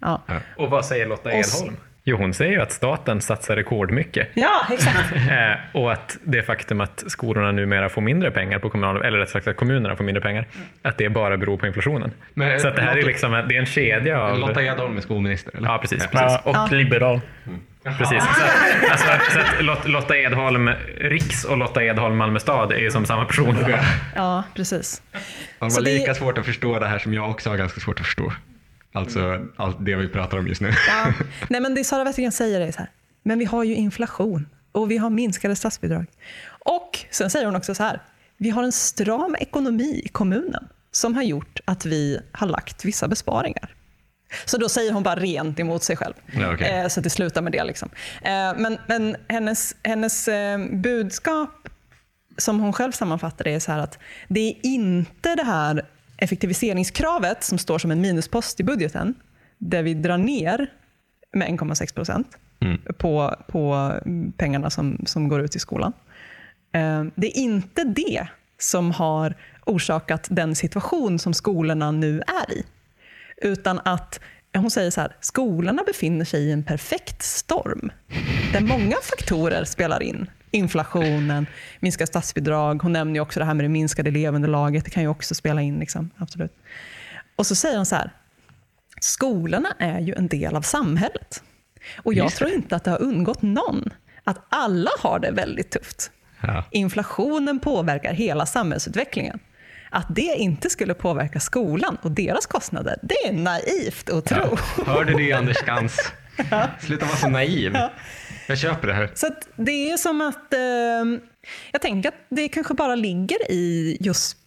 Ja, 0.00 0.20
Och 0.56 0.70
vad 0.70 0.84
säger 0.86 1.06
Lotta 1.06 1.32
Edholm? 1.32 1.76
Jo, 2.06 2.16
hon 2.16 2.34
säger 2.34 2.52
ju 2.52 2.60
att 2.60 2.72
staten 2.72 3.20
satsar 3.20 3.56
rekordmycket. 3.56 4.28
ja 4.34 4.66
exakt. 4.72 5.12
Eh, 5.30 5.56
och 5.80 5.92
att 5.92 6.18
det 6.24 6.42
faktum 6.42 6.80
att 6.80 7.04
skolorna 7.06 7.52
numera 7.52 7.88
får 7.88 8.02
mindre 8.02 8.30
pengar 8.30 8.58
på 8.58 8.70
kommunal, 8.70 9.02
eller 9.04 9.18
rätt 9.18 9.28
sagt 9.30 9.48
att 9.48 9.56
kommunerna 9.56 9.96
får 9.96 10.04
mindre 10.04 10.20
pengar, 10.22 10.46
att 10.82 10.98
det 10.98 11.08
bara 11.08 11.36
beror 11.36 11.56
på 11.56 11.66
inflationen. 11.66 12.10
Men, 12.34 12.60
så 12.60 12.68
att 12.68 12.76
det 12.76 12.82
här 12.82 12.92
är 12.92 12.96
Lotta- 12.96 13.06
liksom 13.06 13.34
en, 13.34 13.48
det 13.48 13.54
är 13.56 13.60
en 13.60 13.66
kedja 13.66 14.20
av... 14.22 14.38
Lotta 14.38 14.62
Edholm 14.62 14.96
är 14.96 15.00
skolminister, 15.00 15.56
eller? 15.56 15.68
Ja, 15.68 15.78
precis. 15.78 16.08
Ja. 16.12 16.18
precis. 16.18 16.38
Ja, 16.44 16.64
och 16.66 16.72
liberal. 16.72 17.20
Precis. 17.84 18.22
Så, 18.24 18.42
att, 18.44 18.90
alltså, 18.90 19.06
så 19.32 19.38
att 19.40 19.60
Lot- 19.64 19.88
Lotta 19.88 20.16
Edholm 20.16 20.68
Riks 21.00 21.44
och 21.44 21.56
Lotta 21.58 21.84
Edholm 21.84 22.16
Malmö 22.16 22.40
stad 22.40 22.72
är 22.72 22.78
ju 22.78 22.90
som 22.90 23.06
samma 23.06 23.24
person. 23.24 23.56
Ja, 24.14 24.44
precis. 24.54 25.02
Så 25.12 25.20
var 25.60 25.70
det- 25.70 25.80
lika 25.80 26.14
svårt 26.14 26.38
att 26.38 26.46
förstå 26.46 26.78
det 26.78 26.86
här 26.86 26.98
som 26.98 27.14
jag 27.14 27.30
också 27.30 27.50
har 27.50 27.56
ganska 27.56 27.80
svårt 27.80 28.00
att 28.00 28.06
förstå. 28.06 28.32
Alltså 28.92 29.40
allt 29.56 29.76
det 29.80 29.96
vi 29.96 30.08
pratar 30.08 30.38
om 30.38 30.46
just 30.48 30.60
nu. 30.60 30.68
Ja. 30.88 31.12
Nej, 31.48 31.60
men 31.60 31.74
det 31.74 31.84
Sara 31.84 32.04
Wettergren 32.04 32.32
säger 32.32 32.60
är 32.60 32.72
så 32.72 32.78
här, 32.78 32.88
men 33.22 33.38
vi 33.38 33.44
har 33.44 33.64
ju 33.64 33.74
inflation 33.74 34.48
och 34.72 34.90
vi 34.90 34.96
har 34.98 35.10
minskade 35.10 35.56
statsbidrag. 35.56 36.06
Och 36.58 36.98
sen 37.10 37.30
säger 37.30 37.46
hon 37.46 37.56
också 37.56 37.74
så 37.74 37.82
här, 37.82 38.00
vi 38.36 38.50
har 38.50 38.62
en 38.62 38.72
stram 38.72 39.36
ekonomi 39.40 40.02
i 40.04 40.08
kommunen 40.08 40.68
som 40.92 41.14
har 41.14 41.22
gjort 41.22 41.60
att 41.64 41.86
vi 41.86 42.20
har 42.32 42.46
lagt 42.46 42.84
vissa 42.84 43.08
besparingar. 43.08 43.74
Så 44.44 44.58
då 44.58 44.68
säger 44.68 44.92
hon 44.92 45.02
bara 45.02 45.14
rent 45.16 45.60
emot 45.60 45.82
sig 45.82 45.96
själv. 45.96 46.14
Ja, 46.32 46.54
okej. 46.54 46.70
eh, 46.80 46.88
så 46.88 47.00
att 47.00 47.04
det 47.04 47.10
slutar 47.10 47.42
med 47.42 47.52
det. 47.52 47.64
Liksom. 47.64 47.88
Eh, 48.22 48.30
men 48.58 48.78
men 48.88 49.16
hennes, 49.28 49.76
hennes 49.82 50.28
eh, 50.28 50.58
budskap 50.72 51.68
som 52.36 52.60
hon 52.60 52.72
själv 52.72 52.92
sammanfattar 52.92 53.44
det 53.44 53.54
är 53.54 53.60
så 53.60 53.72
här 53.72 53.78
att 53.78 53.98
det 54.28 54.40
är 54.40 54.54
inte 54.62 55.34
det 55.34 55.42
här 55.44 55.86
effektiviseringskravet 56.16 57.44
som 57.44 57.58
står 57.58 57.78
som 57.78 57.90
en 57.90 58.00
minuspost 58.00 58.60
i 58.60 58.64
budgeten, 58.64 59.14
där 59.58 59.82
vi 59.82 59.94
drar 59.94 60.18
ner 60.18 60.66
med 61.32 61.48
1,6 61.48 61.94
procent 61.94 62.38
på, 62.98 63.34
på 63.48 63.92
pengarna 64.36 64.70
som, 64.70 65.02
som 65.06 65.28
går 65.28 65.40
ut 65.40 65.56
i 65.56 65.58
skolan. 65.58 65.92
Eh, 66.74 67.04
Det 67.14 67.26
är 67.26 67.38
inte 67.38 67.84
det 67.84 68.26
som 68.58 68.90
har 68.90 69.34
orsakat 69.66 70.26
den 70.30 70.54
situation 70.54 71.18
som 71.18 71.34
skolorna 71.34 71.90
nu 71.90 72.20
är 72.20 72.52
i. 72.54 72.64
Utan 73.36 73.80
att, 73.84 74.20
hon 74.56 74.70
säger 74.70 74.90
så 74.90 75.00
här, 75.00 75.16
skolorna 75.20 75.82
befinner 75.86 76.24
sig 76.24 76.42
i 76.42 76.52
en 76.52 76.64
perfekt 76.64 77.22
storm. 77.22 77.92
Där 78.52 78.60
många 78.60 78.96
faktorer 79.02 79.64
spelar 79.64 80.02
in. 80.02 80.30
Inflationen, 80.50 81.46
minskade 81.80 82.06
statsbidrag, 82.06 82.82
hon 82.82 82.92
nämner 82.92 83.20
också 83.20 83.40
det 83.40 83.46
här 83.46 83.54
med 83.54 83.64
det 83.64 83.68
minskade 83.68 84.10
elevunderlaget, 84.10 84.84
det 84.84 84.90
kan 84.90 85.02
ju 85.02 85.08
också 85.08 85.34
spela 85.34 85.62
in. 85.62 85.78
Liksom, 85.78 86.10
absolut. 86.16 86.52
Och 87.36 87.46
så 87.46 87.54
säger 87.54 87.76
hon 87.76 87.86
så 87.86 87.96
här, 87.96 88.10
skolorna 89.00 89.68
är 89.78 90.00
ju 90.00 90.14
en 90.14 90.28
del 90.28 90.56
av 90.56 90.62
samhället. 90.62 91.42
Och 91.96 92.14
jag 92.14 92.32
tror 92.32 92.50
inte 92.50 92.76
att 92.76 92.84
det 92.84 92.90
har 92.90 93.02
undgått 93.02 93.42
någon 93.42 93.90
att 94.24 94.38
alla 94.48 94.90
har 94.98 95.18
det 95.18 95.30
väldigt 95.30 95.70
tufft. 95.70 96.10
Ja. 96.40 96.64
Inflationen 96.70 97.60
påverkar 97.60 98.12
hela 98.12 98.46
samhällsutvecklingen. 98.46 99.38
Att 99.94 100.06
det 100.08 100.34
inte 100.36 100.70
skulle 100.70 100.94
påverka 100.94 101.40
skolan 101.40 101.96
och 102.02 102.10
deras 102.10 102.46
kostnader, 102.46 102.96
det 103.02 103.14
är 103.28 103.32
naivt 103.32 104.10
att 104.10 104.24
tro. 104.24 104.56
Hörde 104.86 105.16
du 105.16 105.32
Anders 105.32 105.56
Skans? 105.56 106.12
Sluta 106.80 107.06
vara 107.06 107.16
så 107.16 107.28
naiv. 107.28 107.76
Jag 108.46 108.58
köper 108.58 108.88
det 108.88 108.94
här. 108.94 109.10
Så 109.14 109.26
att 109.26 109.48
det 109.56 109.90
är 109.90 109.96
som 109.96 110.20
att, 110.20 110.52
eh, 110.52 110.60
jag 111.72 111.82
tänker 111.82 112.08
att 112.08 112.26
det 112.28 112.48
kanske 112.48 112.74
bara 112.74 112.94
ligger 112.94 113.50
i 113.50 113.96
just 114.00 114.38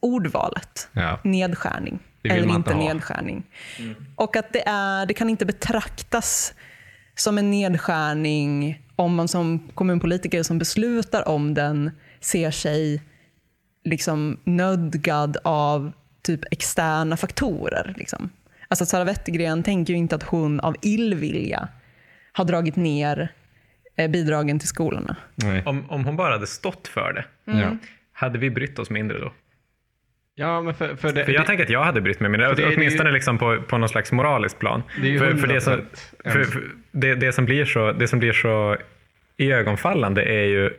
ordvalet. 0.00 0.88
Ja. 0.92 1.20
Nedskärning 1.24 1.98
eller 2.24 2.54
inte 2.54 2.72
ha. 2.72 2.80
nedskärning. 2.80 3.46
Och 4.16 4.36
att 4.36 4.52
det, 4.52 4.68
är, 4.68 5.06
det 5.06 5.14
kan 5.14 5.30
inte 5.30 5.46
betraktas 5.46 6.54
som 7.14 7.38
en 7.38 7.50
nedskärning 7.50 8.82
om 8.96 9.14
man 9.14 9.28
som 9.28 9.68
kommunpolitiker 9.74 10.42
som 10.42 10.58
beslutar 10.58 11.28
om 11.28 11.54
den 11.54 11.90
ser 12.20 12.50
sig 12.50 13.02
liksom 13.86 14.40
nödgad 14.44 15.36
av 15.44 15.92
typ 16.22 16.40
externa 16.50 17.16
faktorer. 17.16 17.94
Liksom. 17.96 18.30
Alltså 18.68 18.82
att 18.84 18.88
Sara 18.88 19.04
Wettergren 19.04 19.62
tänker 19.62 19.92
ju 19.92 19.98
inte 19.98 20.16
att 20.16 20.22
hon 20.22 20.60
av 20.60 20.76
illvilja 20.82 21.68
har 22.32 22.44
dragit 22.44 22.76
ner 22.76 23.28
eh, 23.96 24.10
bidragen 24.10 24.58
till 24.58 24.68
skolorna. 24.68 25.16
Nej. 25.34 25.62
Om, 25.66 25.90
om 25.90 26.04
hon 26.04 26.16
bara 26.16 26.32
hade 26.32 26.46
stått 26.46 26.88
för 26.88 27.12
det, 27.12 27.24
Ja. 27.58 27.76
hade 28.12 28.38
vi 28.38 28.50
brytt 28.50 28.78
oss 28.78 28.90
mindre 28.90 29.18
då? 29.18 29.32
ja, 30.38 30.62
men 30.62 30.74
för, 30.74 30.96
för 30.96 31.12
det, 31.12 31.24
För 31.24 31.32
jag 31.32 31.46
tänker 31.46 31.64
att 31.64 31.70
jag 31.70 31.84
hade 31.84 32.00
brytt 32.00 32.20
mig 32.20 32.30
mindre, 32.30 32.54
det 32.54 32.62
är- 32.62 32.76
åtminstone 32.76 33.10
liksom 33.10 33.38
på, 33.38 33.62
på 33.62 33.78
någon 33.78 33.88
slags 33.88 34.12
moraliskt 34.12 34.58
plan. 34.58 34.82
Det 35.00 35.06
är 35.06 35.10
ju 35.10 35.18
för, 35.18 35.34
för, 35.34 35.46
det, 35.46 35.60
som, 35.60 35.72
100% 35.72 35.82
för, 36.32 36.44
för 36.44 36.62
det, 36.92 37.14
det, 37.14 37.32
som 37.32 37.44
blir 37.44 37.64
så, 37.64 37.92
det 37.92 38.08
som 38.08 38.18
blir 38.18 38.32
så 38.32 38.76
iögonfallande 39.36 40.22
är 40.22 40.44
ju 40.44 40.66
eh, 40.66 40.72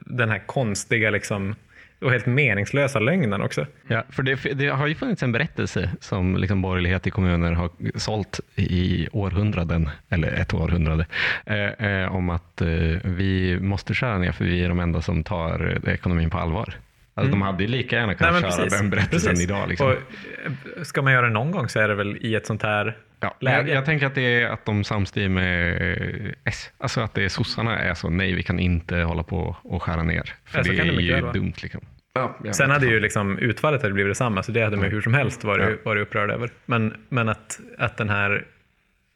den 0.00 0.28
här 0.30 0.46
konstiga 0.46 1.10
liksom, 1.10 1.54
och 2.00 2.10
helt 2.10 2.26
meningslösa 2.26 2.98
lögnen 2.98 3.42
också. 3.42 3.66
Ja, 3.88 4.02
för 4.10 4.22
det, 4.22 4.34
det 4.54 4.68
har 4.68 4.86
ju 4.86 4.94
funnits 4.94 5.22
en 5.22 5.32
berättelse 5.32 5.90
som 6.00 6.36
liksom 6.36 6.62
borgerlighet 6.62 7.06
i 7.06 7.10
kommuner 7.10 7.52
har 7.52 7.70
sålt 7.98 8.40
i 8.54 9.08
århundraden, 9.12 9.90
eller 10.08 10.32
ett 10.32 10.54
århundrade, 10.54 11.06
eh, 11.46 11.86
eh, 11.86 12.14
om 12.14 12.30
att 12.30 12.60
eh, 12.60 12.68
vi 13.04 13.58
måste 13.60 13.94
skära 13.94 14.18
ner 14.18 14.32
för 14.32 14.44
vi 14.44 14.64
är 14.64 14.68
de 14.68 14.80
enda 14.80 15.02
som 15.02 15.24
tar 15.24 15.88
ekonomin 15.88 16.30
på 16.30 16.38
allvar. 16.38 16.74
Alltså, 17.16 17.30
De 17.30 17.42
hade 17.42 17.62
ju 17.64 17.68
lika 17.68 17.96
gärna 17.96 18.14
kunnat 18.14 18.30
Mm. 18.30 18.42
Nej, 18.42 18.52
köra 18.70 18.78
den 18.78 18.90
berättelsen 18.90 19.30
precis. 19.30 19.44
idag. 19.50 19.68
Liksom. 19.68 19.86
Och, 19.86 19.92
eh, 19.92 20.82
ska 20.82 21.02
man 21.02 21.12
göra 21.12 21.26
det 21.26 21.32
någon 21.32 21.50
gång 21.50 21.68
så 21.68 21.80
är 21.80 21.88
det 21.88 21.94
väl 21.94 22.16
i 22.20 22.34
ett 22.34 22.46
sånt 22.46 22.62
här 22.62 22.96
Ja, 23.40 23.52
jag, 23.52 23.68
jag 23.68 23.84
tänker 23.84 24.06
att 24.06 24.14
det 24.14 24.42
är 24.42 24.48
att 24.48 24.64
de 24.64 24.84
samstyr 24.84 25.28
med 25.28 25.82
eh, 25.92 26.32
S. 26.44 26.70
Alltså 26.78 27.00
att 27.00 27.14
det 27.14 27.24
är 27.24 27.28
sossarna 27.28 27.78
är 27.78 27.94
så, 27.94 28.10
nej 28.10 28.34
vi 28.34 28.42
kan 28.42 28.58
inte 28.58 28.96
hålla 28.96 29.22
på 29.22 29.56
och 29.62 29.82
skära 29.82 30.02
ner. 30.02 30.34
För 30.44 30.58
Ja, 30.58 30.62
det 30.62 30.76
kan 30.76 30.86
det 30.86 30.92
är 30.94 31.00
ju 31.00 31.20
vara. 31.20 31.32
dumt. 31.32 31.52
Liksom. 31.62 31.80
Ja, 32.14 32.36
Sen 32.52 32.70
hade 32.70 32.80
fan. 32.86 32.90
ju 32.94 33.00
liksom 33.00 33.38
utfallet 33.38 33.82
hade 33.82 33.94
blivit 33.94 34.10
detsamma, 34.10 34.42
så 34.42 34.52
det 34.52 34.64
hade 34.64 34.76
man 34.76 34.86
hur 34.90 35.00
som 35.00 35.14
helst 35.14 35.44
varit, 35.44 35.70
Ja. 35.70 35.76
varit 35.84 36.02
upprörd 36.02 36.30
över. 36.30 36.50
Men, 36.66 36.94
men 37.08 37.28
att, 37.28 37.60
att 37.78 37.96
den 37.96 38.08
här 38.10 38.44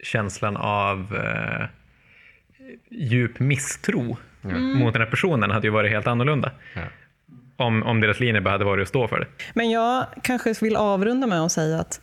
känslan 0.05 0.57
av 0.57 1.17
eh, 1.17 1.67
djup 2.91 3.39
misstro 3.41 4.17
mot 4.75 4.93
den 4.93 5.03
här 5.03 5.11
personen 5.11 5.51
hade 5.51 5.67
ju 5.67 5.71
varit 5.71 5.91
helt 5.91 6.07
annorlunda. 6.07 6.51
Ja. 6.75 6.81
Om, 7.57 7.83
om 7.83 8.01
deras 8.01 8.21
linje 8.21 8.41
bara 8.41 8.51
hade 8.51 8.65
varit 8.65 8.83
att 8.83 8.89
stå 8.89 9.09
för 9.09 9.21
det. 9.21 9.27
Men 9.55 9.71
jag 9.71 10.07
kanske 10.23 10.55
vill 10.61 10.77
avrunda 10.77 11.27
med 11.27 11.41
att 11.41 11.53
säga 11.53 11.79
att 11.81 12.01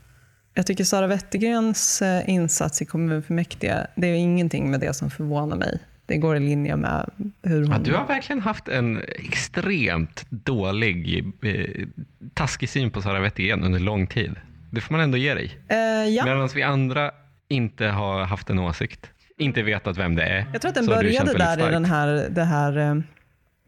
jag 0.56 0.66
tycker 0.66 0.84
Sara 0.84 1.08
Wettergrens 1.08 2.02
eh, 2.02 2.30
insats 2.30 2.82
i 2.82 2.86
kommunfullmäktige, 2.86 3.88
det 3.96 4.08
är 4.08 4.14
ingenting 4.14 4.72
med 4.72 4.80
det 4.80 4.94
som 4.94 5.10
förvånar 5.10 5.58
mig. 5.58 5.80
Det 6.06 6.18
går 6.18 6.36
i 6.36 6.40
linje 6.40 6.76
med 6.76 7.10
hur 7.44 7.62
hon... 7.62 7.72
Ja, 7.72 7.78
du 7.78 7.94
har 7.94 8.08
verkligen 8.08 8.42
haft 8.42 8.68
en 8.68 9.02
extremt 9.08 10.26
dålig, 10.30 11.26
eh, 11.42 11.88
taskig 12.34 12.70
syn 12.70 12.92
på 12.92 13.02
Sara 13.02 13.20
Wettergren 13.20 13.64
under 13.64 13.80
lång 13.80 14.08
tid. 14.08 14.36
Det 14.72 14.82
får 14.82 14.94
man 14.94 15.02
ändå 15.02 15.18
ge 15.18 15.34
dig. 15.34 15.60
Eh, 15.68 15.78
ja. 16.10 16.26
Medan 16.26 16.50
vi 16.56 16.64
andra 16.64 17.12
inte 17.48 17.88
ha 17.88 18.24
haft 18.24 18.50
en 18.50 18.60
åsikt, 18.60 19.10
inte 19.38 19.64
vetat 19.64 19.98
vem 19.98 20.16
det 20.16 20.24
är. 20.24 20.46
Jag 20.54 20.62
tror 20.62 20.70
att 20.70 20.76
den 20.76 20.88
har 20.88 20.96
började 20.96 21.34
där 21.34 21.52
i 21.52 21.56
starkt. 21.56 21.72
den 21.72 21.86
här, 21.86 22.28
det 22.30 22.44
här 22.44 22.78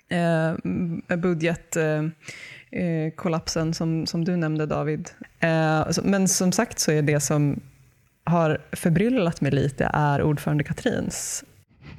eh, 0.10 0.50
eh, 1.10 1.18
budgetkollapsen 1.18 2.12
eh, 2.72 3.12
kollapsen 3.16 3.74
som, 3.74 4.06
som 4.06 4.26
du 4.26 4.36
nämnde 4.38 4.66
David. 4.66 5.10
Eh, 5.40 5.90
så- 5.90 6.02
men 6.04 6.28
som 6.28 6.52
sagt 6.52 6.80
så 6.80 6.92
är 6.92 7.02
det 7.02 7.20
som 7.20 7.60
har 8.24 8.58
förbryllat 8.72 9.42
mig 9.42 9.52
lite 9.52 9.90
är 9.94 10.22
ordförande 10.22 10.64
Katrins 10.64 11.44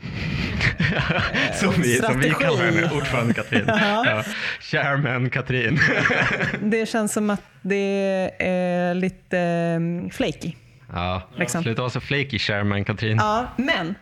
som, 1.61 1.73
vi, 1.83 1.97
som 1.97 2.21
vi 2.21 2.31
strategi. 2.31 2.31
kallar 2.45 2.65
henne, 2.65 2.91
ordförande 2.95 3.35
Katrin. 3.35 3.65
ja. 3.67 4.25
Chairman 4.61 5.31
Katrin. 5.31 5.79
Det 6.63 6.89
känns 6.89 7.13
som 7.13 7.31
att 7.31 7.43
det 7.63 8.31
är 8.39 8.95
lite 8.95 9.39
eh, 9.39 10.11
flaky. 10.11 10.53
ja, 10.93 11.23
Liksom. 11.37 11.63
sluta 11.63 11.83
vara 11.83 11.91
så 11.91 12.01
flaky 12.01 12.39
Chairman 12.39 12.85
Katrin. 12.85 13.17
Ja, 13.17 13.47
men 13.57 13.95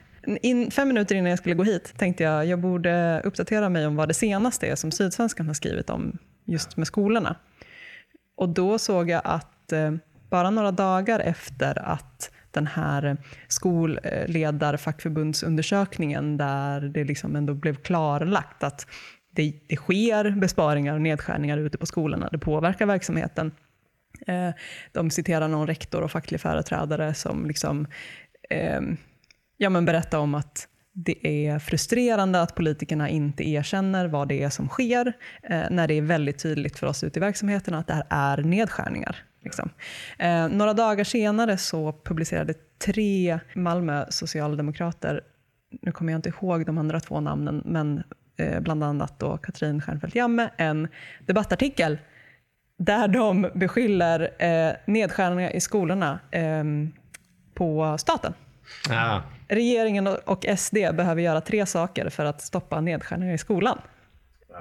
in, 0.43 0.71
fem 0.71 0.89
minuter 0.89 1.15
innan 1.15 1.31
jag 1.31 1.39
skulle 1.39 1.55
gå 1.55 1.65
hit 1.65 1.93
tänkte 1.97 2.23
jag 2.25 2.47
jag 2.47 2.59
borde 2.59 3.21
uppdatera 3.25 3.69
mig 3.69 3.87
om 3.87 3.97
vad 3.97 4.09
det 4.09 4.15
senaste 4.15 4.67
är 4.67 4.75
som 4.77 4.91
Sydsvenskan 4.91 5.47
har 5.47 5.55
skrivit 5.55 5.91
om 5.91 6.19
just 6.47 6.77
med 6.77 6.87
skolorna. 6.87 7.37
Och 8.37 8.49
då 8.49 8.79
såg 8.79 9.11
jag 9.11 9.23
att 9.25 9.73
eh, 9.73 9.93
bara 10.31 10.51
några 10.51 10.71
dagar 10.71 11.21
efter 11.21 11.89
att 11.89 12.31
den 12.51 12.67
här 12.67 13.17
skolledarfackförbundsundersökningen 13.49 16.37
där 16.37 16.81
det 16.81 17.05
liksom 17.05 17.37
ändå 17.37 17.55
blev 17.55 17.75
klarlagt 17.75 18.63
att 18.63 18.87
det, 19.31 19.55
det 19.69 19.77
sker 19.77 20.31
besparingar 20.31 20.95
och 20.95 21.01
nedskärningar 21.01 21.59
ute 21.59 21.79
på 21.79 21.87
skolorna, 21.87 22.29
det 22.33 22.39
påverkar 22.39 22.87
verksamheten. 22.87 23.53
Eh, 24.27 24.51
de 24.93 25.11
citerar 25.11 25.49
någon 25.49 25.67
rektor 25.67 26.03
och 26.03 26.11
facklig 26.11 26.41
företrädare 26.41 27.15
som 27.15 27.47
liksom, 27.47 27.87
eh, 28.51 28.81
ja, 29.57 29.71
men 29.71 29.85
berättar 29.85 30.19
om 30.19 30.35
att 30.35 30.69
det 30.99 31.47
är 31.47 31.59
frustrerande 31.59 32.41
att 32.41 32.55
politikerna 32.55 33.09
inte 33.09 33.49
erkänner 33.49 34.07
vad 34.07 34.29
det 34.29 34.43
är 34.43 34.51
som 34.51 34.69
sker, 34.69 35.13
eh, 35.43 35.63
när 35.71 35.89
det 35.89 35.95
är 35.95 36.03
väldigt 36.03 36.39
tydligt 36.39 36.79
för 36.79 36.87
oss 36.87 37.05
ute 37.05 37.19
i 37.19 37.21
verksamheten 37.21 37.75
att 37.75 37.87
det 37.87 37.95
här 37.95 38.07
är 38.11 38.43
nedskärningar. 38.43 39.17
Liksom. 39.45 39.71
Eh, 40.19 40.49
några 40.49 40.73
dagar 40.75 41.05
senare 41.05 41.57
så 41.57 41.93
publicerade 42.05 42.55
tre 42.79 43.39
Malmö 43.55 44.07
socialdemokrater, 44.09 45.21
nu 45.83 45.93
kommer 45.93 46.13
jag 46.13 46.19
inte 46.19 46.29
ihåg 46.29 46.67
de 46.67 46.79
andra 46.79 47.01
två 47.01 47.21
namnen, 47.21 47.63
men 47.65 48.03
eh, 48.37 48.61
bland 48.61 48.85
annat 48.85 49.19
då 49.19 49.37
Katrin 49.37 49.81
Stjernfeldt 49.81 50.17
Jamme, 50.17 50.51
en 50.57 50.89
debattartikel 51.27 51.99
där 52.79 53.09
de 53.09 53.51
beskyller 53.55 54.31
eh, 54.39 54.73
nedskärningar 54.87 55.57
i 55.57 55.61
skolorna 55.61 56.19
eh, 56.31 56.65
på 57.55 57.97
staten. 57.99 58.33
Ah. 58.91 59.21
Regeringen 59.49 60.07
och- 60.07 60.45
SD 60.59 60.75
behöver 60.75 61.23
göra 61.23 61.41
tre 61.41 61.67
saker 61.67 62.09
för 62.11 62.25
att 62.25 62.43
stoppa 62.43 62.81
nedskärningar 62.81 63.35
i 63.35 63.39
skolan. 63.39 63.79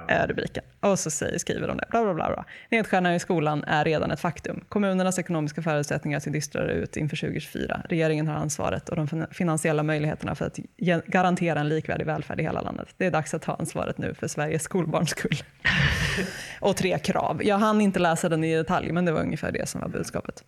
Är 0.08 0.26
rubriken. 0.26 0.64
Och 0.80 0.98
så 0.98 1.10
säger, 1.10 1.38
skriver 1.38 1.68
de 1.68 1.76
det. 1.76 1.84
Bla, 1.90 2.04
bla, 2.04 2.14
bla, 2.14 2.28
bla. 2.28 2.44
Nedskärningar 2.70 3.16
i 3.16 3.18
skolan 3.18 3.64
är 3.64 3.84
redan 3.84 4.10
ett 4.10 4.20
faktum. 4.20 4.64
Kommunernas 4.68 5.18
ekonomiska 5.18 5.62
förutsättningar 5.62 6.20
ser 6.20 6.30
dystrare 6.30 6.72
ut 6.72 6.96
inför 6.96 7.16
2024. 7.16 7.82
Regeringen 7.88 8.28
har 8.28 8.34
ansvaret 8.34 8.88
och 8.88 8.96
de 8.96 9.26
finansiella 9.30 9.82
möjligheterna 9.82 10.34
för 10.34 10.44
att 10.44 10.58
garantera 11.06 11.60
en 11.60 11.68
likvärdig 11.68 12.06
välfärd 12.06 12.40
i 12.40 12.42
hela 12.42 12.60
landet. 12.60 12.88
Det 12.96 13.06
är 13.06 13.10
dags 13.10 13.34
att 13.34 13.42
ta 13.42 13.54
ansvaret 13.54 13.98
nu 13.98 14.14
för 14.14 14.28
Sveriges 14.28 14.62
skolbarns 14.62 15.10
skull. 15.10 15.36
och 16.60 16.76
tre 16.76 16.98
krav. 16.98 17.40
Jag 17.44 17.58
hann 17.58 17.80
inte 17.80 17.98
läsa 17.98 18.28
den 18.28 18.44
i 18.44 18.56
detalj, 18.56 18.92
men 18.92 19.04
det 19.04 19.12
var 19.12 19.20
ungefär 19.20 19.52
det 19.52 19.68
som 19.68 19.80
var 19.80 19.88
budskapet. 19.88 20.44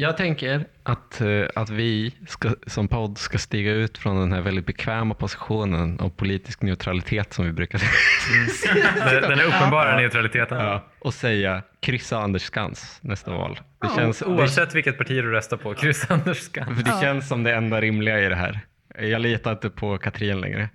Jag 0.00 0.16
tänker 0.16 0.64
att, 0.82 1.20
eh, 1.20 1.44
att 1.54 1.70
vi 1.70 2.14
ska, 2.28 2.50
som 2.66 2.88
podd 2.88 3.18
ska 3.18 3.38
stiga 3.38 3.72
ut 3.72 3.98
från 3.98 4.20
den 4.20 4.32
här 4.32 4.40
väldigt 4.40 4.66
bekväma 4.66 5.14
positionen 5.14 6.00
av 6.00 6.10
politisk 6.10 6.62
neutralitet 6.62 7.32
som 7.32 7.44
vi 7.44 7.52
brukar 7.52 7.78
säga. 7.78 8.84
Den, 8.94 9.22
den 9.22 9.38
är 9.38 9.44
uppenbara 9.44 9.96
neutraliteten. 9.96 10.58
Ja, 10.58 10.84
och 10.98 11.14
säga 11.14 11.62
kryssa 11.80 12.18
Anders 12.18 12.42
Skans 12.42 12.98
nästa 13.02 13.30
val. 13.30 13.60
Det 13.80 13.88
känns, 13.96 14.22
Oavsett 14.22 14.74
vilket 14.74 14.98
parti 14.98 15.10
du 15.10 15.30
röstar 15.30 15.56
på, 15.56 15.74
kryssa 15.74 16.14
Anders 16.14 16.38
Skans. 16.38 16.76
för 16.76 16.84
det 16.84 17.00
känns 17.00 17.28
som 17.28 17.42
det 17.42 17.54
enda 17.54 17.80
rimliga 17.80 18.20
i 18.20 18.28
det 18.28 18.36
här. 18.36 18.60
Jag 18.98 19.20
litar 19.20 19.52
inte 19.52 19.70
på 19.70 19.98
Katrin 19.98 20.40
längre. 20.40 20.68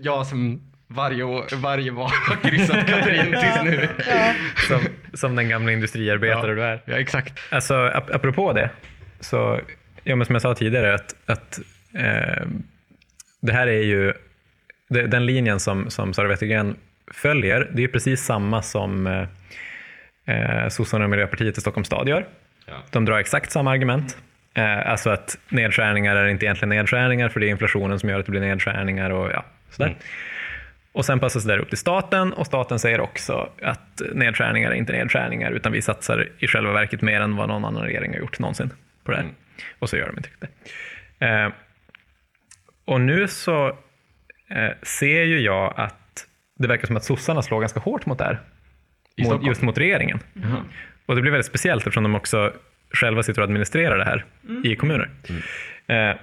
Jag 0.00 0.26
som 0.26 0.72
varje, 0.86 1.22
år, 1.22 1.44
varje 1.56 1.90
val 1.90 2.10
har 2.28 2.50
kryssat 2.50 2.86
Katrin 2.86 3.24
tills 3.40 3.62
nu. 3.64 3.88
Som, 4.68 4.80
som 5.14 5.36
den 5.36 5.48
gamla 5.48 5.72
industriarbetare 5.72 6.54
du 6.54 6.62
är. 6.62 6.80
Ja, 6.84 6.94
exakt. 6.94 7.38
Alltså, 7.50 7.74
ap- 7.74 8.14
apropå 8.14 8.52
det, 8.52 8.70
så, 9.20 9.60
ja, 10.04 10.16
men 10.16 10.26
som 10.26 10.34
jag 10.34 10.42
sa 10.42 10.54
tidigare, 10.54 10.94
att, 10.94 11.14
att 11.26 11.58
eh, 11.94 12.46
det 13.42 13.52
här 13.52 13.66
är 13.66 13.82
ju 13.82 14.12
det, 14.88 15.06
den 15.06 15.26
linjen 15.26 15.60
som, 15.60 15.90
som 15.90 16.14
Sara 16.14 16.28
Wettergren 16.28 16.76
följer, 17.12 17.70
det 17.72 17.84
är 17.84 17.88
precis 17.88 18.20
samma 18.24 18.62
som 18.62 19.06
eh, 19.06 19.22
eh, 20.36 20.68
sossarna 20.68 21.04
och 21.04 21.10
Miljöpartiet 21.10 21.58
i 21.58 21.60
Stockholms 21.60 21.86
stad 21.86 22.08
gör. 22.08 22.26
De 22.90 23.04
drar 23.04 23.18
exakt 23.18 23.52
samma 23.52 23.70
argument. 23.70 24.16
Eh, 24.54 24.90
alltså 24.90 25.10
att 25.10 25.38
nedskärningar 25.48 26.16
är 26.16 26.26
inte 26.26 26.44
egentligen 26.44 26.68
nedskärningar, 26.68 27.28
för 27.28 27.40
det 27.40 27.46
är 27.46 27.50
inflationen 27.50 27.98
som 27.98 28.08
gör 28.08 28.20
att 28.20 28.26
det 28.26 28.30
blir 28.30 28.40
nedskärningar 28.40 29.10
och 29.10 29.30
ja, 29.32 29.44
sådär. 29.70 29.94
Och 30.96 31.04
sen 31.04 31.20
passas 31.20 31.44
det 31.44 31.52
där 31.52 31.58
upp 31.58 31.68
till 31.68 31.78
staten 31.78 32.32
och 32.32 32.46
staten 32.46 32.78
säger 32.78 33.00
också 33.00 33.50
att 33.62 34.02
nedskärningar 34.14 34.70
är 34.70 34.74
inte 34.74 34.92
nedskärningar 34.92 35.50
utan 35.50 35.72
vi 35.72 35.82
satsar 35.82 36.28
i 36.38 36.46
själva 36.46 36.72
verket 36.72 37.02
mer 37.02 37.20
än 37.20 37.36
vad 37.36 37.48
någon 37.48 37.64
annan 37.64 37.82
regering 37.82 38.12
har 38.12 38.18
gjort 38.18 38.38
någonsin 38.38 38.70
på 39.04 39.10
det 39.10 39.16
här. 39.16 39.26
Och 39.78 39.90
så 39.90 39.96
gör 39.96 40.06
de 40.06 40.16
inte 40.16 40.28
det. 40.38 41.26
Eh, 41.26 41.52
och 42.84 43.00
nu 43.00 43.28
så 43.28 43.68
eh, 44.50 44.70
ser 44.82 45.22
ju 45.22 45.40
jag 45.40 45.74
att 45.76 46.26
det 46.58 46.68
verkar 46.68 46.86
som 46.86 46.96
att 46.96 47.04
sossarna 47.04 47.42
slår 47.42 47.60
ganska 47.60 47.80
hårt 47.80 48.06
mot 48.06 48.18
det 48.18 48.24
här. 48.24 48.40
Mot, 49.18 49.46
just 49.46 49.62
mot 49.62 49.78
regeringen. 49.78 50.18
Och 51.06 51.16
det 51.16 51.22
blir 51.22 51.32
väldigt 51.32 51.46
speciellt 51.46 51.80
eftersom 51.80 52.02
de 52.02 52.14
också 52.14 52.52
själva 52.90 53.22
sitter 53.22 53.40
och 53.40 53.44
administrerar 53.44 53.98
det 53.98 54.04
här 54.04 54.24
i 54.64 54.76
kommuner. 54.76 55.10
Eh, 55.86 56.16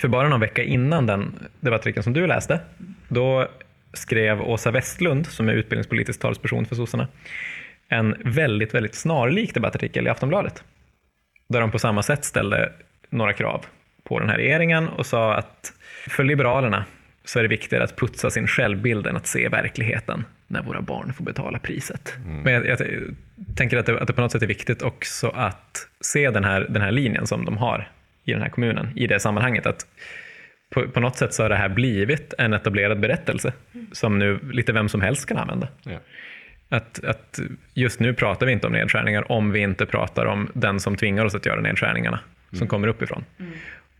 för 0.00 0.08
bara 0.08 0.28
någon 0.28 0.40
vecka 0.40 0.62
innan 0.62 1.06
den 1.06 1.48
debattartikeln 1.60 2.02
som 2.02 2.12
du 2.12 2.26
läste, 2.26 2.60
då 3.08 3.48
skrev 3.92 4.42
Åsa 4.42 4.70
Westlund, 4.70 5.26
som 5.26 5.48
är 5.48 5.52
utbildningspolitisk 5.52 6.20
talesperson 6.20 6.66
för 6.66 6.76
sossarna, 6.76 7.08
en 7.88 8.16
väldigt, 8.24 8.74
väldigt 8.74 8.94
snarlik 8.94 9.54
debattartikel 9.54 10.06
i 10.06 10.10
Aftonbladet. 10.10 10.64
Där 11.48 11.60
de 11.60 11.70
på 11.70 11.78
samma 11.78 12.02
sätt 12.02 12.24
ställde 12.24 12.72
några 13.10 13.32
krav 13.32 13.66
på 14.04 14.18
den 14.18 14.28
här 14.28 14.36
regeringen 14.36 14.88
och 14.88 15.06
sa 15.06 15.34
att 15.34 15.72
för 16.08 16.24
Liberalerna 16.24 16.84
så 17.24 17.38
är 17.38 17.42
det 17.42 17.48
viktigare 17.48 17.84
att 17.84 17.96
putsa 17.96 18.30
sin 18.30 18.46
självbild 18.46 19.06
än 19.06 19.16
att 19.16 19.26
se 19.26 19.48
verkligheten 19.48 20.24
när 20.46 20.62
våra 20.62 20.80
barn 20.80 21.12
får 21.12 21.24
betala 21.24 21.58
priset. 21.58 22.14
Men 22.44 22.52
jag, 22.52 22.66
jag 22.66 22.78
tänker 23.56 23.76
att 23.76 23.86
det, 23.86 24.00
att 24.00 24.06
det 24.06 24.12
på 24.12 24.20
något 24.20 24.32
sätt 24.32 24.42
är 24.42 24.46
viktigt 24.46 24.82
också 24.82 25.28
att 25.28 25.88
se 26.00 26.30
den 26.30 26.44
här, 26.44 26.66
den 26.68 26.82
här 26.82 26.90
linjen 26.90 27.26
som 27.26 27.44
de 27.44 27.56
har 27.56 27.90
i 28.24 28.32
den 28.32 28.42
här 28.42 28.48
kommunen 28.48 28.92
i 28.96 29.06
det 29.06 29.20
sammanhanget. 29.20 29.66
att 29.66 29.86
på, 30.72 30.88
på 30.88 31.00
något 31.00 31.16
sätt 31.16 31.34
så 31.34 31.42
har 31.42 31.48
det 31.48 31.56
här 31.56 31.68
blivit 31.68 32.34
en 32.38 32.52
etablerad 32.52 33.00
berättelse 33.00 33.52
som 33.92 34.18
nu 34.18 34.38
lite 34.52 34.72
vem 34.72 34.88
som 34.88 35.00
helst 35.00 35.26
kan 35.26 35.38
använda. 35.38 35.68
Ja. 35.82 35.98
Att, 36.68 37.04
att 37.04 37.40
just 37.74 38.00
nu 38.00 38.14
pratar 38.14 38.46
vi 38.46 38.52
inte 38.52 38.66
om 38.66 38.72
nedskärningar 38.72 39.32
om 39.32 39.52
vi 39.52 39.60
inte 39.60 39.86
pratar 39.86 40.26
om 40.26 40.48
den 40.54 40.80
som 40.80 40.96
tvingar 40.96 41.24
oss 41.24 41.34
att 41.34 41.46
göra 41.46 41.60
nedskärningarna 41.60 42.20
som 42.52 42.66
kommer 42.68 42.88
uppifrån. 42.88 43.24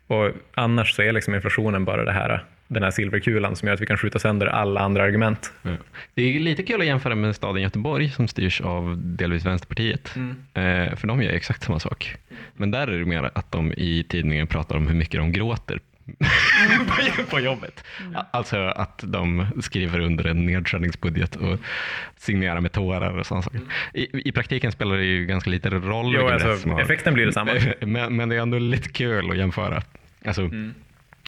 Och 0.06 0.30
annars 0.54 0.92
så 0.92 1.02
är 1.02 1.12
liksom 1.12 1.34
inflationen 1.34 1.84
bara 1.84 2.04
det 2.04 2.12
här, 2.12 2.44
den 2.68 2.82
här 2.82 2.90
silverkulan 2.90 3.56
som 3.56 3.66
gör 3.66 3.74
att 3.74 3.80
vi 3.80 3.86
kan 3.86 3.96
skjuta 3.96 4.18
sönder 4.18 4.46
alla 4.46 4.80
andra 4.80 5.02
argument. 5.02 5.52
Ja. 5.62 5.70
Det 6.14 6.22
är 6.22 6.40
lite 6.40 6.62
kul 6.62 6.80
att 6.80 6.86
jämföra 6.86 7.14
med 7.14 7.36
staden 7.36 7.62
Göteborg 7.62 8.10
som 8.10 8.28
styrs 8.28 8.60
av 8.60 8.98
delvis 8.98 9.46
Vänsterpartiet. 9.46 10.14
Eh, 10.54 10.96
för 10.96 11.06
de 11.06 11.22
gör 11.22 11.32
exakt 11.32 11.62
samma 11.62 11.78
sak. 11.78 12.16
Men 12.56 12.70
där 12.70 12.86
är 12.86 12.98
det 12.98 13.04
mer 13.04 13.30
att 13.34 13.52
de 13.52 13.72
i 13.72 14.04
tidningen 14.08 14.46
pratar 14.46 14.76
om 14.76 14.86
hur 14.86 14.94
mycket 14.94 15.20
de 15.20 15.32
gråter 15.32 15.80
på- 17.16 17.24
på 17.30 17.40
jobbet. 17.40 17.84
Alltså 18.30 18.56
att 18.58 19.04
de 19.06 19.46
skriver 19.60 20.00
under 20.00 20.24
en 20.26 20.46
nedskärningsbudget 20.46 21.36
och 21.36 21.58
signerar 22.16 22.60
med 22.60 22.72
tårar 22.72 23.18
och 23.18 23.26
sådana 23.26 23.42
saker. 23.42 23.60
I, 23.94 24.28
I 24.28 24.32
praktiken 24.32 24.72
spelar 24.72 24.96
det 24.96 25.04
ju 25.04 25.26
ganska 25.26 25.50
lite 25.50 25.70
roll. 25.70 26.14
Jo, 26.14 26.28
alltså, 26.28 26.78
effekten 26.80 27.14
blir 27.14 27.26
detsamma. 27.26 27.52
men, 27.80 28.16
men 28.16 28.28
det 28.28 28.36
är 28.36 28.40
ändå 28.40 28.58
lite 28.58 28.88
kul 28.88 29.30
att 29.30 29.36
jämföra. 29.36 29.82
Alltså, 30.24 30.50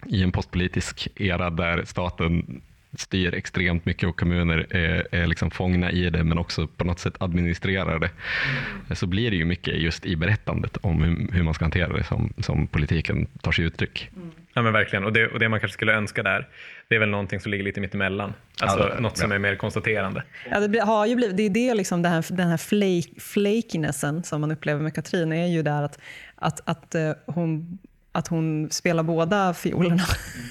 I 0.06 0.22
en 0.22 0.32
postpolitisk 0.32 1.08
era 1.16 1.50
där 1.50 1.84
staten 1.84 2.60
styr 3.00 3.34
extremt 3.34 3.84
mycket 3.86 4.08
och 4.08 4.16
kommuner 4.16 4.66
är, 4.70 5.06
är 5.10 5.26
liksom 5.26 5.50
fångna 5.50 5.90
i 5.90 6.10
det 6.10 6.24
men 6.24 6.38
också 6.38 6.66
på 6.66 6.84
något 6.84 6.98
sätt 6.98 7.14
administrerar 7.20 7.98
det. 7.98 8.10
Så 8.94 9.06
blir 9.06 9.30
det 9.30 9.36
ju 9.36 9.44
mycket 9.44 9.74
just 9.80 10.06
i 10.06 10.16
berättandet 10.16 10.76
om 10.76 11.02
hur, 11.02 11.32
hur 11.32 11.42
man 11.42 11.54
ska 11.54 11.64
hantera 11.64 11.92
det 11.96 12.04
som, 12.04 12.32
som 12.38 12.66
politiken 12.66 13.26
tar 13.42 13.52
sig 13.52 13.64
uttryck. 13.64 14.10
Ja 14.54 14.62
men 14.62 14.72
verkligen, 14.72 15.04
och 15.04 15.12
det, 15.12 15.26
och 15.28 15.38
det 15.38 15.48
man 15.48 15.60
kanske 15.60 15.74
skulle 15.74 15.92
önska 15.94 16.22
där, 16.22 16.48
det 16.88 16.94
är 16.94 16.98
väl 16.98 17.08
någonting 17.08 17.40
som 17.40 17.50
ligger 17.50 17.64
lite 17.64 17.80
mittemellan. 17.80 18.32
Alltså 18.60 18.78
Ja, 18.78 18.94
det- 18.94 19.00
något 19.00 19.18
som 19.18 19.32
är 19.32 19.38
mer 19.38 19.56
konstaterande. 19.56 20.22
Ja, 20.50 20.60
det 20.68 20.78
har 20.78 21.06
ju 21.06 21.16
blivit, 21.16 21.36
det 21.36 21.42
är 21.42 21.50
det 21.50 21.74
liksom 21.74 22.02
det 22.02 22.08
här, 22.08 22.24
den 22.28 22.48
här 22.48 22.56
flake, 22.56 23.20
flakinessen 23.20 24.22
som 24.24 24.40
man 24.40 24.50
upplever 24.50 24.82
med 24.82 24.94
Katrin 24.94 25.32
är 25.32 25.46
ju 25.46 25.62
där 25.62 25.82
att, 25.82 25.98
att, 26.36 26.60
att 26.68 26.94
eh, 26.94 27.12
hon 27.26 27.78
att 28.14 28.28
hon 28.28 28.68
spelar 28.70 29.02
båda 29.02 29.54
fiolerna 29.54 30.02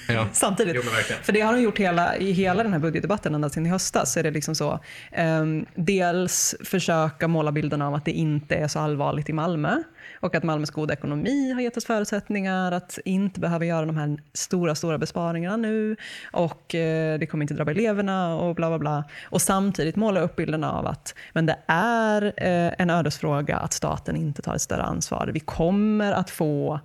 Ja. 0.07 0.27
samtidigt. 0.33 0.75
Jo. 0.75 0.81
För 1.23 1.33
det 1.33 1.41
har 1.41 1.53
hon 1.53 1.61
gjort 1.61 1.79
hela, 1.79 2.17
i 2.17 2.31
hela 2.31 2.63
den 2.63 2.73
här 2.73 2.79
budgetdebatten 2.79 3.35
ända 3.35 3.49
sedan 3.49 3.65
i 3.65 3.69
höstas. 3.69 4.13
Så 4.13 4.19
är 4.19 4.23
det 4.23 4.31
liksom 4.31 4.55
så, 4.55 4.79
ehm, 5.11 5.65
dels 5.75 6.55
försöka 6.63 7.27
måla 7.27 7.51
bilden 7.51 7.81
av 7.81 7.93
att 7.93 8.05
det 8.05 8.11
inte 8.11 8.55
är 8.55 8.67
så 8.67 8.79
allvarligt 8.79 9.29
i 9.29 9.33
Malmö 9.33 9.83
och 10.19 10.35
att 10.35 10.43
Malmös 10.43 10.71
goda 10.71 10.93
ekonomi 10.93 11.51
har 11.53 11.61
gett 11.61 11.77
oss 11.77 11.85
förutsättningar 11.85 12.71
att 12.71 12.99
inte 13.05 13.39
behöva 13.39 13.65
göra 13.65 13.85
de 13.85 13.97
här 13.97 14.17
stora, 14.33 14.75
stora 14.75 14.97
besparingarna 14.97 15.57
nu 15.57 15.95
och 16.31 16.75
eh, 16.75 17.19
det 17.19 17.25
kommer 17.25 17.43
inte 17.43 17.53
drabba 17.53 17.71
eleverna 17.71 18.35
och 18.35 18.55
bla 18.55 18.69
bla 18.69 18.79
bla. 18.79 19.03
Och 19.25 19.41
samtidigt 19.41 19.95
måla 19.95 20.19
upp 20.19 20.35
bilden 20.35 20.63
av 20.63 20.87
att 20.87 21.15
men 21.33 21.45
det 21.45 21.57
är 21.67 22.33
eh, 22.37 22.73
en 22.77 22.89
ödesfråga 22.89 23.57
att 23.57 23.73
staten 23.73 24.15
inte 24.15 24.41
tar 24.41 24.55
ett 24.55 24.61
större 24.61 24.83
ansvar. 24.83 25.31
Vi 25.33 25.39
kommer 25.39 26.11
att 26.11 26.29
få 26.29 26.79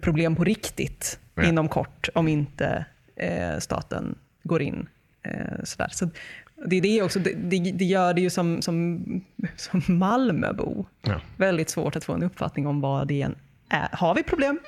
problem 0.00 0.36
på 0.36 0.44
riktigt 0.44 1.18
Ja. 1.34 1.44
inom 1.44 1.68
kort 1.68 2.08
om 2.14 2.28
inte 2.28 2.84
eh, 3.16 3.58
staten 3.58 4.14
går 4.42 4.62
in. 4.62 4.88
Eh, 5.22 5.64
sådär. 5.64 5.88
Så 5.92 6.10
det, 6.66 6.76
är 6.76 6.80
det, 6.80 7.02
också, 7.02 7.18
det, 7.18 7.32
det, 7.72 7.84
gör 7.84 8.14
det 8.14 8.20
ju 8.20 8.30
som, 8.30 8.62
som, 8.62 9.04
som 9.56 9.82
Malmöbo 9.88 10.86
Ja. 11.02 11.20
väldigt 11.36 11.70
svårt 11.70 11.96
att 11.96 12.04
få 12.04 12.12
en 12.12 12.22
uppfattning 12.22 12.66
om 12.66 12.80
vad 12.80 13.08
det 13.08 13.22
än 13.22 13.34
är. 13.68 13.88
Har 13.92 14.14
vi 14.14 14.22
problem 14.22 14.58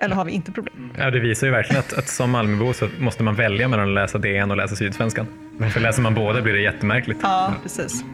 eller 0.00 0.14
har 0.14 0.24
vi 0.24 0.32
inte 0.32 0.52
problem? 0.52 0.90
Ja, 0.98 1.10
det 1.10 1.20
visar 1.20 1.46
ju 1.46 1.50
verkligen 1.52 1.80
att, 1.80 1.92
att 1.92 2.08
som 2.08 2.30
Malmöbo 2.30 2.72
så 2.72 2.88
måste 2.98 3.22
man 3.22 3.34
välja 3.34 3.68
mellan 3.68 3.88
att 3.88 3.94
läsa 3.94 4.18
DN 4.18 4.50
och 4.50 4.56
läsa 4.56 4.76
Sydsvenskan. 4.76 5.26
För 5.72 5.80
läser 5.80 6.02
man 6.02 6.14
båda 6.14 6.42
blir 6.42 6.52
det 6.52 6.60
jättemärkligt. 6.60 7.20
Ja, 7.22 7.54
precis. 7.62 8.04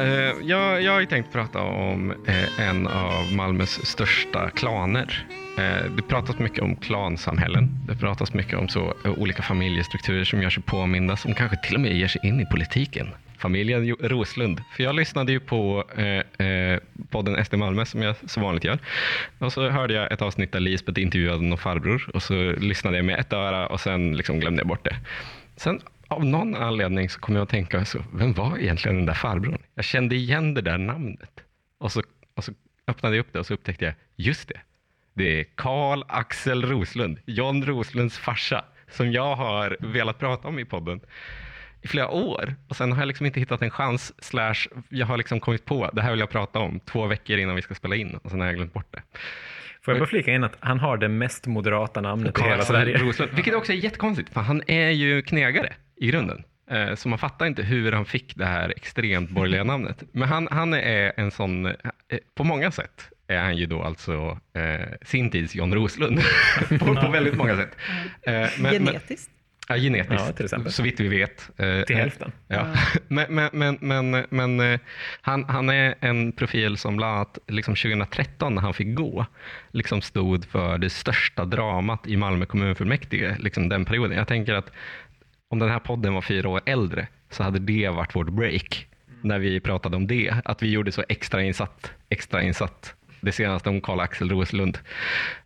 Eh, 0.00 0.34
jag, 0.42 0.82
jag 0.82 0.92
har 0.92 1.00
ju 1.00 1.06
tänkt 1.06 1.32
prata 1.32 1.62
om 1.62 2.10
eh, 2.26 2.60
en 2.68 2.86
av 2.86 3.32
Malmös 3.32 3.86
största 3.86 4.50
klaner. 4.50 5.26
Eh, 5.58 5.90
det 5.96 6.02
pratas 6.02 6.38
mycket 6.38 6.62
om 6.62 6.76
klansamhällen. 6.76 7.68
Det 7.88 7.96
pratas 7.96 8.34
mycket 8.34 8.58
om 8.58 8.68
så 8.68 8.94
eh, 9.04 9.10
olika 9.18 9.42
familjestrukturer 9.42 10.24
som 10.24 10.42
gör 10.42 10.50
sig 10.50 10.62
påminda, 10.62 11.16
som 11.16 11.34
kanske 11.34 11.56
till 11.56 11.74
och 11.74 11.80
med 11.80 11.92
ger 11.92 12.08
sig 12.08 12.20
in 12.24 12.40
i 12.40 12.46
politiken. 12.46 13.08
Familjen 13.38 13.96
Roslund. 14.00 14.60
För 14.76 14.82
jag 14.82 14.94
lyssnade 14.94 15.32
ju 15.32 15.40
på 15.40 15.84
eh, 15.96 16.46
eh, 16.46 16.78
podden 17.10 17.44
SD 17.44 17.54
Malmö 17.54 17.84
som 17.84 18.02
jag 18.02 18.16
så 18.26 18.40
vanligt 18.40 18.64
gör. 18.64 18.78
Och 19.38 19.52
så 19.52 19.68
hörde 19.68 19.94
jag 19.94 20.12
ett 20.12 20.22
avsnitt 20.22 20.52
där 20.52 20.60
Lisbeth 20.60 21.00
intervjuade 21.00 21.42
någon 21.42 21.58
farbror 21.58 22.10
och 22.14 22.22
så 22.22 22.34
lyssnade 22.52 22.96
jag 22.96 23.04
med 23.04 23.20
ett 23.20 23.32
öra 23.32 23.66
och 23.66 23.80
sen 23.80 24.16
liksom 24.16 24.40
glömde 24.40 24.60
jag 24.60 24.68
bort 24.68 24.84
det. 24.84 24.96
Sen 25.56 25.80
av 26.10 26.24
någon 26.24 26.54
anledning 26.54 27.08
så 27.08 27.20
kom 27.20 27.34
jag 27.34 27.42
att 27.42 27.48
tänka, 27.48 27.84
så, 27.84 27.98
vem 28.12 28.32
var 28.32 28.58
egentligen 28.58 28.96
den 28.96 29.06
där 29.06 29.14
farbrorn? 29.14 29.62
Jag 29.74 29.84
kände 29.84 30.14
igen 30.14 30.54
det 30.54 30.60
där 30.60 30.78
namnet. 30.78 31.40
Och 31.78 31.92
så, 31.92 32.02
och 32.34 32.44
så 32.44 32.52
öppnade 32.88 33.16
jag 33.16 33.20
upp 33.20 33.32
det 33.32 33.38
och 33.38 33.46
så 33.46 33.54
upptäckte 33.54 33.84
jag, 33.84 33.94
just 34.16 34.48
det. 34.48 34.60
Det 35.14 35.40
är 35.40 35.44
Karl 35.54 36.02
Axel 36.08 36.64
Roslund, 36.64 37.18
John 37.26 37.64
Roslunds 37.64 38.18
farsa, 38.18 38.64
som 38.90 39.12
jag 39.12 39.36
har 39.36 39.76
velat 39.80 40.18
prata 40.18 40.48
om 40.48 40.58
i 40.58 40.64
podden 40.64 41.00
i 41.82 41.88
flera 41.88 42.08
år. 42.08 42.54
Och 42.68 42.76
sen 42.76 42.92
har 42.92 42.98
jag 42.98 43.06
liksom 43.06 43.26
inte 43.26 43.40
hittat 43.40 43.62
en 43.62 43.70
chans, 43.70 44.24
slash 44.24 44.68
jag 44.88 45.06
har 45.06 45.16
liksom 45.16 45.40
kommit 45.40 45.64
på, 45.64 45.90
det 45.92 46.02
här 46.02 46.10
vill 46.10 46.20
jag 46.20 46.30
prata 46.30 46.58
om 46.58 46.80
två 46.80 47.06
veckor 47.06 47.38
innan 47.38 47.56
vi 47.56 47.62
ska 47.62 47.74
spela 47.74 47.96
in 47.96 48.14
och 48.14 48.30
sen 48.30 48.40
har 48.40 48.46
jag 48.46 48.56
glömt 48.56 48.72
bort 48.72 48.92
det. 48.92 49.02
Får 49.82 49.94
jag 49.94 50.00
bara 50.00 50.08
flika 50.08 50.34
in 50.34 50.44
att 50.44 50.56
han 50.60 50.80
har 50.80 50.96
det 50.96 51.08
mest 51.08 51.46
moderata 51.46 52.00
namnet 52.00 52.38
i 52.38 52.42
hela 52.42 52.62
Sverige. 52.62 52.98
Roslund, 52.98 53.32
vilket 53.34 53.54
också 53.54 53.72
är 53.72 53.76
jättekonstigt, 53.76 54.32
för 54.32 54.40
han 54.40 54.62
är 54.66 54.90
ju 54.90 55.22
knegare 55.22 55.72
i 56.00 56.06
grunden. 56.06 56.42
Eh, 56.70 56.94
Så 56.94 57.08
man 57.08 57.18
fattar 57.18 57.46
inte 57.46 57.62
hur 57.62 57.92
han 57.92 58.04
fick 58.04 58.36
det 58.36 58.46
här 58.46 58.72
extremt 58.76 59.30
borgerliga 59.30 59.64
namnet. 59.64 60.02
Men 60.12 60.28
han, 60.28 60.48
han 60.50 60.74
är 60.74 61.12
en 61.16 61.30
sån, 61.30 61.66
eh, 61.66 61.72
på 62.34 62.44
många 62.44 62.70
sätt 62.70 63.08
är 63.26 63.38
han 63.38 63.56
ju 63.56 63.66
då 63.66 63.82
alltså 63.82 64.38
eh, 64.54 64.86
sin 65.02 65.30
tids 65.30 65.54
John 65.54 65.74
Roslund. 65.74 66.20
på, 66.78 66.94
på 66.94 67.10
väldigt 67.10 67.36
många 67.36 67.56
sätt. 67.56 67.76
Eh, 68.22 68.32
men- 68.32 68.50
men- 68.62 68.72
Genetiskt. 68.86 69.30
Ja, 69.68 69.76
genetiskt, 69.76 70.22
Ja, 70.26 70.32
till 70.32 70.44
exempel. 70.44 70.72
så 70.72 70.82
vitt 70.82 71.00
vi 71.00 71.08
vet. 71.08 71.50
Eh, 71.56 71.82
Till 71.82 71.96
hälften. 71.96 72.32
Ja. 72.48 72.66
Men, 73.08 73.34
men, 73.34 73.50
men, 73.52 73.78
men, 73.80 74.26
men 74.30 74.60
eh, 74.72 74.80
han, 75.20 75.44
han 75.44 75.68
är 75.70 75.94
en 76.00 76.32
profil 76.32 76.76
som 76.76 76.96
bland 76.96 77.14
annat 77.16 77.38
liksom 77.48 77.74
2013 77.74 78.54
när 78.54 78.62
han 78.62 78.74
fick 78.74 78.94
gå, 78.94 79.26
liksom 79.72 80.02
stod 80.02 80.44
för 80.44 80.78
det 80.78 80.90
största 80.90 81.44
dramat 81.44 82.06
i 82.06 82.16
Malmö 82.16 82.46
kommunfullmäktige, 82.46 83.36
liksom 83.38 83.68
den 83.68 83.84
perioden. 83.84 84.16
Jag 84.18 84.28
tänker 84.28 84.54
att 84.54 84.72
om 85.50 85.58
den 85.58 85.68
här 85.68 85.78
podden 85.78 86.14
var 86.14 86.22
fyra 86.22 86.48
år 86.48 86.60
äldre 86.66 87.06
så 87.30 87.42
hade 87.42 87.58
det 87.58 87.88
varit 87.88 88.16
vårt 88.16 88.28
break 88.28 88.86
när 89.22 89.38
vi 89.38 89.60
pratade 89.60 89.96
om 89.96 90.06
det. 90.06 90.34
Att 90.44 90.62
vi 90.62 90.70
gjorde 90.70 90.92
så 90.92 91.04
extra 91.08 91.42
insatt, 91.42 91.92
extra 92.08 92.42
insatt 92.42 92.94
det 93.20 93.32
senaste 93.32 93.68
om 93.68 93.80
Karl-Axel 93.80 94.30
Roslund. 94.30 94.78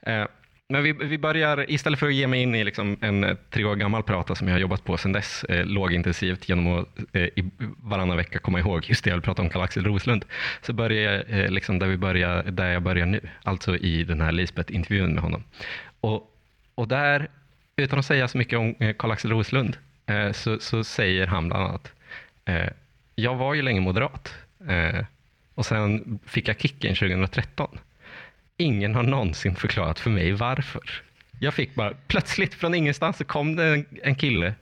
Eh, 0.02 0.24
men 0.68 0.82
vi, 0.82 0.92
vi 0.92 1.18
börjar, 1.18 1.70
istället 1.70 1.98
för 1.98 2.06
att 2.06 2.14
ge 2.14 2.26
mig 2.26 2.42
in 2.42 2.54
i 2.54 2.64
liksom 2.64 2.96
en 3.00 3.36
tre 3.50 3.64
år 3.64 3.76
gammal 3.76 4.02
prata 4.02 4.34
som 4.34 4.48
jag 4.48 4.54
har 4.54 4.60
jobbat 4.60 4.84
på 4.84 4.96
sedan 4.96 5.12
dess, 5.12 5.44
eh, 5.44 5.66
lågintensivt 5.66 6.48
genom 6.48 6.78
att 6.78 6.88
eh, 7.12 7.22
i 7.22 7.50
varannan 7.78 8.16
vecka 8.16 8.38
komma 8.38 8.60
ihåg 8.60 8.84
just 8.88 9.04
det 9.04 9.10
jag 9.10 9.16
vill 9.16 9.22
prata 9.22 9.42
om 9.42 9.50
Karl-Axel 9.50 9.84
Roslund, 9.84 10.24
så 10.62 10.72
börjar 10.72 11.12
jag 11.12 11.40
eh, 11.40 11.50
liksom 11.50 11.78
där, 11.78 11.86
vi 11.86 11.96
börjar, 11.96 12.42
där 12.42 12.72
jag 12.72 12.82
börjar 12.82 13.06
nu, 13.06 13.20
alltså 13.42 13.76
i 13.76 14.04
den 14.04 14.20
här 14.20 14.32
Lisbeth-intervjun 14.32 15.14
med 15.14 15.22
honom. 15.22 15.44
Och, 16.00 16.30
och 16.74 16.88
där, 16.88 17.28
utan 17.76 17.98
att 17.98 18.06
säga 18.06 18.28
så 18.28 18.38
mycket 18.38 18.58
om 18.58 18.74
Karl-Axel 18.98 19.30
Roslund, 19.30 19.76
Eh, 20.06 20.32
så, 20.32 20.58
så 20.60 20.84
säger 20.84 21.26
han 21.26 21.48
bland 21.48 21.64
annat, 21.64 21.92
eh, 22.44 22.68
jag 23.14 23.36
var 23.36 23.54
ju 23.54 23.62
länge 23.62 23.80
moderat 23.80 24.34
eh, 24.68 25.04
och 25.54 25.66
sen 25.66 26.18
fick 26.26 26.48
jag 26.48 26.60
kicken 26.60 26.94
2013. 26.94 27.78
Ingen 28.56 28.94
har 28.94 29.02
någonsin 29.02 29.56
förklarat 29.56 30.00
för 30.00 30.10
mig 30.10 30.32
varför. 30.32 31.02
Jag 31.40 31.54
fick 31.54 31.74
bara, 31.74 31.94
plötsligt 32.06 32.54
från 32.54 32.74
ingenstans 32.74 33.16
så 33.16 33.24
kom 33.24 33.56
det 33.56 33.64
en, 33.64 33.86
en 34.02 34.14
kille 34.14 34.54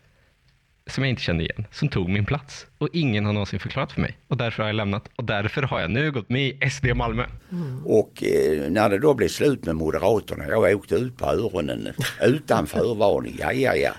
som 0.87 1.05
jag 1.05 1.11
inte 1.11 1.22
kände 1.22 1.44
igen, 1.44 1.66
som 1.70 1.88
tog 1.88 2.09
min 2.09 2.24
plats. 2.24 2.66
Och 2.78 2.88
ingen 2.92 3.24
har 3.24 3.33
någonsin 3.33 3.61
förklarat 3.61 3.92
för 3.92 4.00
mig. 4.00 4.18
Och 4.28 4.37
därför 4.37 4.62
har 4.62 4.68
jag 4.68 4.76
lämnat. 4.76 5.09
Och 5.16 5.24
därför 5.24 5.62
har 5.62 5.81
jag 5.81 5.90
nu 5.90 6.12
gått 6.12 6.28
med 6.28 6.42
i 6.42 6.70
SD 6.70 6.87
Malmö. 6.94 7.26
Mm. 7.52 7.87
Och 7.87 8.22
eh, 8.22 8.70
när 8.70 8.90
det 8.90 8.98
då 8.98 9.14
blev 9.14 9.28
slut 9.28 9.64
med 9.64 9.76
Moderaterna, 9.76 10.48
jag 10.48 10.76
åkte 10.76 10.94
ut 10.94 11.16
på 11.16 11.26
öronen 11.26 11.88
utan 12.22 12.66
förvarning. 12.66 13.37
Ja, 13.40 13.52
ja, 13.52 13.74
ja. 13.74 13.92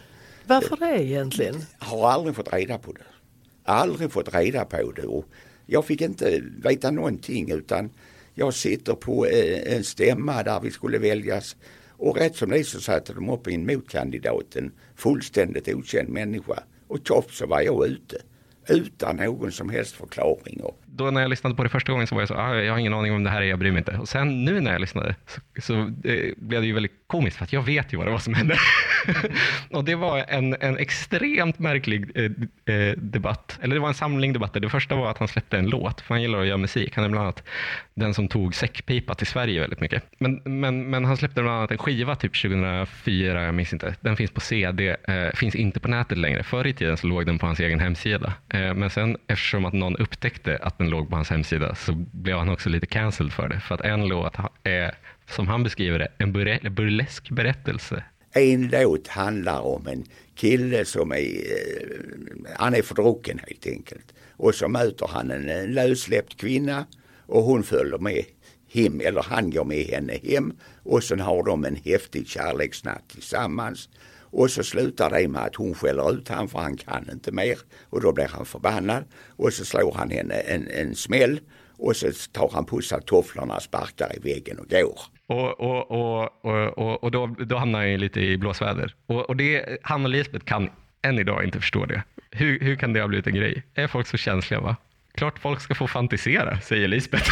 Varför 0.48 0.78
det 0.78 1.04
egentligen? 1.04 1.56
Har 1.80 2.10
aldrig 2.10 2.36
fått 2.36 2.54
reda 2.54 2.78
på 2.78 2.92
det. 2.92 3.06
Aldrig 3.64 4.12
fått 4.12 4.36
reda 4.36 4.66
på 4.66 4.92
det. 4.92 5.08
Och 5.08 5.26
jag 5.66 5.86
fick 5.86 6.02
inte 6.02 6.44
veta 6.64 6.92
någonting 6.92 7.52
utan 7.52 7.90
jag 8.34 8.54
sitter 8.54 8.94
på 8.94 9.26
eh, 9.26 9.76
en 9.76 9.84
stämma 9.84 10.44
där 10.44 10.60
vi 10.60 10.72
skulle 10.72 10.98
väljas. 10.98 11.56
Och 11.90 12.18
rätt 12.18 12.36
som 12.36 12.50
det 12.50 12.60
är 12.60 12.64
så 12.64 12.82
satte 12.82 13.14
de 13.14 13.30
upp 13.30 13.48
en 13.48 13.66
motkandidat, 13.66 14.56
en 14.56 14.72
fullständigt 14.96 15.68
okänd 15.68 16.10
människa. 16.10 16.64
Och 16.88 17.00
tjoff 17.08 17.34
så 17.34 17.48
var 17.48 17.62
jag 17.62 17.88
ute. 17.88 18.18
Utan 18.68 19.16
någon 19.16 19.52
som 19.52 19.70
helst 19.70 19.96
förklaring. 19.96 20.62
Och 20.64 20.83
då 20.96 21.12
när 21.12 21.22
jag 21.22 21.30
lyssnade 21.30 21.56
på 21.56 21.64
det 21.64 21.70
första 21.70 21.92
gången 21.92 22.08
så 22.08 22.16
var 22.16 22.22
jag 22.22 22.28
så, 22.28 22.36
ah, 22.36 22.56
jag 22.56 22.74
har 22.74 22.80
ingen 22.80 22.94
aning 22.94 23.14
om 23.14 23.24
det 23.24 23.30
här 23.30 23.42
är, 23.42 23.46
jag 23.46 23.60
bryr 23.60 23.72
mig 23.72 23.80
inte. 23.80 23.98
Och 23.98 24.10
sen 24.10 24.46
nu 24.46 24.60
när 24.60 24.72
jag 24.72 24.82
lyssnade 24.82 25.16
så, 25.26 25.42
så 25.62 25.74
eh, 25.80 26.34
blev 26.38 26.62
det 26.62 26.68
ju 26.68 26.74
väldigt 26.74 27.04
komiskt 27.08 27.38
för 27.38 27.44
att 27.44 27.54
jag 27.54 27.62
vet 27.62 27.94
ju 27.94 27.98
vad 27.98 28.08
det 28.08 28.12
var 28.12 28.20
som 28.20 28.34
hände. 28.34 28.58
och 29.72 29.84
det 29.84 29.96
var 29.96 30.26
en, 30.28 30.56
en 30.60 30.78
extremt 30.78 31.60
märklig 31.60 32.12
eh, 32.16 32.76
eh, 32.76 32.94
debatt, 32.98 33.60
eller 33.62 33.76
det 33.76 33.82
var 33.82 33.88
en 33.88 33.94
samling 33.94 34.34
debatter. 34.34 34.60
Det 34.60 34.70
första 34.70 34.96
var 34.96 35.12
att 35.12 35.18
han 35.18 35.28
släppte 35.28 35.58
en 35.58 35.70
låt, 35.70 36.02
för 36.02 36.14
han 36.14 36.22
gillar 36.22 36.40
att 36.40 36.48
göra 36.48 36.58
musik. 36.58 36.96
Han 36.96 37.06
är 37.06 37.10
bland 37.10 37.24
annat 37.24 37.44
den 37.94 38.14
som 38.14 38.28
tog 38.28 38.56
säckpipa 38.56 39.16
till 39.16 39.28
Sverige 39.28 39.62
väldigt 39.62 39.82
mycket. 39.82 40.04
Men, 40.18 40.42
men, 40.46 40.90
men 40.90 41.06
han 41.06 41.18
släppte 41.18 41.42
bland 41.42 41.58
annat 41.58 41.72
en 41.72 41.78
skiva 41.78 42.16
typ 42.16 42.42
2004, 42.42 43.44
jag 43.44 43.56
minns 43.56 43.74
inte. 43.74 43.96
Den 44.02 44.16
finns 44.16 44.32
på 44.32 44.42
CD, 44.42 44.96
eh, 45.04 45.30
finns 45.34 45.56
inte 45.56 45.80
på 45.80 45.88
nätet 45.88 46.18
längre. 46.18 46.44
Förr 46.44 46.68
i 46.68 46.74
tiden 46.74 46.98
så 46.98 47.08
låg 47.08 47.26
den 47.26 47.40
på 47.40 47.46
hans 47.46 47.60
egen 47.60 47.80
hemsida. 47.80 48.34
Eh, 48.50 48.74
men 48.74 48.90
sen 48.90 49.18
eftersom 49.28 49.66
att 49.66 49.74
någon 49.74 49.98
upptäckte 49.98 50.60
att 50.62 50.80
låten 50.90 51.00
låg 51.00 51.10
på 51.10 51.16
hans 51.16 51.30
hemsida 51.30 51.76
så 51.76 51.94
blev 52.12 52.38
han 52.38 52.50
också 52.50 52.70
lite 52.70 52.86
cancelled 52.86 53.34
för 53.34 53.50
det. 53.50 53.60
För 53.60 53.76
att 53.76 53.82
en 53.82 54.08
låt 54.08 54.34
är, 54.64 54.96
som 55.30 55.48
han 55.48 55.64
beskriver 55.64 56.00
det, 56.00 56.08
en 56.18 56.34
burlesk 56.76 57.30
berättelse. 57.30 58.04
En 58.34 58.68
låt 58.68 59.08
handlar 59.08 59.62
om 59.62 59.88
en 59.88 60.04
kille 60.36 60.86
som 60.86 61.12
är, 61.12 61.18
eh, 61.18 62.56
han 62.58 62.76
är 62.76 62.82
fördrucken 62.82 63.40
helt 63.48 63.68
enkelt. 63.68 64.14
Och 64.38 64.56
så 64.56 64.68
möter 64.68 65.08
han 65.08 65.32
en 65.32 65.74
lössläppt 65.74 66.38
kvinna 66.38 66.86
och 67.28 67.44
hon 67.44 67.64
följer 67.64 67.98
med 67.98 68.24
hem, 68.74 69.02
eller 69.02 69.24
han 69.24 69.52
går 69.52 69.66
med 69.66 69.86
henne 69.86 70.20
hem 70.24 70.54
och 70.84 71.04
sen 71.04 71.20
har 71.20 71.44
de 71.44 71.66
en 71.66 71.76
häftig 71.76 72.28
kärleksnatt 72.28 73.10
tillsammans. 73.10 73.90
Och 74.34 74.52
så 74.52 74.64
slutar 74.64 75.10
det 75.10 75.28
med 75.28 75.42
att 75.42 75.56
hon 75.56 75.74
skäller 75.74 76.14
ut 76.14 76.30
han 76.30 76.48
för 76.48 76.60
han 76.60 76.78
kan 76.78 77.10
inte 77.12 77.32
mer 77.32 77.58
och 77.90 78.02
då 78.02 78.14
blir 78.14 78.28
han 78.28 78.46
förbannad 78.46 79.04
och 79.28 79.54
så 79.54 79.66
slår 79.66 79.94
han 79.94 80.10
henne 80.10 80.34
en, 80.34 80.68
en 80.68 80.96
smäll 80.96 81.40
och 81.78 81.96
så 81.96 82.08
tar 82.32 82.50
han 82.54 82.66
på 82.66 82.82
sig 82.82 83.02
tofflorna, 83.02 83.60
sparkar 83.60 84.16
i 84.18 84.20
väggen 84.20 84.60
och 84.60 84.70
går. 84.70 85.00
Och, 85.28 85.60
och, 85.60 85.92
och, 85.92 86.46
och, 86.46 86.78
och, 86.78 87.04
och 87.04 87.12
då, 87.12 87.28
då 87.28 87.58
hamnar 87.58 87.80
han 87.80 87.92
ju 87.92 87.98
lite 87.98 88.20
i 88.20 88.38
blåsväder. 88.38 88.96
Och, 89.06 89.30
och 89.30 89.36
det, 89.36 89.78
han 89.84 90.06
och 90.06 90.10
Lisbeth 90.10 90.46
kan 90.46 90.70
än 91.02 91.20
idag 91.20 91.44
inte 91.44 91.60
förstå 91.60 91.86
det. 91.86 92.04
Hur, 92.32 92.60
hur 92.60 92.76
kan 92.76 92.94
det 92.94 93.02
ha 93.02 93.08
blivit 93.08 93.28
en 93.28 93.36
grej? 93.36 93.64
Är 93.74 93.88
folk 93.88 94.08
så 94.08 94.18
känsliga? 94.18 94.62
va? 94.62 94.76
Klart 95.18 95.40
folk 95.40 95.62
ska 95.62 95.76
få 95.76 95.88
fantisera, 95.88 96.60
säger 96.62 96.88
Lisbeth. 96.88 97.30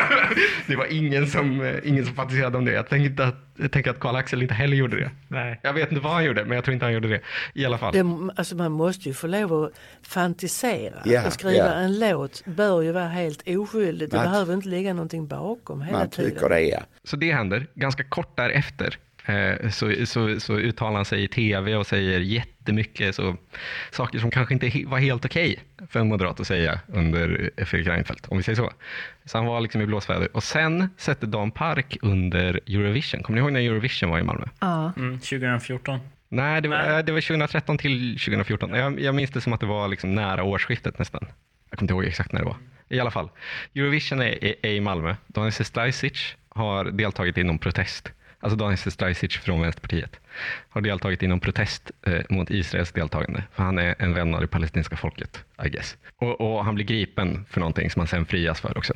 det 0.66 0.76
var 0.76 0.92
ingen 0.92 1.26
som, 1.26 1.78
ingen 1.84 2.06
som 2.06 2.14
fantiserade 2.14 2.58
om 2.58 2.64
det. 2.64 2.72
Jag 2.72 2.88
tänker, 2.88 3.24
att, 3.24 3.34
jag 3.56 3.72
tänker 3.72 3.90
att 3.90 4.00
Karl-Axel 4.00 4.42
inte 4.42 4.54
heller 4.54 4.76
gjorde 4.76 4.96
det. 5.00 5.10
Nej. 5.28 5.60
Jag 5.62 5.72
vet 5.72 5.92
inte 5.92 6.02
vad 6.02 6.12
han 6.12 6.24
gjorde, 6.24 6.44
men 6.44 6.54
jag 6.54 6.64
tror 6.64 6.72
inte 6.72 6.86
han 6.86 6.92
gjorde 6.92 7.08
det. 7.08 7.20
I 7.54 7.64
alla 7.66 7.78
fall. 7.78 7.92
Det, 7.92 8.32
alltså 8.36 8.56
man 8.56 8.72
måste 8.72 9.08
ju 9.08 9.14
få 9.14 9.26
lov 9.26 9.64
att 9.64 9.72
fantisera. 10.02 11.02
Ja, 11.04 11.26
och 11.26 11.32
skriva 11.32 11.66
ja. 11.66 11.72
en 11.72 11.98
låt 11.98 12.44
bör 12.44 12.82
ju 12.82 12.92
vara 12.92 13.08
helt 13.08 13.48
oskyldigt. 13.48 14.10
Det 14.10 14.16
Man- 14.16 14.26
behöver 14.26 14.54
inte 14.54 14.68
ligga 14.68 14.92
någonting 14.94 15.26
bakom 15.26 15.82
hela 15.82 15.98
Man 15.98 16.10
tiden. 16.10 16.48
det 16.50 16.60
ja. 16.60 16.80
Så 17.04 17.16
det 17.16 17.32
händer. 17.32 17.66
Ganska 17.74 18.04
kort 18.04 18.36
därefter 18.36 18.98
så, 19.70 20.06
så, 20.06 20.40
så 20.40 20.58
uttalar 20.58 20.96
han 20.96 21.04
sig 21.04 21.24
i 21.24 21.28
tv 21.28 21.76
och 21.76 21.86
säger 21.86 22.20
jättemycket 22.20 23.14
så, 23.14 23.36
saker 23.90 24.18
som 24.18 24.30
kanske 24.30 24.54
inte 24.54 24.84
var 24.86 24.98
helt 24.98 25.24
okej 25.24 25.58
för 25.88 26.00
en 26.00 26.08
moderat 26.08 26.40
att 26.40 26.46
säga 26.46 26.80
under 26.86 27.50
Fredrik 27.64 27.88
Reinfeldt, 27.88 28.28
om 28.28 28.36
vi 28.36 28.42
säger 28.42 28.56
så. 28.56 28.72
Så 29.24 29.38
han 29.38 29.46
var 29.46 29.60
liksom 29.60 29.80
i 29.80 29.86
blåsväder. 29.86 30.36
Och 30.36 30.42
sen 30.42 30.90
sätter 30.96 31.26
Dan 31.26 31.50
Park 31.50 31.96
under 32.02 32.60
Eurovision. 32.66 33.22
Kommer 33.22 33.38
ni 33.38 33.44
ihåg 33.44 33.52
när 33.52 33.60
Eurovision 33.60 34.10
var 34.10 34.18
i 34.18 34.22
Malmö? 34.22 34.44
Ja. 34.60 34.92
Mm, 34.96 35.18
2014. 35.18 35.98
Nej, 36.28 36.60
det 36.60 36.68
var, 36.68 36.76
Nej. 36.76 36.98
eh, 36.98 37.04
det 37.04 37.12
var 37.12 37.20
2013 37.20 37.78
till 37.78 38.18
2014. 38.18 38.70
Jag, 38.74 39.00
jag 39.00 39.14
minns 39.14 39.30
det 39.30 39.40
som 39.40 39.52
att 39.52 39.60
det 39.60 39.66
var 39.66 39.88
liksom 39.88 40.14
nära 40.14 40.42
årsskiftet 40.44 40.98
nästan. 40.98 41.26
Jag 41.70 41.78
kommer 41.78 41.84
inte 41.84 41.94
ihåg 41.94 42.04
exakt 42.04 42.32
när 42.32 42.40
det 42.40 42.46
var. 42.46 42.56
I 42.88 43.00
alla 43.00 43.10
fall, 43.10 43.28
Eurovision 43.74 44.20
är, 44.20 44.44
är, 44.44 44.54
är 44.62 44.70
i 44.72 44.80
Malmö. 44.80 45.14
Daniel 45.26 45.52
Sestrajcic 45.52 46.34
har 46.48 46.84
deltagit 46.84 47.38
i 47.38 47.42
någon 47.44 47.58
protest. 47.58 48.12
Alltså 48.42 48.56
Daniel 48.56 48.78
Sestrajcic 48.78 49.36
från 49.36 49.60
Vänsterpartiet 49.60 50.20
har 50.68 50.80
deltagit 50.80 51.22
i 51.22 51.26
någon 51.26 51.40
protest 51.40 51.90
eh, 52.06 52.20
mot 52.28 52.50
Israels 52.50 52.92
deltagande. 52.92 53.42
För 53.52 53.62
han 53.62 53.78
är 53.78 53.94
en 53.98 54.14
vän 54.14 54.34
av 54.34 54.40
det 54.40 54.46
palestinska 54.46 54.96
folket, 54.96 55.44
I 55.64 55.68
guess. 55.68 55.96
Och, 56.16 56.40
och 56.40 56.64
han 56.64 56.74
blir 56.74 56.84
gripen 56.84 57.44
för 57.50 57.60
någonting 57.60 57.90
som 57.90 58.00
han 58.00 58.06
sen 58.06 58.26
frias 58.26 58.60
för 58.60 58.78
också. 58.78 58.94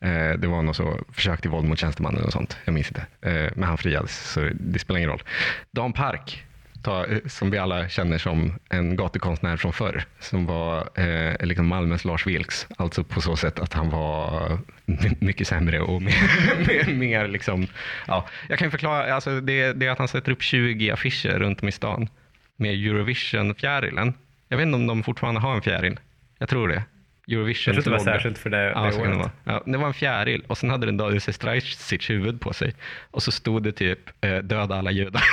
Eh, 0.00 0.32
det 0.38 0.46
var 0.46 0.62
något 0.62 0.76
så 0.76 1.00
försök 1.12 1.40
till 1.40 1.50
våld 1.50 1.68
mot 1.68 1.78
tjänstemannen 1.78 2.24
och 2.24 2.32
sånt. 2.32 2.58
Jag 2.64 2.72
minns 2.72 2.88
inte. 2.88 3.06
Eh, 3.20 3.50
men 3.54 3.68
han 3.68 3.78
friades, 3.78 4.32
så 4.32 4.50
det 4.54 4.78
spelar 4.78 4.98
ingen 4.98 5.10
roll. 5.10 5.22
Dan 5.70 5.92
Park 5.92 6.44
ta, 6.82 7.06
som 7.26 7.50
vi 7.50 7.58
alla 7.58 7.88
känner 7.88 8.18
som 8.18 8.58
en 8.68 8.96
gatukonstnär 8.96 9.56
från 9.56 9.72
förr, 9.72 10.04
som 10.20 10.46
var 10.46 10.88
eh, 10.94 11.46
liksom 11.46 11.66
Malmös 11.66 12.04
Lars 12.04 12.26
Vilks. 12.26 12.66
Alltså 12.76 13.04
på 13.04 13.20
så 13.20 13.36
sätt 13.36 13.58
att 13.58 13.72
han 13.72 13.90
var 13.90 14.58
my- 14.84 15.16
mycket 15.20 15.46
sämre 15.48 15.80
och 15.80 16.02
mer, 16.02 16.14
mer, 16.66 16.94
mer 16.94 17.28
liksom, 17.28 17.66
ja, 18.06 18.28
jag 18.48 18.58
kan 18.58 18.70
förklara, 18.70 19.14
alltså 19.14 19.40
det, 19.40 19.72
det 19.72 19.86
är 19.86 19.90
att 19.90 19.98
han 19.98 20.08
sätter 20.08 20.32
upp 20.32 20.42
20 20.42 20.90
affischer 20.90 21.38
runt 21.38 21.62
om 21.62 21.68
i 21.68 21.72
stan 21.72 22.08
med 22.56 22.74
Eurovision-fjärilen. 22.86 24.14
Jag 24.48 24.56
vet 24.56 24.66
inte 24.66 24.76
om 24.76 24.86
de 24.86 25.02
fortfarande 25.02 25.40
har 25.40 25.54
en 25.54 25.62
fjäril. 25.62 25.98
Jag 26.38 26.48
tror 26.48 26.68
det. 26.68 26.82
Eurovision 27.28 27.74
Jag 27.74 27.84
tror 27.84 27.92
det 27.92 27.98
var 28.04 28.04
särskilt 28.12 28.38
för 28.38 28.50
det, 28.50 28.70
Ja, 28.70 28.82
det 28.84 28.90
kan 28.92 29.00
det, 29.02 29.08
året. 29.08 29.16
vara. 29.18 29.30
ja, 29.44 29.62
det 29.66 29.78
var 29.78 29.86
en 29.86 29.94
fjäril 29.94 30.42
och 30.46 30.58
sen 30.58 30.70
hade 30.70 30.86
den 30.86 30.96
Daniel 30.96 31.20
Sestrajcic 31.20 32.10
huvud 32.10 32.40
på 32.40 32.52
sig. 32.52 32.74
Och 33.10 33.22
så 33.22 33.32
stod 33.32 33.62
det 33.62 33.72
typ 33.72 33.98
eh, 34.20 34.36
döda 34.38 34.74
alla 34.74 34.90
judar. 34.90 35.22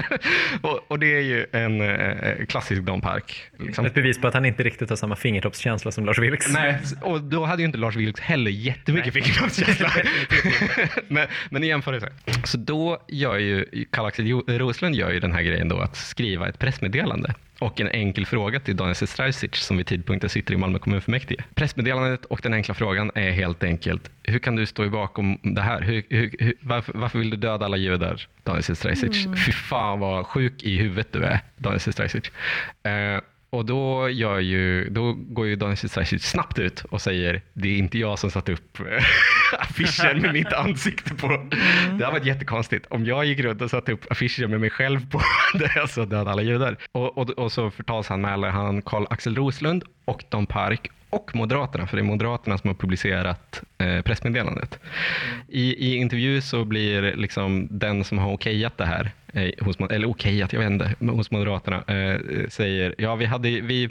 och, 0.62 0.80
och 0.88 0.98
det 0.98 1.16
är 1.16 1.20
ju 1.20 1.46
en 1.52 1.80
eh, 1.80 2.46
klassisk 2.46 2.82
Don 2.82 3.00
Park. 3.00 3.42
Liksom. 3.58 3.86
Ett 3.86 3.94
bevis 3.94 4.20
på 4.20 4.28
att 4.28 4.34
han 4.34 4.44
inte 4.44 4.62
riktigt 4.62 4.90
har 4.90 4.96
samma 4.96 5.16
fingertoppskänsla 5.16 5.90
som 5.90 6.06
Lars 6.06 6.18
Vilks. 6.18 6.52
Nej, 6.52 6.78
och 7.02 7.20
då 7.22 7.44
hade 7.44 7.62
ju 7.62 7.66
inte 7.66 7.78
Lars 7.78 7.96
Vilks 7.96 8.20
heller 8.20 8.50
jättemycket 8.50 9.12
fingertoppskänsla. 9.12 9.92
men, 11.08 11.26
men 11.50 11.64
i 11.64 11.66
jämförelse. 11.66 12.08
Så 12.44 12.58
då 12.58 13.02
gör 13.08 13.38
ju 13.38 13.64
Karl-Axel 13.90 14.42
Roslund 14.58 14.94
gör 14.94 15.10
ju 15.10 15.20
den 15.20 15.32
här 15.32 15.42
grejen 15.42 15.68
då 15.68 15.78
att 15.78 15.96
skriva 15.96 16.48
ett 16.48 16.58
pressmeddelande 16.58 17.34
och 17.58 17.80
en 17.80 17.88
enkel 17.88 18.26
fråga 18.26 18.60
till 18.60 18.76
Daniel 18.76 18.94
Sestrajcic 18.94 19.54
som 19.54 19.76
vid 19.76 19.86
tidpunkten 19.86 20.30
sitter 20.30 20.54
i 20.54 20.56
Malmö 20.56 20.78
kommunfullmäktige. 20.78 21.44
Pressmeddelandet 21.54 22.24
och 22.24 22.40
den 22.42 22.54
enkla 22.54 22.74
frågan 22.74 23.10
är 23.14 23.30
helt 23.30 23.62
enkelt, 23.62 24.10
hur 24.22 24.38
kan 24.38 24.56
du 24.56 24.66
stå 24.66 24.90
bakom 24.90 25.38
det 25.42 25.60
här? 25.60 25.80
Hur, 25.82 26.02
hur, 26.08 26.34
hur, 26.38 26.54
varför, 26.60 26.92
varför 26.92 27.18
vill 27.18 27.30
du 27.30 27.36
döda 27.36 27.64
alla 27.64 27.76
judar, 27.76 28.26
Daniel 28.42 28.62
Sestrajcic? 28.62 29.26
Fy 29.46 29.52
fan 29.52 30.00
vad 30.00 30.26
sjuk 30.26 30.62
i 30.62 30.76
huvudet 30.76 31.12
du 31.12 31.24
är, 31.24 31.40
Daniel 31.56 31.80
Sestrajcic. 31.80 32.24
Eh, 32.82 33.20
och 33.50 33.64
då, 33.64 34.08
ju, 34.08 34.88
då 34.90 35.12
går 35.12 35.46
ju 35.46 35.56
Daniel 35.56 35.76
Sestrajcic 35.76 36.24
snabbt 36.24 36.58
ut 36.58 36.84
och 36.84 37.02
säger 37.02 37.42
det 37.52 37.68
är 37.68 37.78
inte 37.78 37.98
jag 37.98 38.18
som 38.18 38.30
satt 38.30 38.48
upp 38.48 38.80
eh, 38.80 39.04
affischen 39.60 40.22
med 40.22 40.32
mitt 40.32 40.52
ansikte 40.52 41.14
på. 41.14 41.48
Det 41.98 42.04
har 42.04 42.12
varit 42.12 42.26
jättekonstigt. 42.26 42.86
Om 42.90 43.04
jag 43.04 43.24
gick 43.24 43.40
runt 43.40 43.62
och 43.62 43.70
satte 43.70 43.92
upp 43.92 44.10
affischer 44.10 44.46
med 44.46 44.60
mig 44.60 44.70
själv 44.70 45.10
på 45.10 45.20
där 45.58 45.72
jag 45.76 45.90
så 45.90 46.04
döda 46.04 46.30
alla 46.30 46.42
judar. 46.42 46.76
Och, 46.92 47.18
och, 47.18 47.30
och 47.30 47.52
så 47.52 47.70
förtalsanmäler 47.70 48.48
han 48.48 48.82
Karl 48.82 49.06
Axel 49.10 49.36
Roslund 49.36 49.84
och 50.04 50.24
Don 50.28 50.46
Park 50.46 50.90
och 51.10 51.30
Moderaterna, 51.34 51.86
för 51.86 51.96
det 51.96 52.00
är 52.00 52.04
Moderaterna 52.04 52.58
som 52.58 52.68
har 52.68 52.74
publicerat 52.74 53.62
eh, 53.78 54.02
pressmeddelandet. 54.02 54.78
I, 55.48 55.90
I 55.90 55.96
intervju 55.96 56.40
så 56.40 56.64
blir 56.64 57.02
liksom 57.02 57.68
den 57.70 58.04
som 58.04 58.18
har 58.18 58.32
okejat 58.32 58.78
det 58.78 58.86
här, 58.86 59.10
Eh, 59.32 59.50
hos, 59.60 59.76
eller 59.90 60.10
okej, 60.10 60.38
jag 60.38 60.58
vet 60.58 60.70
inte, 60.70 60.94
hos 61.00 61.30
Moderaterna, 61.30 61.84
eh, 61.86 62.20
säger 62.48 62.94
ja 62.98 63.14
vi 63.14 63.24
hade, 63.24 63.48
vi, 63.48 63.88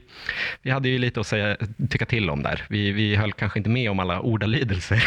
vi 0.61 0.71
hade 0.71 0.89
ju 0.89 0.97
lite 0.97 1.19
att 1.19 1.27
säga, 1.27 1.57
tycka 1.89 2.05
till 2.05 2.29
om 2.29 2.43
där. 2.43 2.63
Vi, 2.69 2.91
vi 2.91 3.15
höll 3.15 3.33
kanske 3.33 3.59
inte 3.59 3.69
med 3.69 3.91
om 3.91 3.99
alla 3.99 4.21
ordalydelser. 4.21 5.03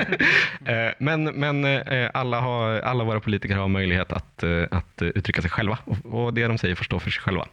eh, 0.64 0.90
men 0.98 1.24
men 1.24 1.64
eh, 1.64 2.10
alla, 2.14 2.40
har, 2.40 2.80
alla 2.80 3.04
våra 3.04 3.20
politiker 3.20 3.56
har 3.56 3.68
möjlighet 3.68 4.12
att, 4.12 4.42
eh, 4.42 4.64
att 4.70 5.02
uttrycka 5.02 5.42
sig 5.42 5.50
själva 5.50 5.78
och, 5.84 6.24
och 6.24 6.34
det 6.34 6.46
de 6.46 6.58
säger 6.58 6.74
får 6.74 6.84
stå 6.84 7.00
för 7.00 7.10
sig 7.10 7.22
själva. 7.22 7.46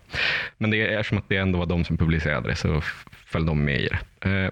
Men 0.58 0.70
det 0.70 0.94
är 0.94 1.04
som 1.04 1.18
att 1.18 1.30
det 1.30 1.38
ändå 1.38 1.60
var 1.60 1.66
de 1.66 1.86
som 1.86 1.98
publicerade 1.98 2.50
det 2.50 2.56
så 2.56 2.82
föll 3.26 3.46
de 3.46 3.66
med 3.66 3.82
i 3.82 3.88
det. 3.88 4.30
Eh, 4.30 4.52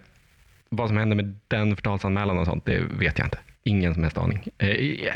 vad 0.69 0.87
som 0.87 0.97
hände 0.97 1.15
med 1.15 1.39
den 1.47 1.75
förtalsanmälan 1.75 2.37
och 2.37 2.45
sånt, 2.45 2.65
det 2.65 2.79
vet 2.79 3.17
jag 3.17 3.27
inte. 3.27 3.39
Ingen 3.67 3.93
som 3.93 4.03
helst 4.03 4.17
aning. 4.17 4.47
Eh, 4.57 4.69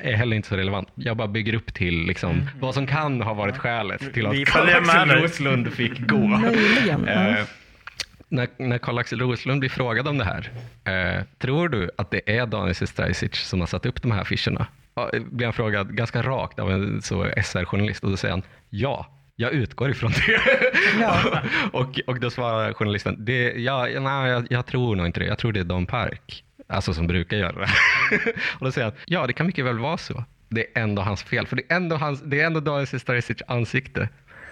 är 0.04 0.14
heller 0.14 0.36
inte 0.36 0.48
så 0.48 0.56
relevant. 0.56 0.90
Jag 0.96 1.18
bara 1.18 1.28
bygger 1.28 1.54
upp 1.54 1.74
till 1.74 2.06
liksom, 2.06 2.50
vad 2.60 2.74
som 2.74 2.88
kan 2.88 3.22
ha 3.22 3.34
varit 3.34 3.58
skälet 3.58 4.14
till 4.14 4.26
att 4.26 4.34
dig. 5.06 5.24
Roslund 5.24 5.74
fick 5.74 6.00
gå. 6.00 6.18
Möjligen. 6.18 7.08
Eh, 7.08 7.36
när, 8.32 8.48
när 8.58 8.78
Karl-Axel 8.78 9.20
Roslund 9.20 9.60
blir 9.60 9.70
frågad 9.70 10.08
om 10.08 10.18
det 10.18 10.26
här, 10.26 10.52
eh, 10.84 11.24
tror 11.40 11.70
du 11.70 11.90
att 11.98 12.12
det 12.12 12.38
är 12.38 12.46
Daniel 12.46 12.76
Sestrajcic 12.76 13.36
som 13.36 13.60
har 13.60 13.68
satt 13.68 13.86
upp 13.86 14.02
de 14.02 14.12
här 14.12 14.22
affischerna? 14.22 14.68
Eh, 14.96 15.22
blir 15.22 15.48
han 15.48 15.54
frågad 15.54 15.96
ganska 15.96 16.22
rakt 16.22 16.60
av 16.60 16.72
en 16.72 17.02
så 17.02 17.26
SR-journalist 17.38 18.04
och 18.04 18.10
då 18.10 18.18
säger 18.18 18.34
han 18.34 18.44
ja. 18.70 19.18
Jag 19.36 19.52
utgår 19.52 19.90
ifrån 19.92 20.12
det. 20.12 20.42
Ja. 21.00 21.42
och, 21.74 22.00
och 22.08 22.20
då 22.20 22.30
svarar 22.30 22.74
journalisten, 22.74 23.26
det, 23.26 23.54
ja, 23.58 23.88
nej, 24.00 24.32
jag, 24.32 24.48
jag 24.50 24.66
tror 24.66 24.96
nog 24.96 25.06
inte 25.06 25.20
det. 25.20 25.26
Jag 25.26 25.38
tror 25.38 25.52
det 25.52 25.60
är 25.60 25.64
Don 25.64 25.86
Park. 25.86 26.44
Alltså 26.72 26.94
som 26.94 27.08
brukar 27.08 27.38
göra 27.38 27.52
det. 27.52 27.70
och 28.60 28.66
då 28.66 28.72
säger 28.72 28.86
han, 28.86 28.96
ja 29.06 29.28
det 29.28 29.34
kan 29.34 29.46
mycket 29.46 29.66
väl 29.66 29.80
vara 29.80 29.98
så. 29.98 30.24
Det 30.50 30.62
är 30.62 30.84
ändå 30.84 31.02
hans 31.02 31.24
fel, 31.24 31.48
för 31.48 31.56
det 31.56 31.64
är 31.70 31.76
ändå, 31.76 31.96
hans, 31.96 32.22
det 32.22 32.42
är 32.42 32.46
ändå 32.46 32.60
Daniel 32.60 32.88
Sestrajcic 32.88 33.38
ansikte. 33.48 34.10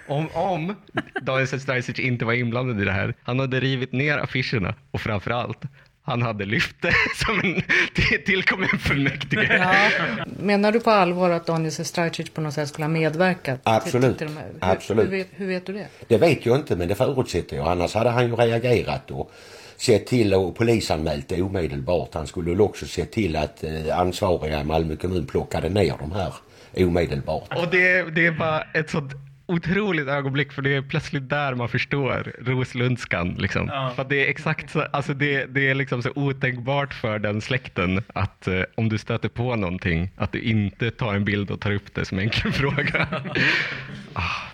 Om, 0.07 0.27
om 0.33 0.75
Daniel 1.21 1.47
Sestrajcic 1.47 1.99
inte 1.99 2.25
var 2.25 2.33
inblandad 2.33 2.81
i 2.81 2.85
det 2.85 2.91
här, 2.91 3.13
han 3.23 3.39
hade 3.39 3.59
rivit 3.59 3.91
ner 3.91 4.17
affischerna 4.17 4.75
och 4.91 5.01
framför 5.01 5.31
allt, 5.31 5.61
han 6.01 6.21
hade 6.21 6.45
lyft 6.45 6.75
det 6.81 6.93
som 7.25 7.39
en 7.39 7.61
till, 7.93 8.23
till 8.25 8.43
kommunfullmäktige. 8.43 9.57
Ja. 9.57 10.25
Menar 10.39 10.71
du 10.71 10.79
på 10.79 10.89
allvar 10.89 11.29
att 11.29 11.45
Daniel 11.45 11.71
Sestrajcic 11.71 12.29
på 12.29 12.41
något 12.41 12.53
sätt 12.53 12.69
skulle 12.69 12.85
ha 12.85 12.89
medverkat? 12.89 13.59
Absolut. 13.63 14.17
Till, 14.17 14.27
till 14.27 14.35
de 14.35 14.41
här? 14.41 14.47
Hur, 14.47 14.73
Absolut. 14.73 15.05
Hur 15.05 15.11
vet, 15.11 15.27
hur 15.31 15.47
vet 15.47 15.65
du 15.65 15.73
det? 15.73 15.87
Det 16.07 16.17
vet 16.17 16.45
jag 16.45 16.55
inte 16.55 16.75
men 16.75 16.87
det 16.87 16.95
förutsätter 16.95 17.55
jag. 17.55 17.67
Annars 17.67 17.93
hade 17.93 18.09
han 18.09 18.27
ju 18.27 18.35
reagerat 18.35 19.11
och 19.11 19.31
sett 19.79 20.07
till 20.07 20.33
och 20.33 20.55
polisanmält 20.55 21.29
det 21.29 21.41
omedelbart. 21.41 22.13
Han 22.13 22.27
skulle 22.27 22.63
också 22.63 22.85
sett 22.85 23.11
till 23.11 23.35
att 23.35 23.63
eh, 23.63 23.99
ansvariga 23.99 24.61
i 24.61 24.63
Malmö 24.63 24.95
kommun 24.95 25.25
plockade 25.25 25.69
ner 25.69 25.93
de 25.99 26.11
här 26.11 26.33
omedelbart. 26.77 27.57
Och 27.57 27.67
det, 27.71 28.15
det 28.15 28.25
är 28.25 28.31
bara 28.31 28.61
ett 28.61 28.89
sånt 28.89 29.13
otroligt 29.45 30.07
ögonblick 30.07 30.51
för 30.51 30.61
det 30.61 30.75
är 30.75 30.81
plötsligt 30.81 31.29
där 31.29 31.55
man 31.55 31.69
förstår 31.69 32.33
Roslundskan. 32.39 33.35
Liksom. 33.37 33.67
Ja. 33.67 33.91
För 33.95 34.03
det 34.03 34.25
är 34.25 34.29
exakt 34.29 34.69
så, 34.69 34.81
alltså 34.81 35.13
det, 35.13 35.45
det 35.45 35.69
är 35.69 35.75
liksom 35.75 36.03
så 36.03 36.11
otänkbart 36.15 36.93
för 36.93 37.19
den 37.19 37.41
släkten 37.41 38.03
att 38.13 38.47
eh, 38.47 38.61
om 38.75 38.89
du 38.89 38.97
stöter 38.97 39.29
på 39.29 39.55
någonting 39.55 40.11
att 40.17 40.31
du 40.31 40.41
inte 40.41 40.91
tar 40.91 41.13
en 41.13 41.25
bild 41.25 41.51
och 41.51 41.59
tar 41.59 41.71
upp 41.71 41.93
det 41.93 42.05
som 42.05 42.19
enkel 42.19 42.51
fråga. 42.61 43.07
ah. 44.13 44.48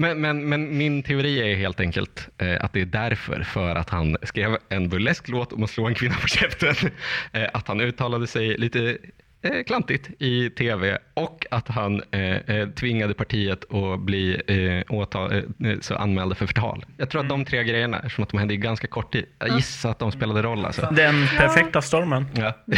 Men, 0.00 0.20
men, 0.20 0.48
men 0.48 0.78
min 0.78 1.02
teori 1.02 1.52
är 1.52 1.56
helt 1.56 1.80
enkelt 1.80 2.28
eh, 2.38 2.64
att 2.64 2.72
det 2.72 2.80
är 2.80 2.84
därför, 2.86 3.42
för 3.42 3.74
att 3.74 3.90
han 3.90 4.16
skrev 4.22 4.56
en 4.68 4.88
burlesk 4.88 5.28
låt 5.28 5.52
om 5.52 5.62
att 5.62 5.70
slå 5.70 5.86
en 5.86 5.94
kvinna 5.94 6.14
på 6.14 6.28
käften, 6.28 6.90
eh, 7.32 7.48
att 7.52 7.68
han 7.68 7.80
uttalade 7.80 8.26
sig 8.26 8.58
lite 8.58 8.98
eh, 9.42 9.62
klantigt 9.66 10.10
i 10.18 10.50
tv 10.50 10.98
och 11.14 11.46
att 11.50 11.68
han 11.68 12.02
eh, 12.10 12.20
eh, 12.36 12.68
tvingade 12.68 13.14
partiet 13.14 13.74
att 13.74 14.00
bli 14.00 14.40
eh, 14.46 14.94
åtal, 14.96 15.32
eh, 15.32 15.42
så 15.80 15.94
anmälda 15.94 16.34
för 16.34 16.46
förtal. 16.46 16.84
Jag 16.96 17.10
tror 17.10 17.20
att 17.22 17.28
de 17.28 17.44
tre 17.44 17.64
grejerna, 17.64 17.96
eftersom 17.96 18.22
att 18.22 18.30
de 18.30 18.38
hände 18.38 18.54
i 18.54 18.56
ganska 18.56 18.86
kort 18.86 19.12
tid, 19.12 19.26
jag 19.38 19.56
gissar 19.56 19.90
att 19.90 19.98
de 19.98 20.12
spelade 20.12 20.42
roll. 20.42 20.64
Alltså. 20.64 20.88
Den 20.92 21.26
perfekta 21.36 21.82
stormen. 21.82 22.26
Ja. 22.34 22.56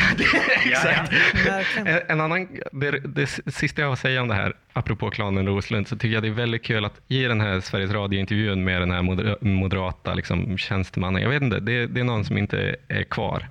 Exakt. 0.66 1.12
En, 1.76 2.00
en 2.08 2.20
annan, 2.20 2.48
det, 2.72 2.90
det 2.90 3.26
sista 3.26 3.80
jag 3.82 3.88
har 3.88 3.92
att 3.92 3.98
säga 3.98 4.22
om 4.22 4.28
det 4.28 4.34
här, 4.34 4.52
apropå 4.72 5.10
klanen 5.10 5.46
Roslund, 5.46 5.88
så 5.88 5.96
tycker 5.96 6.14
jag 6.14 6.22
det 6.22 6.28
är 6.28 6.32
väldigt 6.32 6.62
kul 6.62 6.84
att 6.84 7.00
i 7.08 7.22
den 7.22 7.40
här 7.40 7.60
Sveriges 7.60 7.90
Radio-intervjun 7.92 8.64
med 8.64 8.82
den 8.82 8.90
här 8.90 9.02
moder- 9.02 9.36
moderata 9.40 10.14
liksom, 10.14 10.58
tjänstemannen, 10.58 11.22
jag 11.22 11.30
vet 11.30 11.42
inte, 11.42 11.60
det, 11.60 11.86
det 11.86 12.00
är 12.00 12.04
någon 12.04 12.24
som 12.24 12.38
inte 12.38 12.76
är 12.88 13.02
kvar. 13.02 13.48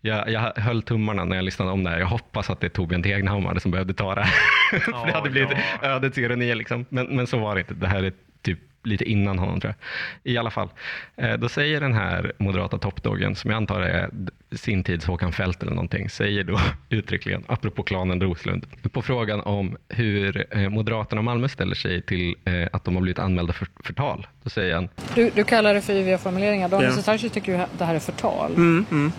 Jag, 0.00 0.30
jag 0.30 0.52
höll 0.56 0.82
tummarna 0.82 1.24
när 1.24 1.36
jag 1.36 1.44
lyssnade 1.44 1.70
om 1.70 1.84
det 1.84 1.90
här. 1.90 1.98
Jag 1.98 2.06
hoppas 2.06 2.50
att 2.50 2.60
det 2.60 2.66
är 2.66 2.68
Torbjörn 2.68 3.02
Tegnhammar 3.02 3.58
som 3.58 3.70
behövde 3.70 3.94
ta 3.94 4.14
det 4.14 4.22
här. 4.22 4.78
För 4.80 5.06
det 5.06 5.12
hade 5.12 5.30
blivit 5.30 5.58
ödets 5.82 6.18
ironi. 6.18 6.54
Liksom. 6.54 6.84
Men, 6.88 7.06
men 7.06 7.26
så 7.26 7.38
var 7.38 7.54
det 7.54 7.60
inte. 7.60 7.74
Det 7.74 7.86
här 7.88 8.02
är 8.02 8.12
typ 8.42 8.58
lite 8.84 9.04
innan 9.04 9.38
honom 9.38 9.60
tror 9.60 9.74
jag. 10.22 10.32
I 10.32 10.38
alla 10.38 10.50
fall, 10.50 10.68
eh, 11.16 11.32
då 11.32 11.48
säger 11.48 11.80
den 11.80 11.94
här 11.94 12.32
moderata 12.38 12.78
toppdoggen, 12.78 13.34
som 13.34 13.50
jag 13.50 13.56
antar 13.56 13.80
är 13.80 14.10
sin 14.52 14.84
tids 14.84 15.06
Håkan 15.06 15.32
Fält 15.32 15.62
eller 15.62 15.72
någonting, 15.72 16.10
säger 16.10 16.44
då 16.44 16.60
uttryckligen, 16.88 17.44
apropå 17.46 17.82
klanen 17.82 18.20
Roslund, 18.20 18.66
på 18.92 19.02
frågan 19.02 19.40
om 19.40 19.76
hur 19.88 20.46
eh, 20.50 20.68
Moderaterna 20.68 21.20
och 21.20 21.24
Malmö 21.24 21.48
ställer 21.48 21.74
sig 21.74 22.02
till 22.02 22.34
eh, 22.44 22.68
att 22.72 22.84
de 22.84 22.94
har 22.94 23.02
blivit 23.02 23.18
anmälda 23.18 23.52
för 23.52 23.66
förtal. 23.84 24.26
Då 24.42 24.50
säger 24.50 24.74
han, 24.74 24.88
Du, 25.14 25.30
du 25.34 25.44
kallar 25.44 25.74
det 25.74 25.80
för 25.80 25.92
yviga 25.92 26.18
formuleringar. 26.18 26.68
Daniel 26.68 26.90
Ja. 26.90 26.96
Sestrajcic 26.96 27.32
tycker 27.32 27.52
ju 27.52 27.64
det 27.78 27.84
här 27.84 27.94
är 27.94 27.98
förtal. 27.98 28.52
Mm, 28.54 28.86
mm. 28.90 29.12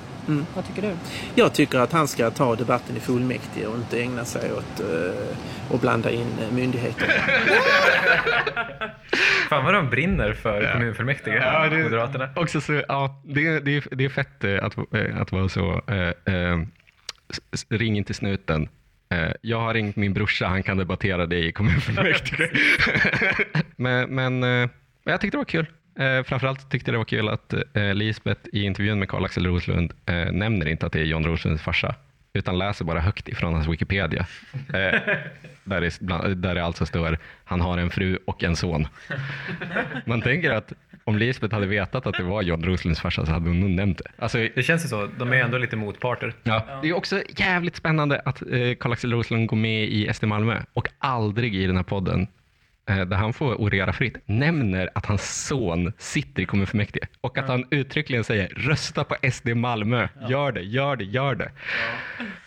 Vad 0.56 0.68
tycker 0.68 0.82
du? 0.82 0.96
Jag 1.36 1.54
tycker 1.54 1.80
att 1.80 1.92
han 1.92 2.08
ska 2.08 2.32
ta 2.32 2.56
debatten 2.56 2.98
i 2.98 3.00
fullmäktige 3.00 3.66
och 3.68 3.76
inte 3.76 4.02
ägna 4.02 4.26
sig 4.26 4.54
åt 4.54 4.82
uh, 4.82 5.12
att 5.76 5.82
blanda 5.82 6.12
in 6.12 6.28
eh, 6.42 6.52
myndigheter. 6.56 7.08
Fan 9.50 9.66
vad 9.66 9.74
de 9.74 9.90
brinner 9.90 10.34
för 10.34 10.72
kommunfullmäktige, 10.74 11.36
Ja, 11.36 11.70
det- 11.70 11.84
Moderaterna. 11.84 12.30
Också 12.36 12.62
så, 12.62 12.82
ja, 12.88 13.22
det, 13.26 13.60
det, 13.60 13.76
är- 13.78 13.96
det 13.96 14.06
är 14.06 14.10
fett 14.10 14.44
eh, 14.44 14.64
att, 14.64 14.76
att 15.22 15.32
vara 15.32 15.50
så. 15.50 15.82
S- 17.32 17.40
s- 17.54 17.66
ring 17.70 17.98
inte 17.98 18.14
snuten. 18.14 18.70
Jag 19.42 19.60
har 19.60 19.74
ringt 19.74 19.96
min 19.96 20.14
brorsa, 20.14 20.48
han 20.48 20.64
kan 20.64 20.78
debattera 20.78 21.26
det 21.26 21.38
i 21.46 21.52
kommunfullmäktige. 21.52 22.50
men 23.76 24.16
men 24.16 24.44
jag 25.04 25.22
tyckte 25.22 25.38
det 25.38 25.38
var 25.38 25.46
kul. 25.46 25.66
Eh, 26.00 26.24
framförallt 26.24 26.70
tyckte 26.72 26.90
jag 26.92 26.94
det 26.94 26.98
var 26.98 27.06
kul 27.06 27.30
att 27.30 27.54
eh, 27.54 27.94
Lisbeth 27.94 28.42
i 28.54 28.64
intervjun 28.64 29.00
med 29.00 29.10
Karl-Axel 29.10 29.46
Roslund 29.48 29.94
eh, 30.06 30.32
nämner 30.32 30.66
inte 30.68 30.86
att 30.86 30.92
det 30.94 31.00
är 31.00 31.06
John 31.06 31.24
Roslunds 31.26 31.64
farsa, 31.64 31.96
utan 32.34 32.58
läser 32.58 32.86
bara 32.86 33.00
högt 33.00 33.28
ifrån 33.30 33.54
hans 33.54 33.68
Wikipedia. 33.68 34.26
Eh, 34.54 35.00
där, 35.64 35.82
det, 35.82 36.00
bland- 36.02 36.38
där 36.38 36.56
det 36.56 36.64
alltså 36.66 36.86
står 36.86 37.18
han 37.44 37.62
har 37.62 37.78
en 37.78 37.90
fru 37.90 38.18
och 38.26 38.44
en 38.44 38.56
son. 38.56 38.88
Man 40.06 40.22
tänker 40.22 40.52
att 40.52 40.74
om 41.04 41.18
Lisbeth 41.18 41.54
hade 41.56 41.68
vetat 41.68 42.08
att 42.08 42.14
det 42.18 42.24
var 42.24 42.42
John 42.42 42.64
Roslunds 42.64 43.02
farsa 43.02 43.26
så 43.26 43.32
hade 43.32 43.50
hon 43.50 43.60
nog 43.60 43.70
nämnt 43.70 43.98
det. 43.98 44.24
Alltså, 44.24 44.38
Det 44.56 44.64
känns 44.64 44.86
ju 44.86 44.88
så. 44.90 45.08
De 45.18 45.34
är 45.34 45.38
ändå 45.38 45.58
lite 45.58 45.76
motparter. 45.76 46.34
Ja. 46.44 46.66
Det 46.82 46.90
är 46.90 46.94
också 46.94 47.22
jävligt 47.38 47.76
spännande 47.76 48.22
att 48.26 48.42
eh, 48.42 48.48
Karl-Axel 48.80 49.12
Roslund 49.14 49.48
går 49.48 49.58
med 49.58 49.84
i 49.84 50.14
SD 50.14 50.24
Malmö 50.24 50.62
och 50.74 50.88
aldrig 50.98 51.56
i 51.56 51.68
den 51.68 51.76
här 51.76 51.84
podden 51.84 52.28
där 52.96 53.18
han 53.18 53.34
får 53.34 53.62
orera 53.62 53.94
fritt, 53.94 54.18
nämner 54.26 54.90
att 54.96 55.06
hans 55.06 55.46
son 55.48 55.94
sitter 55.98 56.44
i 56.44 56.46
kommunfullmäktige 56.46 57.08
och 57.22 57.38
att 57.38 57.48
han 57.48 57.66
uttryckligen 57.72 58.24
säger 58.24 58.48
rösta 58.48 59.04
på 59.04 59.16
SD 59.32 59.48
Malmö, 59.48 60.08
gör 60.30 60.52
det, 60.52 60.62
gör 60.62 60.96
det, 60.96 61.04
gör 61.04 61.36
det. 61.36 61.52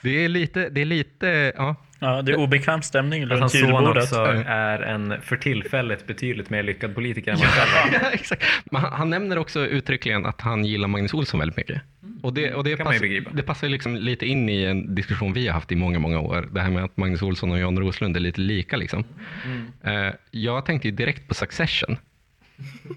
Det 0.03 0.24
är 0.24 0.28
lite, 0.28 0.68
det 0.68 0.80
är 0.80 0.84
lite, 0.84 1.53
ja. 1.57 1.76
Ja, 1.99 2.22
det 2.22 2.32
är 2.32 2.36
obekväm 2.36 2.82
stämning 2.82 3.22
Att 3.22 3.30
runt 3.30 3.40
hans 3.40 3.61
son 3.61 3.97
också 3.97 4.24
är 4.47 4.78
en 4.78 5.20
för 5.22 5.36
tillfället 5.36 6.07
betydligt 6.07 6.51
mer 6.51 6.62
lyckad 6.62 6.95
politiker 6.95 7.32
än 7.32 7.38
han 7.38 7.49
själv 7.49 7.95
är. 7.95 8.05
Ja, 8.05 8.11
exakt. 8.12 8.45
Men 8.64 8.82
han, 8.82 8.93
han 8.93 9.11
nämner 9.11 9.38
också 9.38 9.66
uttryckligen 9.66 10.26
att 10.26 10.40
han 10.40 10.64
gillar 10.64 10.88
Magnus 10.88 11.14
Olsson 11.14 11.40
väldigt 11.40 11.57
mycket. 11.57 11.82
Och 12.23 12.35
det, 12.35 12.55
och 12.55 12.64
det, 12.64 12.77
kan 12.77 12.87
pass, 12.87 13.01
det 13.33 13.43
passar 13.43 13.68
liksom 13.68 13.97
lite 13.97 14.27
in 14.27 14.49
i 14.49 14.64
en 14.64 14.95
diskussion 14.95 15.33
vi 15.33 15.47
har 15.47 15.55
haft 15.55 15.73
i 15.73 15.77
många, 15.77 15.99
många 15.99 16.20
år. 16.20 16.49
Det 16.53 16.61
här 16.61 16.70
med 16.70 16.85
att 16.85 16.97
Magnus 16.97 17.23
Olsson 17.23 17.51
och 17.51 17.59
Jan 17.59 17.79
Roslund 17.79 18.16
är 18.16 18.20
lite 18.20 18.41
lika. 18.41 18.77
Liksom. 18.77 19.05
Mm. 19.45 20.07
Eh, 20.07 20.14
jag 20.31 20.66
tänkte 20.66 20.89
ju 20.89 20.95
direkt 20.95 21.29
på 21.29 21.35
Succession. 21.35 21.97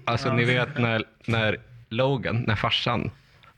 Alltså 0.04 0.32
ni 0.32 0.44
vet 0.44 0.78
när, 0.78 1.04
när 1.26 1.56
Logan, 1.88 2.44
när 2.46 2.56
farsan, 2.56 3.10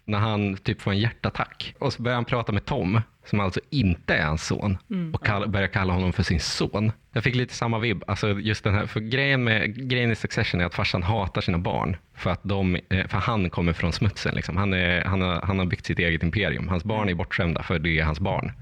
när 0.04 0.18
han 0.18 0.56
typ 0.56 0.80
får 0.80 0.90
en 0.90 0.98
hjärtattack 0.98 1.74
och 1.78 1.92
så 1.92 2.02
börjar 2.02 2.14
han 2.14 2.24
prata 2.24 2.52
med 2.52 2.64
Tom, 2.64 3.00
som 3.28 3.40
alltså 3.40 3.60
inte 3.70 4.14
är 4.14 4.24
hans 4.24 4.46
son, 4.46 4.78
och 5.12 5.24
kall, 5.24 5.48
börjar 5.48 5.68
kalla 5.68 5.92
honom 5.92 6.12
för 6.12 6.22
sin 6.22 6.40
son. 6.40 6.92
Jag 7.12 7.24
fick 7.24 7.34
lite 7.34 7.54
samma 7.54 7.78
vibb. 7.78 8.04
Alltså 8.06 8.40
just 8.40 8.64
den 8.64 8.74
här, 8.74 8.86
för 8.86 9.00
grejen, 9.00 9.44
med, 9.44 9.88
grejen 9.88 10.12
i 10.12 10.14
Succession 10.14 10.60
är 10.60 10.64
att 10.64 10.74
farsan 10.74 11.02
hatar 11.02 11.40
sina 11.40 11.58
barn 11.58 11.96
för 12.14 12.30
att 12.30 12.40
de, 12.42 12.78
eh, 12.88 13.06
för 13.06 13.18
han 13.18 13.50
kommer 13.50 13.72
från 13.72 13.92
smutsen. 13.92 14.34
Liksom. 14.34 14.56
Han, 14.56 14.72
är, 14.72 15.04
han, 15.04 15.20
har, 15.20 15.40
han 15.42 15.58
har 15.58 15.66
byggt 15.66 15.86
sitt 15.86 15.98
eget 15.98 16.22
imperium. 16.22 16.68
Hans 16.68 16.84
barn 16.84 17.08
är 17.08 17.14
bortskämda 17.14 17.62
för 17.62 17.78
det 17.78 17.98
är 17.98 18.04
hans 18.04 18.20
barn. 18.20 18.52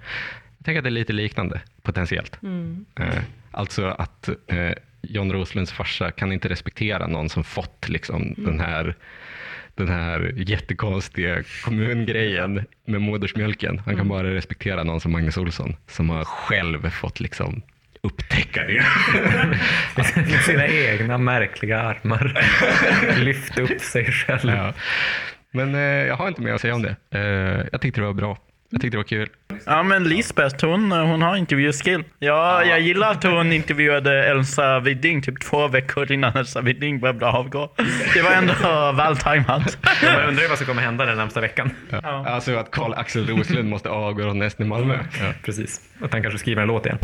Jag 0.59 0.65
tänker 0.65 0.79
att 0.79 0.85
det 0.85 0.89
är 0.89 0.91
lite 0.91 1.13
liknande 1.13 1.61
potentiellt. 1.83 2.39
Eh, 3.01 3.23
alltså 3.51 3.87
att 3.87 4.29
eh, 4.47 4.73
John 5.03 5.33
Roslunds 5.33 5.73
farsa 5.73 6.11
kan 6.11 6.33
inte 6.33 6.49
respektera 6.49 7.07
någon 7.07 7.29
som 7.29 7.45
fått 7.45 7.89
liksom, 7.89 8.35
den 8.37 8.61
här 8.61 8.97
den 9.77 9.89
här 9.89 10.33
jättekonstiga 10.37 11.43
kommungrejen 11.65 12.65
med 12.87 13.01
modersmjölken. 13.01 13.79
Han 13.85 13.97
kan 13.97 14.09
bara 14.09 14.35
respektera 14.35 14.85
någon 14.85 15.01
som 15.01 15.13
Magnus 15.13 15.37
Olsson 15.37 15.77
som 15.87 16.11
har 16.11 16.25
själv 16.25 16.91
fått 16.91 17.21
liksom 17.21 17.63
upptäcka 18.03 18.65
det. 18.67 18.85
Med 20.17 20.41
sina 20.41 20.67
egna 20.69 21.19
märkliga 21.19 21.81
armar. 21.81 22.45
Lyft 23.25 23.59
upp 23.59 23.81
sig 23.81 24.05
själv. 24.13 24.51
ja. 24.51 24.73
Men 25.51 25.75
eh, 25.75 25.81
jag 25.81 26.17
har 26.17 26.29
inte 26.29 26.41
mer 26.43 26.53
att 26.53 26.61
säga 26.61 26.75
om 26.75 26.83
det. 26.83 26.97
Eh, 27.11 27.67
jag 27.73 27.81
tyckte 27.81 28.01
det 28.01 28.07
var 28.07 28.15
bra. 28.15 28.39
Jag 28.71 28.81
tyckte 28.81 28.95
det 28.95 28.99
var 28.99 29.05
kul. 29.05 29.29
Ja, 29.67 29.83
men 29.83 30.05
Lisbeth, 30.05 30.67
hon, 30.67 30.93
hon 30.93 31.23
har 31.23 31.37
intervjuskill. 31.37 32.05
Ja, 32.19 32.65
jag 32.65 32.81
gillar 32.81 33.11
att 33.11 33.25
hon 33.25 33.53
intervjuade 33.53 34.27
Elsa 34.31 34.81
Widding 34.81 35.23
typ 35.23 35.41
två 35.41 35.69
veckor 35.69 36.13
innan 36.13 36.37
Elsa 36.37 36.61
Widding 36.61 37.01
behövde 37.01 37.27
avgå. 37.27 37.71
Det 38.15 38.23
var 38.23 38.31
ändå 38.31 38.53
väl 38.97 39.17
tajmat. 39.17 39.79
Man 40.03 40.29
undrar 40.29 40.43
ju 40.43 40.49
vad 40.49 40.59
som 40.59 40.67
kommer 40.67 40.83
hända 40.83 41.05
den 41.05 41.17
närmsta 41.17 41.41
veckan. 41.41 41.71
Ja. 41.91 42.27
Alltså 42.27 42.57
att 42.57 42.71
Karl 42.71 42.93
Axel 42.95 43.27
Roslund 43.27 43.69
måste 43.69 43.89
avgå 43.91 44.23
från 44.23 44.51
SD 44.51 44.61
Malmö. 44.61 44.99
Ja. 45.21 45.33
Precis. 45.45 45.81
Att 46.01 46.13
han 46.13 46.23
kanske 46.23 46.39
skriver 46.39 46.63
en 46.63 46.69
låt 46.69 46.87
igen. 46.87 46.99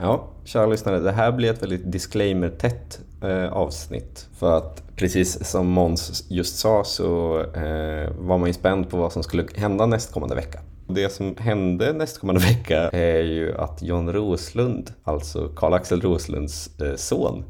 Ja, 0.00 0.30
kära 0.44 0.66
lyssnare, 0.66 0.98
det 0.98 1.12
här 1.12 1.32
blir 1.32 1.50
ett 1.50 1.62
väldigt 1.62 1.92
disclaimer-tätt 1.92 2.98
eh, 3.22 3.52
avsnitt. 3.52 4.28
För 4.38 4.56
att 4.56 4.96
precis 4.96 5.50
som 5.50 5.66
Måns 5.66 6.26
just 6.30 6.58
sa 6.58 6.84
så 6.84 7.40
eh, 7.40 8.10
var 8.18 8.38
man 8.38 8.46
ju 8.46 8.52
spänd 8.52 8.90
på 8.90 8.96
vad 8.96 9.12
som 9.12 9.22
skulle 9.22 9.44
hända 9.56 9.86
nästkommande 9.86 10.34
vecka. 10.34 10.58
Det 10.90 11.08
som 11.08 11.36
hände 11.36 11.92
nästkommande 11.92 12.40
vecka 12.40 12.88
är 12.88 13.22
ju 13.22 13.56
att 13.56 13.82
John 13.82 14.12
Roslund, 14.12 14.90
alltså 15.04 15.48
Karl-Axel 15.48 16.00
Roslunds 16.00 16.80
eh, 16.80 16.94
son, 16.96 17.44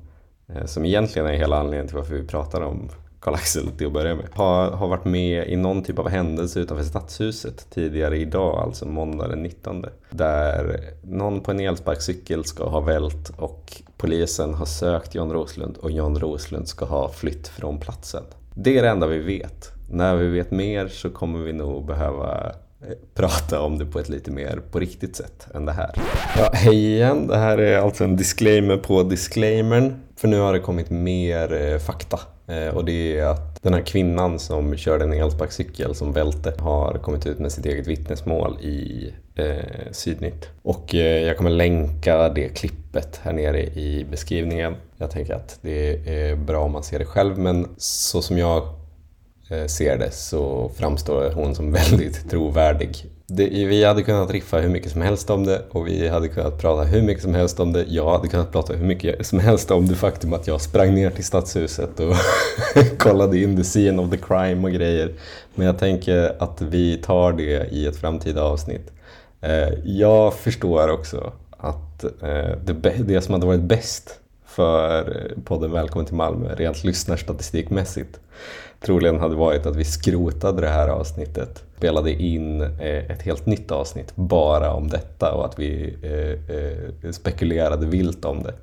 eh, 0.48 0.64
som 0.64 0.84
egentligen 0.84 1.28
är 1.28 1.32
hela 1.32 1.56
anledningen 1.58 1.86
till 1.86 1.96
varför 1.96 2.14
vi 2.14 2.26
pratar 2.26 2.60
om 2.60 2.90
Karl-Axel 3.20 3.68
till 3.70 3.86
att 3.86 3.92
börja 3.92 4.14
med, 4.14 4.28
har, 4.32 4.70
har 4.70 4.88
varit 4.88 5.04
med 5.04 5.48
i 5.48 5.56
någon 5.56 5.82
typ 5.82 5.98
av 5.98 6.08
händelse 6.08 6.60
utanför 6.60 6.84
Stadshuset 6.84 7.66
tidigare 7.70 8.18
idag, 8.18 8.58
alltså 8.58 8.86
måndag 8.86 9.28
den 9.28 9.42
19. 9.42 9.84
Där 10.10 10.80
någon 11.02 11.40
på 11.40 11.50
en 11.50 11.60
elsparkcykel 11.60 12.44
ska 12.44 12.68
ha 12.68 12.80
vält 12.80 13.32
och 13.36 13.82
polisen 13.96 14.54
har 14.54 14.66
sökt 14.66 15.14
John 15.14 15.32
Roslund 15.32 15.76
och 15.76 15.90
John 15.90 16.18
Roslund 16.18 16.68
ska 16.68 16.84
ha 16.84 17.08
flytt 17.08 17.48
från 17.48 17.80
platsen. 17.80 18.22
Det 18.54 18.78
är 18.78 18.82
det 18.82 18.88
enda 18.88 19.06
vi 19.06 19.18
vet. 19.18 19.72
När 19.90 20.16
vi 20.16 20.28
vet 20.28 20.50
mer 20.50 20.88
så 20.88 21.10
kommer 21.10 21.38
vi 21.38 21.52
nog 21.52 21.86
behöva 21.86 22.52
Eh, 22.82 22.94
prata 23.14 23.60
om 23.60 23.78
det 23.78 23.86
på 23.86 23.98
ett 23.98 24.08
lite 24.08 24.30
mer 24.30 24.60
på 24.70 24.78
riktigt 24.78 25.16
sätt 25.16 25.46
än 25.54 25.66
det 25.66 25.72
här. 25.72 25.90
Ja, 26.38 26.50
hej 26.52 26.94
igen, 26.94 27.26
det 27.26 27.36
här 27.36 27.58
är 27.58 27.78
alltså 27.78 28.04
en 28.04 28.16
disclaimer 28.16 28.76
på 28.76 29.02
disclaimern. 29.02 29.94
För 30.16 30.28
nu 30.28 30.38
har 30.38 30.52
det 30.52 30.60
kommit 30.60 30.90
mer 30.90 31.52
eh, 31.52 31.78
fakta. 31.78 32.20
Eh, 32.46 32.76
och 32.76 32.84
det 32.84 33.18
är 33.18 33.26
att 33.26 33.62
den 33.62 33.74
här 33.74 33.80
kvinnan 33.80 34.38
som 34.38 34.76
körde 34.76 35.04
en 35.04 35.12
elsparkcykel 35.12 35.94
som 35.94 36.12
välte 36.12 36.54
har 36.58 36.98
kommit 36.98 37.26
ut 37.26 37.38
med 37.38 37.52
sitt 37.52 37.66
eget 37.66 37.86
vittnesmål 37.86 38.58
i 38.60 39.12
eh, 39.34 39.92
Sydnytt. 39.92 40.48
Och 40.62 40.94
eh, 40.94 41.26
jag 41.26 41.36
kommer 41.36 41.50
länka 41.50 42.28
det 42.28 42.48
klippet 42.48 43.20
här 43.22 43.32
nere 43.32 43.62
i 43.62 44.06
beskrivningen. 44.10 44.74
Jag 44.96 45.10
tänker 45.10 45.34
att 45.34 45.58
det 45.62 46.08
är 46.08 46.36
bra 46.36 46.64
om 46.64 46.72
man 46.72 46.82
ser 46.82 46.98
det 46.98 47.04
själv 47.04 47.38
men 47.38 47.68
så 47.76 48.22
som 48.22 48.38
jag 48.38 48.77
Eh, 49.50 49.66
ser 49.66 49.98
det 49.98 50.10
så 50.10 50.70
framstår 50.76 51.30
hon 51.30 51.54
som 51.54 51.72
väldigt 51.90 52.30
trovärdig. 52.30 53.06
Det, 53.26 53.48
vi 53.48 53.84
hade 53.84 54.02
kunnat 54.02 54.30
riffa 54.30 54.58
hur 54.58 54.68
mycket 54.68 54.92
som 54.92 55.00
helst 55.00 55.30
om 55.30 55.44
det 55.44 55.62
och 55.70 55.86
vi 55.86 56.08
hade 56.08 56.28
kunnat 56.28 56.58
prata 56.58 56.82
hur 56.82 57.02
mycket 57.02 57.22
som 57.22 57.34
helst 57.34 57.60
om 57.60 57.72
det. 57.72 57.84
Jag 57.88 58.10
hade 58.10 58.28
kunnat 58.28 58.52
prata 58.52 58.72
hur 58.72 58.86
mycket 58.86 59.26
som 59.26 59.38
helst 59.38 59.70
om 59.70 59.88
det 59.88 59.94
faktum 59.94 60.32
att 60.32 60.46
jag 60.46 60.60
sprang 60.60 60.94
ner 60.94 61.10
till 61.10 61.24
stadshuset 61.24 62.00
och 62.00 62.14
kollade 62.98 63.38
in 63.38 63.56
the 63.56 63.62
scene 63.62 64.02
of 64.02 64.10
the 64.10 64.16
crime 64.16 64.68
och 64.68 64.74
grejer. 64.74 65.12
Men 65.54 65.66
jag 65.66 65.78
tänker 65.78 66.42
att 66.42 66.60
vi 66.60 66.96
tar 66.96 67.32
det 67.32 67.68
i 67.72 67.86
ett 67.86 67.96
framtida 67.96 68.42
avsnitt. 68.42 68.92
Eh, 69.40 69.68
jag 69.84 70.34
förstår 70.34 70.88
också 70.88 71.32
att 71.50 72.04
eh, 72.04 72.58
det, 72.64 72.72
det 72.98 73.20
som 73.20 73.34
hade 73.34 73.46
varit 73.46 73.62
bäst 73.62 74.20
för 74.46 75.32
podden 75.44 75.72
Välkommen 75.72 76.06
till 76.06 76.14
Malmö 76.14 76.54
rent 76.54 76.84
lyssnarstatistikmässigt 76.84 78.20
troligen 78.80 79.20
hade 79.20 79.34
varit 79.34 79.66
att 79.66 79.76
vi 79.76 79.84
skrotade 79.84 80.60
det 80.60 80.68
här 80.68 80.88
avsnittet, 80.88 81.64
spelade 81.76 82.12
in 82.12 82.60
eh, 82.60 83.10
ett 83.10 83.22
helt 83.22 83.46
nytt 83.46 83.70
avsnitt 83.70 84.12
bara 84.14 84.72
om 84.72 84.88
detta 84.88 85.32
och 85.32 85.44
att 85.44 85.58
vi 85.58 85.96
eh, 86.02 86.56
eh, 86.56 87.12
spekulerade 87.12 87.86
vilt 87.86 88.24
om 88.24 88.42
det. 88.42 88.54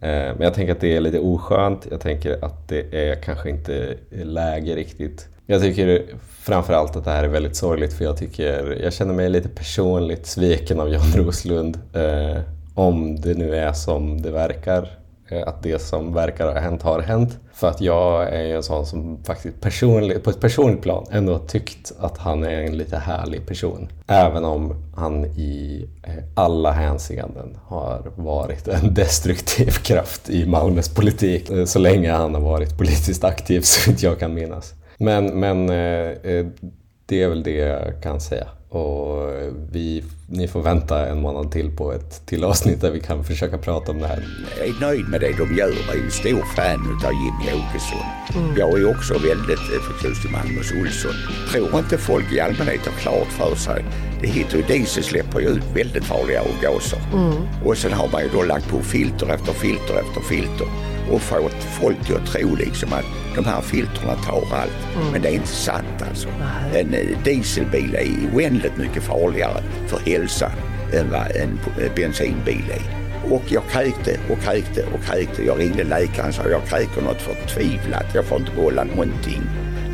Men 0.00 0.40
jag 0.40 0.54
tänker 0.54 0.72
att 0.72 0.80
det 0.80 0.96
är 0.96 1.00
lite 1.00 1.18
oskönt. 1.18 1.86
Jag 1.90 2.00
tänker 2.00 2.44
att 2.44 2.68
det 2.68 3.10
är 3.10 3.14
kanske 3.22 3.50
inte 3.50 3.94
läge 4.10 4.76
riktigt. 4.76 5.28
Jag 5.46 5.62
tycker 5.62 6.02
framförallt 6.40 6.96
att 6.96 7.04
det 7.04 7.10
här 7.10 7.24
är 7.24 7.28
väldigt 7.28 7.56
sorgligt 7.56 7.92
för 7.92 8.04
jag 8.04 8.16
tycker 8.16 8.78
jag 8.82 8.92
känner 8.92 9.14
mig 9.14 9.30
lite 9.30 9.48
personligt 9.48 10.26
sviken 10.26 10.80
av 10.80 10.92
Jan 10.92 11.12
Roslund. 11.16 11.78
Eh, 11.92 12.40
om 12.74 13.20
det 13.20 13.34
nu 13.34 13.56
är 13.56 13.72
som 13.72 14.22
det 14.22 14.30
verkar, 14.30 14.88
Eh, 15.30 15.48
att 15.48 15.62
det 15.62 15.78
som 15.78 16.14
verkar 16.14 16.46
ha 16.46 16.60
hänt 16.60 16.82
har 16.82 17.00
hänt. 17.00 17.38
För 17.52 17.68
att 17.68 17.80
jag 17.80 18.28
är 18.28 18.42
ju 18.42 18.56
en 18.56 18.62
sån 18.62 18.86
som 18.86 19.24
faktiskt 19.24 19.60
personlig, 19.60 20.22
på 20.22 20.30
ett 20.30 20.40
personligt 20.40 20.82
plan 20.82 21.06
ändå 21.10 21.32
har 21.32 21.46
tyckt 21.46 21.92
att 21.98 22.18
han 22.18 22.44
är 22.44 22.62
en 22.62 22.76
lite 22.76 22.96
härlig 22.96 23.46
person. 23.46 23.88
Även 24.06 24.44
om 24.44 24.74
han 24.96 25.24
i 25.24 25.86
eh, 26.02 26.24
alla 26.34 26.72
hänseenden 26.72 27.58
har 27.66 28.12
varit 28.16 28.68
en 28.68 28.94
destruktiv 28.94 29.70
kraft 29.70 30.30
i 30.30 30.46
Malmös 30.46 30.88
politik 30.88 31.50
eh, 31.50 31.64
så 31.64 31.78
länge 31.78 32.12
han 32.12 32.34
har 32.34 32.42
varit 32.42 32.78
politiskt 32.78 33.24
aktiv 33.24 33.60
så 33.60 33.90
inte 33.90 34.06
jag 34.06 34.18
kan 34.18 34.34
minnas. 34.34 34.74
Men, 35.00 35.40
men 35.40 35.66
det 37.06 37.22
är 37.22 37.28
väl 37.28 37.42
det 37.42 37.56
jag 37.56 38.02
kan 38.02 38.20
säga. 38.20 38.48
Och 38.68 39.30
vi, 39.72 40.04
ni 40.26 40.48
får 40.48 40.62
vänta 40.62 41.06
en 41.06 41.20
månad 41.20 41.52
till 41.52 41.76
på 41.76 41.92
ett 41.92 42.26
till 42.26 42.44
avsnitt 42.44 42.80
där 42.80 42.90
vi 42.90 43.00
kan 43.00 43.24
försöka 43.24 43.58
prata 43.58 43.92
om 43.92 43.98
det 43.98 44.06
här. 44.06 44.24
Jag 44.58 44.68
är 44.68 44.80
nöjd 44.80 45.08
med 45.08 45.20
det 45.20 45.32
de 45.32 45.56
gör. 45.56 45.72
Jag 45.86 45.96
är 45.96 46.04
en 46.04 46.10
stor 46.10 46.42
fan 46.56 47.00
av 47.06 47.12
Jimmy 47.12 47.62
Åkesson. 47.62 48.06
Jag 48.56 48.80
är 48.80 48.90
också 48.90 49.14
väldigt 49.14 49.58
eh, 49.74 49.80
förtjust 49.80 50.24
i 50.24 50.28
Magnus 50.28 50.72
Olsson. 50.80 51.14
Tror 51.52 51.78
inte 51.78 51.98
folk 51.98 52.32
i 52.32 52.40
allmänhet 52.40 52.86
har 52.86 52.92
klart 52.92 53.28
för 53.28 53.54
sig. 53.54 53.84
Det 54.20 54.26
heter 54.28 54.56
ju 54.56 54.62
diesel 54.62 55.02
släpper 55.02 55.40
ju 55.40 55.48
ut 55.48 55.64
väldigt 55.74 56.04
farliga 56.04 56.40
avgaser. 56.40 56.98
Och 57.64 57.76
sen 57.76 57.92
har 57.92 58.08
man 58.12 58.22
ju 58.22 58.28
då 58.28 58.42
lagt 58.42 58.68
på 58.68 58.80
filter 58.80 59.28
efter 59.34 59.52
filter 59.52 59.94
efter 59.94 60.20
filter 60.20 60.66
och 61.10 61.20
fått 61.20 61.62
folk 61.80 62.06
till 62.06 62.16
att 62.16 62.26
tro 62.26 62.54
liksom 62.54 62.92
att 62.92 63.04
de 63.34 63.44
här 63.44 63.60
filtrerna 63.60 64.14
tar 64.14 64.42
allt. 64.52 65.12
Men 65.12 65.22
det 65.22 65.28
är 65.28 65.32
inte 65.32 65.46
sant 65.46 66.02
alltså. 66.08 66.28
En 66.74 66.94
eh, 66.94 67.22
dieselbil 67.24 67.94
är 67.94 68.36
oändligt 68.36 68.76
mycket 68.76 69.02
farligare 69.02 69.62
för 69.86 69.98
hälsan 69.98 70.50
än 70.92 71.10
vad 71.10 71.36
en 71.36 71.58
eh, 71.80 71.94
bensinbil 71.94 72.64
är. 72.70 72.98
Och 73.32 73.42
jag 73.48 73.62
kräkte 73.70 74.20
och 74.30 74.38
kräkte 74.38 74.84
och 74.94 75.04
kräkte. 75.04 75.44
Jag 75.44 75.58
ringde 75.58 75.84
läkaren 75.84 76.28
och 76.28 76.34
sa 76.34 76.48
jag 76.48 76.66
kräker 76.66 77.02
något 77.02 77.22
förtvivlat. 77.22 78.06
Jag 78.14 78.24
får 78.24 78.38
inte 78.38 78.52
behålla 78.52 78.84
någonting. 78.84 79.42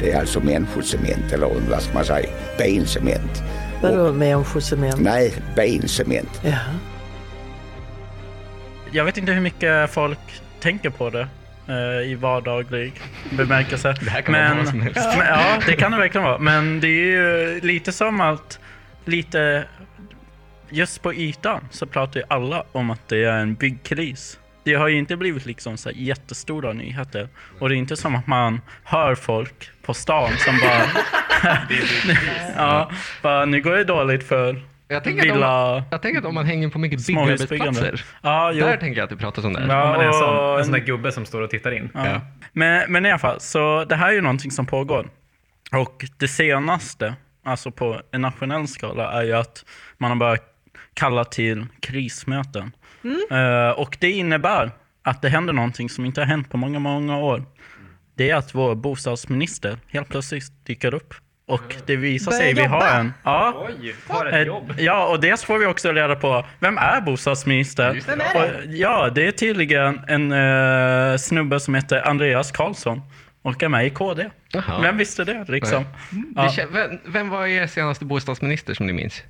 Det 0.00 0.12
är 0.12 0.20
alltså 0.20 0.40
människocement 0.40 1.32
eller 1.32 1.50
vad 1.70 1.82
ska 1.82 1.94
man 1.94 2.04
säga, 2.04 2.28
bencement. 2.58 3.42
Vadå 3.82 4.12
människocement? 4.12 5.00
Nej, 5.00 5.32
bencement. 5.56 6.40
Ja. 6.44 6.58
Jag 8.90 9.04
vet 9.04 9.16
inte 9.16 9.32
hur 9.32 9.40
mycket 9.40 9.90
folk 9.90 10.18
tänker 10.64 10.90
på 10.90 11.10
det 11.10 11.28
eh, 11.68 12.10
i 12.10 12.14
vardaglig 12.14 12.92
bemärkelse. 13.30 13.94
Det 14.00 14.10
här 14.10 14.20
kan 14.20 14.34
vara 14.34 14.54
vad 14.54 14.68
som 14.68 14.80
helst. 14.80 15.08
Men, 15.18 15.26
ja, 15.26 15.60
det 15.66 15.76
kan 15.76 15.92
det 15.92 15.98
verkligen 15.98 16.24
vara. 16.24 16.38
Men 16.38 16.80
det 16.80 16.88
är 16.88 17.04
ju 17.06 17.60
lite 17.60 17.92
som 17.92 18.20
att 18.20 18.58
lite 19.04 19.64
just 20.70 21.02
på 21.02 21.14
ytan 21.14 21.68
så 21.70 21.86
pratar 21.86 22.20
ju 22.20 22.26
alla 22.28 22.64
om 22.72 22.90
att 22.90 23.08
det 23.08 23.24
är 23.24 23.38
en 23.38 23.54
byggkris. 23.54 24.38
Det 24.64 24.74
har 24.74 24.88
ju 24.88 24.98
inte 24.98 25.16
blivit 25.16 25.46
liksom 25.46 25.76
så 25.76 25.90
jättestora 25.94 26.72
nyheter. 26.72 27.28
Och 27.58 27.68
det 27.68 27.74
är 27.74 27.76
inte 27.76 27.96
som 27.96 28.16
att 28.16 28.26
man 28.26 28.60
hör 28.84 29.14
folk 29.14 29.70
på 29.82 29.94
stan 29.94 30.30
som 30.38 30.58
bara... 30.58 30.82
ja, 32.56 32.90
bara 33.22 33.44
nu 33.44 33.62
går 33.62 33.72
det 33.72 33.84
dåligt 33.84 34.28
för 34.28 34.62
Jag 34.88 35.04
tänker, 35.04 35.30
att 35.30 35.36
om, 35.78 35.82
jag 35.90 36.02
tänker 36.02 36.18
att 36.20 36.24
om 36.26 36.34
man 36.34 36.46
hänger 36.46 36.68
på 36.68 36.78
mycket 36.78 37.06
byggarbetsplatser, 37.06 38.04
Ja, 38.22 38.52
jo. 38.52 38.66
där 38.66 38.76
tänker 38.76 38.98
jag 38.98 39.04
att 39.04 39.10
det 39.10 39.16
pratas 39.16 39.44
om 39.44 39.52
det. 39.52 39.60
här. 39.60 39.68
Ja, 39.68 39.96
men 39.98 40.06
en, 40.06 40.12
sån, 40.12 40.36
och- 40.36 40.58
en 40.58 40.64
sån 40.64 40.72
där 40.72 40.80
gubbe 40.80 41.12
som 41.12 41.24
står 41.26 41.42
och 41.42 41.50
tittar 41.50 41.70
in. 41.72 41.90
Ja. 41.94 42.20
Men, 42.52 42.92
men 42.92 43.06
i 43.06 43.10
alla 43.10 43.18
fall, 43.18 43.40
så 43.40 43.84
det 43.84 43.96
här 43.96 44.08
är 44.08 44.12
ju 44.12 44.20
någonting 44.20 44.50
som 44.50 44.66
pågår. 44.66 45.08
Och 45.72 46.04
det 46.18 46.28
senaste, 46.28 47.14
alltså 47.44 47.70
på 47.70 48.00
en 48.12 48.20
nationell 48.20 48.68
skala, 48.68 49.12
är 49.12 49.22
ju 49.24 49.32
att 49.32 49.64
man 49.98 50.10
har 50.10 50.16
börjat 50.16 50.44
kalla 50.94 51.24
till 51.24 51.66
krismöten. 51.80 52.72
Eh, 53.30 53.70
och 53.80 53.96
det 54.00 54.10
innebär 54.10 54.70
att 55.02 55.22
det 55.22 55.28
händer 55.28 55.52
någonting 55.52 55.88
som 55.90 56.04
inte 56.04 56.20
har 56.20 56.26
hänt 56.26 56.50
på 56.50 56.56
många, 56.56 56.78
många 56.78 57.18
år. 57.18 57.44
Det 58.16 58.30
är 58.30 58.36
att 58.36 58.54
vår 58.54 58.74
bostadsminister 58.74 59.78
helt 59.88 60.08
plötsligt 60.08 60.66
dyker 60.66 60.94
upp. 60.94 61.14
Och 61.46 61.76
det 61.86 61.96
visar 61.96 62.32
sig, 62.32 62.54
vi 62.54 62.64
har 62.64 62.86
en... 62.86 63.12
Ja, 63.24 63.66
Oj, 63.68 63.94
har 64.08 64.26
ett 64.26 64.34
Eh, 64.34 64.42
jobb. 64.42 64.74
Ja, 64.78 65.06
och 65.06 65.20
dels 65.20 65.44
får 65.44 65.58
vi 65.58 65.66
också 65.66 65.92
reda 65.92 66.16
på 66.16 66.44
vem 66.58 66.78
är 66.78 67.00
bostadsminister? 67.00 68.02
Vem 68.06 68.20
är 68.20 68.34
det? 68.34 68.58
Och, 68.58 68.74
ja, 68.74 69.10
det 69.14 69.26
är 69.26 69.32
tydligen 69.32 70.00
en 70.08 70.32
uh, 70.32 71.16
snubbe 71.16 71.60
som 71.60 71.74
heter 71.74 72.08
Andreas 72.08 72.50
Karlsson 72.52 73.02
och 73.42 73.62
är 73.62 73.68
med 73.68 73.86
i 73.86 73.90
KD. 73.90 74.30
Jaha. 74.52 74.80
Vem 74.82 74.96
visste 74.96 75.24
det 75.24 75.44
liksom? 75.48 75.84
Ja. 76.36 76.52
vem, 76.70 76.98
vem 77.06 77.28
var 77.28 77.46
er 77.46 77.66
senaste 77.66 78.04
bostadsminister 78.04 78.74
som 78.74 78.86
ni 78.86 78.92
minns? 78.92 79.22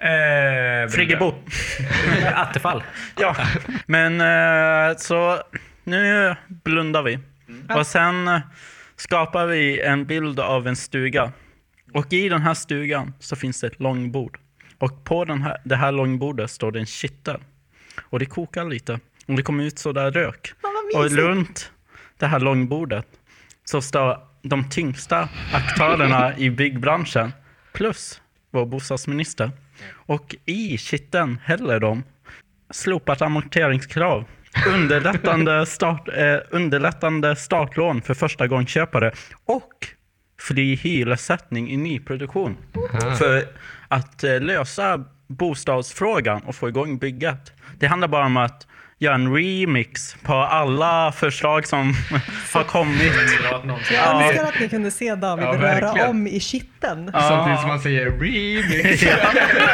Eh, 0.00 0.88
Friggebo. 0.90 1.34
Attefall. 2.34 2.82
Ja, 3.20 3.36
men 3.86 4.20
eh, 4.20 4.96
så 4.96 5.42
nu 5.84 6.34
blundar 6.48 7.02
vi. 7.02 7.18
Och 7.74 7.86
sen 7.86 8.40
skapar 8.98 9.46
vi 9.46 9.80
en 9.80 10.04
bild 10.04 10.40
av 10.40 10.66
en 10.66 10.76
stuga. 10.76 11.32
Och 11.94 12.12
i 12.12 12.28
den 12.28 12.42
här 12.42 12.54
stugan 12.54 13.12
så 13.18 13.36
finns 13.36 13.60
det 13.60 13.66
ett 13.66 13.80
långbord. 13.80 14.38
Och 14.78 15.04
på 15.04 15.24
den 15.24 15.42
här, 15.42 15.56
det 15.64 15.76
här 15.76 15.92
långbordet 15.92 16.50
står 16.50 16.72
det 16.72 16.78
en 16.78 16.86
kittel. 16.86 17.40
Och 18.00 18.18
det 18.18 18.26
kokar 18.26 18.64
lite. 18.64 19.00
Och 19.26 19.34
det 19.36 19.42
kommer 19.42 19.64
ut 19.64 19.78
sådär 19.78 20.10
rök. 20.10 20.52
Och 20.94 21.10
runt 21.10 21.72
det 22.18 22.26
här 22.26 22.40
långbordet 22.40 23.06
så 23.64 23.80
står 23.82 24.18
de 24.42 24.70
tyngsta 24.70 25.28
aktörerna 25.52 26.38
i 26.38 26.50
byggbranschen 26.50 27.32
plus 27.72 28.20
vår 28.50 28.66
bostadsminister. 28.66 29.50
Och 29.90 30.36
i 30.44 30.78
kitteln 30.78 31.38
häller 31.44 31.80
de 31.80 32.02
slopat 32.70 33.22
amorteringskrav, 33.22 34.24
underlättande, 34.66 35.66
start, 35.66 36.08
eh, 36.08 36.36
underlättande 36.50 37.36
startlån 37.36 38.02
för 38.02 38.14
första 38.14 38.46
gångsköpare 38.46 39.12
och 39.44 39.72
fri 40.40 40.74
hyressättning 40.74 41.70
i 41.70 41.76
nyproduktion. 41.76 42.56
För 43.18 43.44
att 43.88 44.24
eh, 44.24 44.40
lösa 44.40 45.04
bostadsfrågan 45.26 46.42
och 46.42 46.54
få 46.54 46.68
igång 46.68 46.98
bygget. 46.98 47.52
Det 47.78 47.86
handlar 47.86 48.08
bara 48.08 48.26
om 48.26 48.36
att 48.36 48.66
göra 49.00 49.14
en 49.14 49.34
remix 49.36 50.16
på 50.22 50.34
alla 50.34 51.12
förslag 51.12 51.66
som 51.66 51.94
har 52.54 52.64
kommit. 52.64 53.12
Jag 53.92 54.22
önskar 54.24 54.44
att 54.44 54.60
ni 54.60 54.68
kunde 54.68 54.90
se 54.90 55.14
David 55.14 55.44
Ja, 55.46 55.52
röra 55.52 56.08
om 56.08 56.26
i 56.26 56.40
kitteln. 56.40 57.10
Samtidigt 57.12 57.60
som 57.60 57.68
man 57.68 57.80
säger 57.80 58.04
remix. 58.10 59.00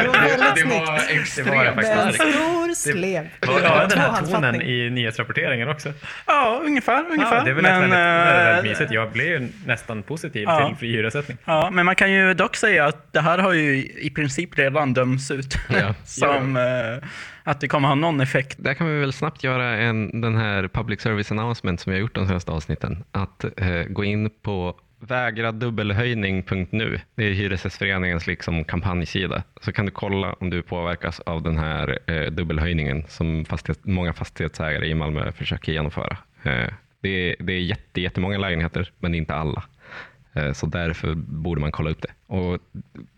Det 0.01 0.07
var 0.07 0.19
väldigt 0.21 0.55
det 0.55 0.63
var 0.65 0.97
snyggt. 0.99 1.21
extremt 1.21 1.49
Det 1.49 1.55
var 1.55 1.75
Med 1.75 1.85
en 2.07 2.13
stor 2.13 2.73
slev. 2.91 3.29
Var 3.47 3.59
det 3.61 3.65
Ja, 3.67 3.85
den 3.89 3.99
här 3.99 4.21
tonen 4.21 4.61
i 4.61 4.89
nyhetsrapporteringen 4.89 5.69
också? 5.69 5.93
Ja, 6.25 6.61
ungefär. 6.65 7.05
ungefär. 7.11 7.35
Ja, 7.37 7.43
det 7.43 7.49
är 7.49 7.53
väl 7.53 7.63
men, 7.63 7.81
väldigt, 7.81 7.97
väldigt 7.99 8.65
eh, 8.65 8.69
mysigt. 8.69 8.91
Jag 8.91 9.11
blev 9.11 9.27
ju 9.27 9.49
nästan 9.65 10.03
positiv 10.03 10.43
Ja. 10.43 10.67
till 10.67 10.77
fri 10.77 10.91
hyressättning. 10.91 11.37
Ja, 11.45 11.69
men 11.71 11.85
man 11.85 11.95
kan 11.95 12.11
ju 12.11 12.33
dock 12.33 12.55
säga 12.55 12.85
att 12.85 13.13
det 13.13 13.21
här 13.21 13.37
har 13.37 13.53
ju 13.53 13.75
i 14.01 14.11
princip 14.15 14.57
redan 14.59 14.93
dömts 14.93 15.31
ut. 15.31 15.55
Ja. 15.69 15.93
som 16.05 16.57
eh, 16.57 17.07
att 17.45 17.61
det 17.61 17.67
kommer 17.67 17.87
ha 17.87 17.95
någon 17.95 18.21
effekt. 18.21 18.57
Där 18.59 18.73
kan 18.73 18.87
vi 18.87 18.99
väl 18.99 19.13
snabbt 19.13 19.43
göra 19.43 19.77
en, 19.77 20.21
den 20.21 20.35
här 20.35 20.67
public 20.67 21.01
service 21.01 21.31
announcement 21.31 21.79
som 21.79 21.91
vi 21.91 21.97
har 21.97 22.01
gjort 22.01 22.15
de 22.15 22.27
senaste 22.27 22.51
avsnitten. 22.51 23.03
Att 23.11 23.45
eh, 23.57 23.83
gå 23.83 24.03
in 24.03 24.29
på 24.41 24.75
vägradubbelhöjning.nu. 24.99 26.99
Det 27.15 27.23
är 27.23 27.33
Hyresgästföreningens 27.33 28.27
liksom 28.27 28.63
kampanjsida. 28.63 29.43
Så 29.61 29.71
kan 29.71 29.85
du 29.85 29.91
kolla 29.91 30.33
om 30.33 30.49
du 30.49 30.61
påverkas 30.61 31.19
av 31.19 31.43
den 31.43 31.57
här 31.57 31.99
eh, 32.05 32.31
dubbelhöjningen 32.31 33.03
som 33.07 33.45
fastighet, 33.45 33.85
många 33.85 34.13
fastighetsägare 34.13 34.87
i 34.87 34.95
Malmö 34.95 35.31
försöker 35.31 35.71
genomföra. 35.71 36.17
Eh, 36.43 36.73
det, 37.01 37.09
är, 37.09 37.35
det 37.39 37.53
är 37.53 37.59
jätte, 37.59 38.01
jättemånga 38.01 38.37
lägenheter, 38.37 38.91
men 38.99 39.15
inte 39.15 39.35
alla. 39.35 39.63
Eh, 40.33 40.53
så 40.53 40.65
därför 40.65 41.13
borde 41.15 41.61
man 41.61 41.71
kolla 41.71 41.89
upp 41.89 42.01
det. 42.01 42.11
Och 42.27 42.59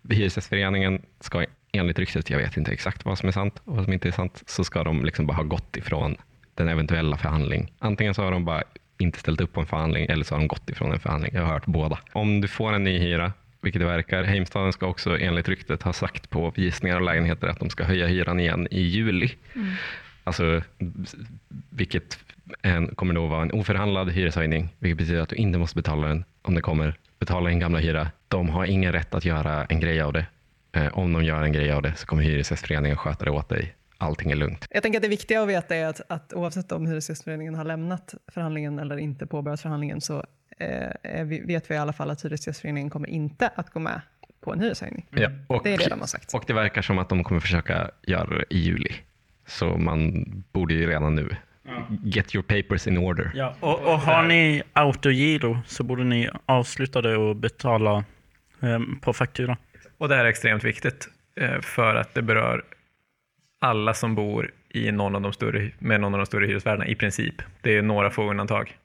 Hyresgästföreningen 0.09 1.01
ska 1.19 1.45
enligt 1.77 1.99
ryktet, 1.99 2.29
jag 2.29 2.37
vet 2.37 2.57
inte 2.57 2.71
exakt 2.71 3.05
vad 3.05 3.17
som 3.17 3.27
är 3.27 3.33
sant 3.33 3.61
och 3.65 3.75
vad 3.75 3.83
som 3.83 3.93
inte 3.93 4.07
är 4.07 4.11
sant, 4.11 4.43
så 4.45 4.63
ska 4.63 4.83
de 4.83 5.05
liksom 5.05 5.25
bara 5.27 5.37
ha 5.37 5.43
gått 5.43 5.77
ifrån 5.77 6.15
den 6.55 6.67
eventuella 6.67 7.17
förhandling. 7.17 7.71
Antingen 7.79 8.13
så 8.13 8.23
har 8.23 8.31
de 8.31 8.45
bara 8.45 8.63
inte 8.97 9.19
ställt 9.19 9.41
upp 9.41 9.53
på 9.53 9.59
en 9.59 9.67
förhandling 9.67 10.05
eller 10.05 10.23
så 10.23 10.35
har 10.35 10.39
de 10.39 10.47
gått 10.47 10.69
ifrån 10.69 10.91
en 10.91 10.99
förhandling. 10.99 11.31
Jag 11.33 11.41
har 11.41 11.53
hört 11.53 11.65
båda. 11.65 11.99
Om 12.13 12.41
du 12.41 12.47
får 12.47 12.73
en 12.73 12.83
ny 12.83 12.99
hyra 12.99 13.33
vilket 13.61 13.79
det 13.79 13.85
verkar. 13.85 14.23
Heimstaden 14.23 14.73
ska 14.73 14.87
också 14.87 15.19
enligt 15.19 15.49
ryktet 15.49 15.83
ha 15.83 15.93
sagt 15.93 16.29
på 16.29 16.51
visningar 16.55 16.95
av 16.95 17.01
lägenheter 17.01 17.47
att 17.47 17.59
de 17.59 17.69
ska 17.69 17.83
höja 17.83 18.07
hyran 18.07 18.39
igen 18.39 18.67
i 18.71 18.81
juli. 18.81 19.31
Mm. 19.55 19.73
Alltså, 20.23 20.61
vilket 21.69 22.19
en, 22.61 22.95
kommer 22.95 23.13
då 23.13 23.27
vara 23.27 23.41
en 23.41 23.51
oförhandlad 23.51 24.11
hyreshöjning, 24.11 24.69
vilket 24.79 24.97
betyder 24.97 25.21
att 25.21 25.29
du 25.29 25.35
inte 25.35 25.59
måste 25.59 25.75
betala 25.75 26.07
den 26.07 26.23
om 26.41 26.55
det 26.55 26.61
kommer 26.61 26.95
betala 27.19 27.49
en 27.49 27.59
gamla 27.59 27.79
hyra. 27.79 28.11
De 28.27 28.49
har 28.49 28.65
ingen 28.65 28.91
rätt 28.91 29.13
att 29.13 29.25
göra 29.25 29.65
en 29.65 29.79
grej 29.79 30.01
av 30.01 30.13
det. 30.13 30.25
Eh, 30.77 30.97
om 30.97 31.13
de 31.13 31.23
gör 31.23 31.41
en 31.41 31.51
grej 31.51 31.71
av 31.71 31.81
det 31.81 31.93
så 31.95 32.05
kommer 32.05 32.23
Hyresgästföreningen 32.23 32.97
sköta 32.97 33.25
det 33.25 33.31
åt 33.31 33.49
dig. 33.49 33.75
Allting 33.97 34.31
är 34.31 34.35
lugnt. 34.35 34.67
Jag 34.69 34.83
tänker 34.83 34.99
att 34.99 35.03
det 35.03 35.09
viktiga 35.09 35.41
att 35.41 35.49
veta 35.49 35.75
är 35.75 35.85
att, 35.85 36.01
att 36.07 36.33
oavsett 36.33 36.71
om 36.71 36.87
Hyresgästföreningen 36.87 37.55
har 37.55 37.63
lämnat 37.65 38.13
förhandlingen 38.27 38.79
eller 38.79 38.97
inte 38.97 39.27
påbörjat 39.27 39.61
förhandlingen 39.61 40.01
så 40.01 40.25
eh, 40.57 41.23
vet 41.23 41.71
vi 41.71 41.75
i 41.75 41.77
alla 41.77 41.93
fall 41.93 42.09
att 42.09 42.25
Hyresgästföreningen 42.25 42.89
kommer 42.89 43.09
inte 43.09 43.51
att 43.55 43.69
gå 43.69 43.79
med 43.79 44.01
på 44.41 44.53
en 44.53 44.59
hyreshöjning. 44.59 45.05
Ja, 45.09 45.29
och, 45.47 45.61
det 45.63 45.73
är 45.73 45.77
det 45.77 45.89
de 45.89 45.99
har 45.99 46.07
sagt. 46.07 46.33
Och 46.33 46.43
det 46.47 46.53
verkar 46.53 46.81
som 46.81 46.99
att 46.99 47.09
de 47.09 47.23
kommer 47.23 47.41
försöka 47.41 47.91
göra 48.01 48.37
det 48.37 48.45
i 48.49 48.57
juli. 48.57 48.91
Så 49.45 49.77
man 49.77 50.25
borde 50.51 50.73
ju 50.73 50.87
redan 50.87 51.15
nu 51.15 51.29
get 52.03 52.35
your 52.35 52.43
papers 52.43 52.87
in 52.87 52.97
order. 52.97 53.31
Ja, 53.35 53.55
och, 53.59 53.79
och 53.79 53.99
har 53.99 54.23
ni 54.23 54.63
autogiro 54.73 55.59
så 55.65 55.83
borde 55.83 56.03
ni 56.03 56.29
avsluta 56.45 57.01
det 57.01 57.17
och 57.17 57.35
betala 57.35 58.03
eh, 58.61 58.79
på 59.01 59.13
faktura. 59.13 59.57
Och 59.97 60.09
det 60.09 60.15
här 60.15 60.25
är 60.25 60.29
extremt 60.29 60.63
viktigt 60.63 61.09
eh, 61.35 61.61
för 61.61 61.95
att 61.95 62.13
det 62.13 62.21
berör 62.21 62.63
alla 63.59 63.93
som 63.93 64.15
bor 64.15 64.51
i 64.69 64.91
någon 64.91 65.15
av 65.15 65.21
de 65.21 65.33
större, 65.33 65.71
med 65.79 66.01
någon 66.01 66.13
av 66.13 66.19
de 66.19 66.25
större 66.25 66.45
hyresvärdarna 66.45 66.87
i 66.87 66.95
princip. 66.95 67.35
Det 67.61 67.77
är 67.77 67.81
några 67.81 68.09
få 68.09 68.29
undantag. 68.29 68.77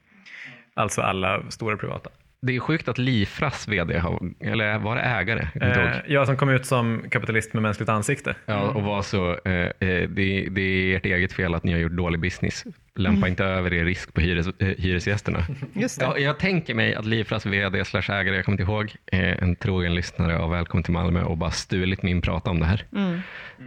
Alltså 0.74 1.02
alla 1.02 1.50
stora 1.50 1.76
privata. 1.76 2.10
Det 2.46 2.56
är 2.56 2.60
sjukt 2.60 2.88
att 2.88 2.98
Lifras 2.98 3.68
vd, 3.68 3.98
har, 3.98 4.20
eller 4.40 4.78
var 4.78 4.96
det 4.96 5.02
ägare? 5.02 5.48
Eh, 5.54 5.96
jag 6.06 6.26
som 6.26 6.36
kom 6.36 6.48
ut 6.50 6.66
som 6.66 7.04
kapitalist 7.10 7.54
med 7.54 7.62
mänskligt 7.62 7.88
ansikte. 7.88 8.34
Ja, 8.46 8.60
och 8.60 8.82
var 8.82 9.02
så, 9.02 9.30
eh, 9.44 9.52
eh, 9.54 10.08
det, 10.08 10.48
det 10.50 10.60
är 10.62 10.96
ert 10.96 11.06
eget 11.06 11.32
fel 11.32 11.54
att 11.54 11.64
ni 11.64 11.72
har 11.72 11.78
gjort 11.78 11.92
dålig 11.92 12.20
business. 12.20 12.64
Lämpa 12.94 13.16
Mm. 13.18 13.28
inte 13.28 13.44
över 13.44 13.72
er 13.74 13.84
risk 13.84 14.14
på 14.14 14.20
hyres, 14.20 14.46
eh, 14.58 14.68
hyresgästerna. 14.78 15.46
Just 15.72 15.98
det. 15.98 16.04
Ja, 16.04 16.18
jag 16.18 16.38
tänker 16.38 16.74
mig 16.74 16.94
att 16.94 17.06
Lifras 17.06 17.46
vd 17.46 17.84
slash 17.84 18.10
ägare, 18.10 18.36
jag 18.36 18.44
kommer 18.44 18.60
inte 18.60 18.72
ihåg, 18.72 18.92
eh, 19.12 19.42
en 19.42 19.56
trogen 19.56 19.94
lyssnare 19.94 20.38
av 20.38 20.50
Välkommen 20.50 20.82
till 20.84 20.92
Malmö 20.92 21.22
och 21.22 21.36
bara 21.38 21.50
stulit 21.50 22.02
min 22.02 22.20
prata 22.22 22.50
om 22.50 22.60
det 22.60 22.66
här. 22.66 22.84
Mm. 22.96 23.20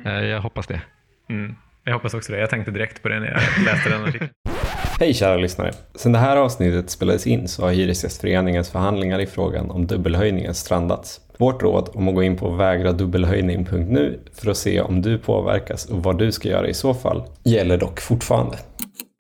Eh, 0.05 0.26
jag 0.26 0.41
hoppas 0.41 0.67
det. 0.67 0.82
Mm. 1.30 1.55
Jag 1.84 1.93
hoppas 1.93 2.13
också 2.13 2.32
det. 2.34 2.39
Jag 2.39 2.49
tänkte 2.49 2.71
direkt 2.71 3.01
på 3.03 3.09
det 3.09 3.19
när 3.19 3.28
jag 3.28 3.65
läste 3.65 3.89
den 3.89 4.03
artikeln. 4.03 4.30
Hej 4.99 5.13
kära 5.13 5.38
lyssnare! 5.38 5.71
Sedan 5.95 6.11
det 6.11 6.19
här 6.19 6.38
avsnittet 6.38 6.89
spelades 6.89 7.28
in 7.28 7.47
så 7.47 7.61
har 7.61 7.71
Hyresgästföreningens 7.71 8.69
förhandlingar 8.69 9.19
i 9.19 9.26
frågan 9.26 9.71
om 9.71 9.88
dubbelhöjningen 9.88 10.53
strandats. 10.53 11.21
Vårt 11.38 11.63
råd 11.63 11.89
om 11.93 12.07
att 12.07 12.15
gå 12.15 12.23
in 12.23 12.38
på 12.38 12.49
vägradubbelhöjning.nu 12.49 14.19
för 14.34 14.51
att 14.51 14.57
se 14.57 14.82
om 14.82 15.01
du 15.01 15.17
påverkas 15.17 15.86
och 15.86 16.03
vad 16.03 16.17
du 16.17 16.32
ska 16.32 16.49
göra 16.49 16.67
i 16.67 16.73
så 16.73 16.93
fall 16.93 17.23
gäller 17.43 17.78
dock 17.78 17.99
fortfarande. 17.99 18.57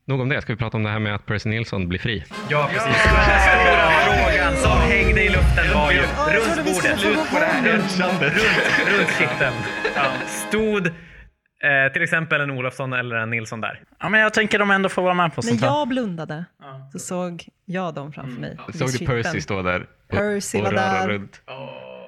Nog 0.07 0.21
om 0.21 0.29
det, 0.29 0.41
ska 0.41 0.53
vi 0.53 0.59
prata 0.59 0.77
om 0.77 0.83
det 0.83 0.89
här 0.89 0.99
med 0.99 1.15
att 1.15 1.25
Percy 1.25 1.49
Nilsson 1.49 1.87
blir 1.87 1.99
fri? 1.99 2.23
Ja, 2.49 2.69
precis. 2.73 3.03
Den 3.03 3.41
stora 3.41 3.89
frågan 4.05 4.55
som 4.57 4.77
hängde 4.91 5.23
i 5.23 5.29
luften 5.29 5.65
var 5.73 5.91
ju 5.91 5.99
runt 6.37 6.65
bordet. 6.65 6.99
Slut 6.99 7.19
på 7.33 7.39
det 7.39 7.45
här. 7.45 7.71
Runt, 7.71 7.99
runt, 7.99 8.21
runt 8.97 9.09
kitteln. 9.17 9.53
Stod 10.47 10.91
eh, 11.65 11.93
till 11.93 12.01
exempel 12.01 12.41
en 12.41 12.51
Olofsson 12.51 12.93
eller 12.93 13.15
en 13.15 13.29
Nilsson 13.29 13.61
där. 13.61 13.79
Ja, 13.99 14.09
men 14.09 14.19
jag 14.19 14.33
tänker 14.33 14.59
de 14.59 14.71
ändå 14.71 14.89
får 14.89 15.01
vara 15.01 15.13
med 15.13 15.35
på 15.35 15.41
När 15.41 15.49
sånt 15.49 15.61
här. 15.61 15.67
jag 15.67 15.87
blundade 15.87 16.45
så 16.91 16.99
såg 16.99 17.43
jag 17.65 17.93
dem 17.93 18.13
framför 18.13 18.41
mig. 18.41 18.51
Mm. 18.51 18.73
Såg 18.73 18.99
du. 18.99 19.05
Percy 19.05 19.41
stå 19.41 19.61
där 19.61 19.81
och, 19.81 20.17
Percy 20.17 20.57
och 20.57 20.63
var 20.63 20.71
röra 20.71 20.81
där. 20.99 21.07
runt? 21.07 21.41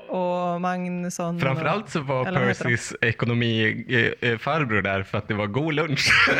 Och 0.09 0.61
Magnusson. 0.61 1.39
Framförallt 1.39 1.89
så 1.89 1.99
var? 2.01 2.25
Percys 2.25 2.93
ekonomifarbror 3.01 4.81
där 4.81 5.03
för 5.03 5.17
att 5.17 5.27
det 5.27 5.33
var 5.33 5.47
god 5.47 5.73
lunch. 5.73 6.11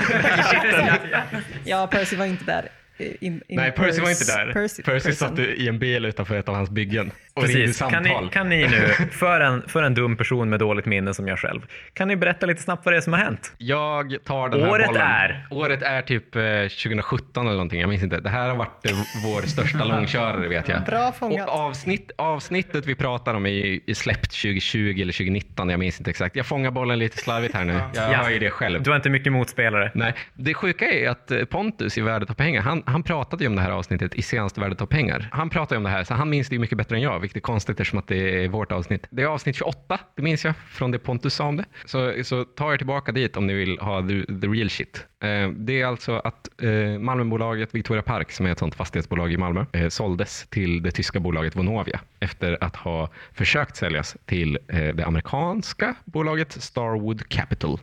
Ja, 1.64 1.88
Percy 1.88 2.16
var 2.16 2.26
inte 2.26 2.46
där. 2.46 2.70
In, 3.00 3.10
in 3.20 3.42
Nej, 3.48 3.72
Percy 3.72 4.02
var 4.02 4.10
inte 4.10 4.26
där. 4.26 4.54
Percy, 4.54 4.84
Percy, 4.84 5.12
satt 5.12 5.40
i 5.40 5.68
en 5.68 5.80
bil 5.80 6.06
utanför 6.06 6.36
ett 6.36 6.50
av 6.50 6.56
hans 6.56 6.70
byggen 6.70 7.12
Precis. 7.42 7.80
Kan 7.80 8.04
ni, 8.04 8.30
kan 8.32 8.50
ni 8.50 8.68
nu, 8.68 8.88
för 9.12 9.40
en, 9.42 9.62
för 9.68 9.84
en 9.84 9.94
dum 9.94 10.18
person 10.18 10.50
med 10.50 10.60
dåligt 10.60 10.86
minne 10.86 11.14
som 11.14 11.28
jag 11.28 11.40
själv, 11.40 11.62
kan 11.94 12.08
ni 12.08 12.16
berätta 12.16 12.46
lite 12.46 12.62
snabbt 12.62 12.86
vad 12.86 12.94
det 12.94 12.98
är 12.98 13.02
som 13.02 13.14
har 13.14 13.20
hänt? 13.20 13.54
Jag 13.58 14.18
tar 14.26 14.50
den 14.50 14.62
här 14.62 14.70
Året 14.72 14.88
bollen. 14.88 15.02
är? 15.02 15.48
Året 15.52 15.82
är 15.82 16.02
typ 16.02 16.36
eh, 16.36 16.42
2017 16.42 17.46
eller 17.46 17.56
någonting, 17.56 17.80
jag 17.82 17.90
minns 17.90 18.04
inte. 18.04 18.20
Det 18.20 18.30
här 18.30 18.50
har 18.50 18.56
varit 18.56 18.86
eh, 18.86 18.98
vår 19.26 19.42
största 19.42 19.84
långkörare 19.86 20.48
vet 20.48 20.68
jag. 20.68 20.84
Bra 20.84 21.12
fångat. 21.12 21.48
Och 21.48 21.54
avsnitt, 21.56 22.12
avsnittet 22.18 22.86
vi 22.86 22.96
pratar 22.96 23.34
om 23.34 23.46
är, 23.46 23.80
är 23.90 23.94
släppt 23.94 24.32
2020 24.42 24.78
eller 25.02 25.14
2019, 25.14 25.70
jag 25.70 25.80
minns 25.80 26.00
inte 26.00 26.10
exakt. 26.12 26.36
Jag 26.36 26.46
fångar 26.46 26.72
bollen 26.72 27.00
lite 27.00 27.18
slarvigt 27.18 27.54
här 27.56 27.66
nu. 27.66 27.74
Jag 27.74 28.14
Ja. 28.14 28.18
hör 28.18 28.30
ju 28.30 28.40
det 28.40 28.50
själv. 28.50 28.84
Du 28.84 28.90
har 28.90 28.96
inte 28.96 29.10
mycket 29.10 29.34
motspelare. 29.34 29.92
Nej, 29.94 30.14
det 30.34 30.54
sjuka 30.54 30.86
är 30.92 31.10
att 31.10 31.32
eh, 31.32 31.44
Pontus 31.46 31.98
i 31.98 32.02
Värdet 32.02 32.30
av 32.30 32.34
pengar, 32.34 32.62
han, 32.62 32.84
han 32.86 33.04
pratade 33.04 33.44
ju 33.44 33.48
om 33.50 33.56
det 33.56 33.62
här 33.62 33.72
avsnittet 33.72 34.16
i 34.16 34.22
senaste 34.22 34.60
Värdet 34.60 34.82
av 34.82 34.86
pengar. 34.86 35.28
Han 35.32 35.50
pratade 35.50 35.76
ju 35.76 35.78
om 35.78 35.84
det 35.84 35.90
här, 35.90 36.04
så 36.04 36.14
han 36.14 36.30
minns 36.30 36.50
det 36.50 36.56
ju 36.56 36.60
mycket 36.60 36.78
bättre 36.78 36.96
än 36.96 37.02
jag, 37.02 37.20
vilket 37.28 37.44
är 37.44 37.46
konstigt 37.46 37.80
eftersom 37.80 38.00
att 38.00 38.08
det 38.08 38.44
är 38.44 38.48
vårt 38.48 38.72
avsnitt. 38.72 39.08
Det 39.10 39.22
är 39.22 39.26
avsnitt 39.26 39.56
28, 39.56 40.00
det 40.16 40.22
minns 40.22 40.46
jag, 40.46 40.54
från 40.70 40.92
det 40.92 41.00
Pontus 41.00 41.34
sa 41.34 41.46
om 41.46 41.58
det. 41.58 41.66
Så, 41.86 42.24
så 42.24 42.44
ta 42.44 42.74
er 42.74 42.78
tillbaka 42.78 43.12
dit 43.12 43.38
om 43.38 43.48
ni 43.48 43.54
vill 43.54 43.80
ha 43.80 44.02
the, 44.02 44.26
the 44.26 44.48
real 44.48 44.70
shit. 44.70 45.06
Eh, 45.24 45.50
det 45.50 45.82
är 45.82 45.86
alltså 45.86 46.16
att 46.18 46.62
eh, 46.62 47.00
Malmöbolaget 47.00 47.76
Victoria 47.76 48.02
Park, 48.02 48.32
som 48.32 48.46
är 48.46 48.52
ett 48.52 48.60
sånt 48.60 48.76
fastighetsbolag 48.76 49.34
i 49.34 49.38
Malmö, 49.38 49.66
eh, 49.72 49.90
såldes 49.90 50.48
till 50.50 50.84
det 50.84 50.92
tyska 50.92 51.20
bolaget 51.20 51.56
Vonovia 51.56 52.00
efter 52.20 52.58
att 52.64 52.76
ha 52.76 53.10
försökt 53.34 53.76
säljas 53.76 54.18
till 54.26 54.60
eh, 54.68 54.96
det 54.96 55.06
amerikanska 55.06 55.96
bolaget 56.06 56.52
Starwood 56.52 57.30
Capital. 57.30 57.80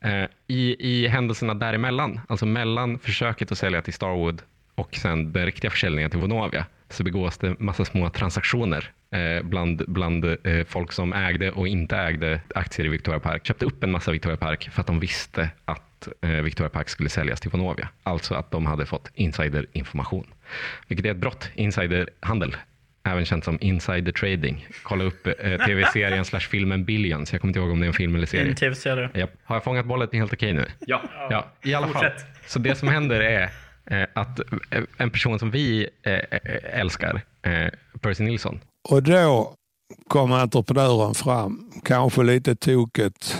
Eh, 0.00 0.24
I, 0.46 0.76
I 0.78 1.08
händelserna 1.08 1.54
däremellan, 1.54 2.20
alltså 2.28 2.46
mellan 2.46 2.98
försöket 2.98 3.52
att 3.52 3.58
sälja 3.58 3.82
till 3.82 3.94
Starwood 3.94 4.42
och 4.74 4.94
sen 4.94 5.32
den 5.32 5.46
riktiga 5.46 5.70
försäljningen 5.70 6.10
till 6.10 6.20
Vonovia, 6.20 6.66
så 6.92 7.04
begås 7.04 7.38
det 7.38 7.58
massa 7.58 7.84
små 7.84 8.10
transaktioner 8.10 8.90
eh, 9.10 9.42
bland, 9.42 9.84
bland 9.88 10.24
eh, 10.24 10.64
folk 10.66 10.92
som 10.92 11.12
ägde 11.12 11.50
och 11.50 11.68
inte 11.68 11.96
ägde 11.96 12.40
aktier 12.54 12.86
i 12.86 12.88
Victoria 12.88 13.20
Park. 13.20 13.46
Köpte 13.46 13.64
upp 13.64 13.84
en 13.84 13.90
massa 13.90 14.12
Victoria 14.12 14.36
Park 14.36 14.68
för 14.72 14.80
att 14.80 14.86
de 14.86 15.00
visste 15.00 15.50
att 15.64 16.08
eh, 16.20 16.30
Victoria 16.30 16.70
Park 16.70 16.88
skulle 16.88 17.08
säljas 17.08 17.40
till 17.40 17.50
Vonovia. 17.50 17.88
Alltså 18.02 18.34
att 18.34 18.50
de 18.50 18.66
hade 18.66 18.86
fått 18.86 19.10
insiderinformation. 19.14 20.26
Vilket 20.88 21.06
är 21.06 21.10
ett 21.10 21.16
brott, 21.16 21.50
insiderhandel. 21.54 22.56
Även 23.04 23.24
känt 23.24 23.44
som 23.44 23.58
insider 23.60 24.12
trading. 24.12 24.66
Kolla 24.82 25.04
upp 25.04 25.26
eh, 25.26 25.34
tv-serien 25.66 26.24
slash 26.24 26.40
filmen 26.40 26.84
Billions. 26.84 27.32
Jag 27.32 27.40
kommer 27.40 27.50
inte 27.50 27.60
ihåg 27.60 27.70
om 27.70 27.80
det 27.80 27.86
är 27.86 27.88
en 27.88 27.94
film 27.94 28.14
eller 28.14 28.26
serie. 28.26 28.48
En 28.48 28.54
tv-serie. 28.54 29.28
Har 29.44 29.56
jag 29.56 29.64
fångat 29.64 29.86
bollen 29.86 30.08
helt 30.12 30.32
okej 30.32 30.52
nu? 30.52 30.66
Ja. 30.86 31.02
Ja, 31.30 31.52
i 31.62 31.74
alla 31.74 31.86
fall. 31.88 31.94
Fortsätt. 31.94 32.26
Så 32.46 32.58
det 32.58 32.74
som 32.74 32.88
händer 32.88 33.20
är 33.20 33.50
att 34.14 34.38
eh, 34.70 34.82
en 34.96 35.10
person 35.10 35.38
som 35.38 35.50
vi 35.50 35.88
eh, 36.02 36.12
eh, 36.12 36.80
älskar, 36.80 37.20
eh, 37.42 37.68
Percy 38.00 38.24
Nilsson, 38.24 38.60
Och 38.88 39.02
då 39.02 39.54
kom 40.08 40.32
entreprenören 40.32 41.14
fram, 41.14 41.70
kanske 41.84 42.22
lite 42.22 42.56
tokigt, 42.56 43.36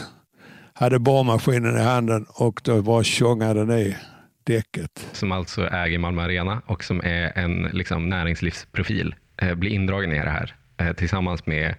hade 0.75 0.99
borrmaskinen 0.99 1.77
i 1.77 1.81
handen 1.81 2.27
och 2.29 2.61
då 2.65 2.83
bara 2.83 3.05
tjongade 3.05 3.65
ner 3.65 3.97
däcket. 4.45 5.09
som 5.13 5.33
alltså 5.33 5.67
äger 5.69 5.99
Malmö 5.99 6.23
Arena 6.23 6.63
och 6.67 6.85
som 6.85 7.01
är 7.05 7.39
en 7.39 7.63
liksom, 7.73 8.09
näringslivsprofil, 8.09 9.15
eh, 9.43 9.55
blir 9.55 9.71
indragen 9.71 10.13
i 10.13 10.19
det 10.19 10.31
här 10.31 10.55
eh, 10.77 10.93
tillsammans 10.93 11.47
med 11.47 11.75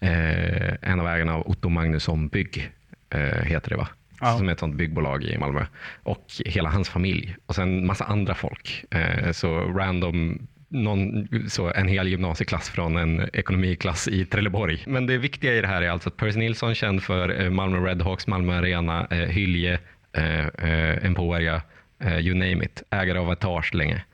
eh, 0.00 0.90
en 0.90 1.00
av 1.00 1.06
ägarna 1.08 1.34
av 1.34 1.48
Otto 1.50 1.68
Magnusson 1.68 2.28
Bygg, 2.28 2.70
eh, 3.10 3.20
heter 3.20 3.70
det 3.70 3.76
va? 3.76 3.88
Ja. 4.20 4.38
Som 4.38 4.48
är 4.48 4.52
ett 4.52 4.58
sånt 4.58 4.74
byggbolag 4.74 5.24
i 5.24 5.38
Malmö. 5.38 5.66
Och 6.02 6.26
hela 6.46 6.68
hans 6.68 6.88
familj. 6.88 7.36
Och 7.46 7.54
sen 7.54 7.86
massa 7.86 8.04
andra 8.04 8.34
folk. 8.34 8.84
Eh, 8.90 9.32
så 9.32 9.58
random 9.58 10.46
någon, 10.68 11.28
så 11.48 11.72
en 11.72 11.88
hel 11.88 12.08
gymnasieklass 12.08 12.70
från 12.70 12.96
en 12.96 13.28
ekonomiklass 13.32 14.08
i 14.08 14.24
Trelleborg. 14.24 14.84
Men 14.86 15.06
det 15.06 15.18
viktiga 15.18 15.54
i 15.54 15.60
det 15.60 15.66
här 15.66 15.82
är 15.82 15.90
alltså 15.90 16.08
att 16.08 16.16
Percy 16.16 16.38
Nilsson, 16.38 16.74
känd 16.74 17.02
för 17.02 17.42
eh, 17.42 17.50
Malmö 17.50 17.78
Redhawks, 17.78 18.26
Malmö 18.26 18.58
Arena, 18.58 19.06
eh, 19.10 19.18
Hylje, 19.18 19.78
eh, 20.12 20.46
eh, 20.46 21.06
Emporia, 21.06 21.62
eh, 21.98 22.18
you 22.18 22.34
name 22.34 22.64
it, 22.64 22.82
ägare 22.90 23.18
av 23.18 23.32
Etage 23.32 23.74
länge. 23.74 24.04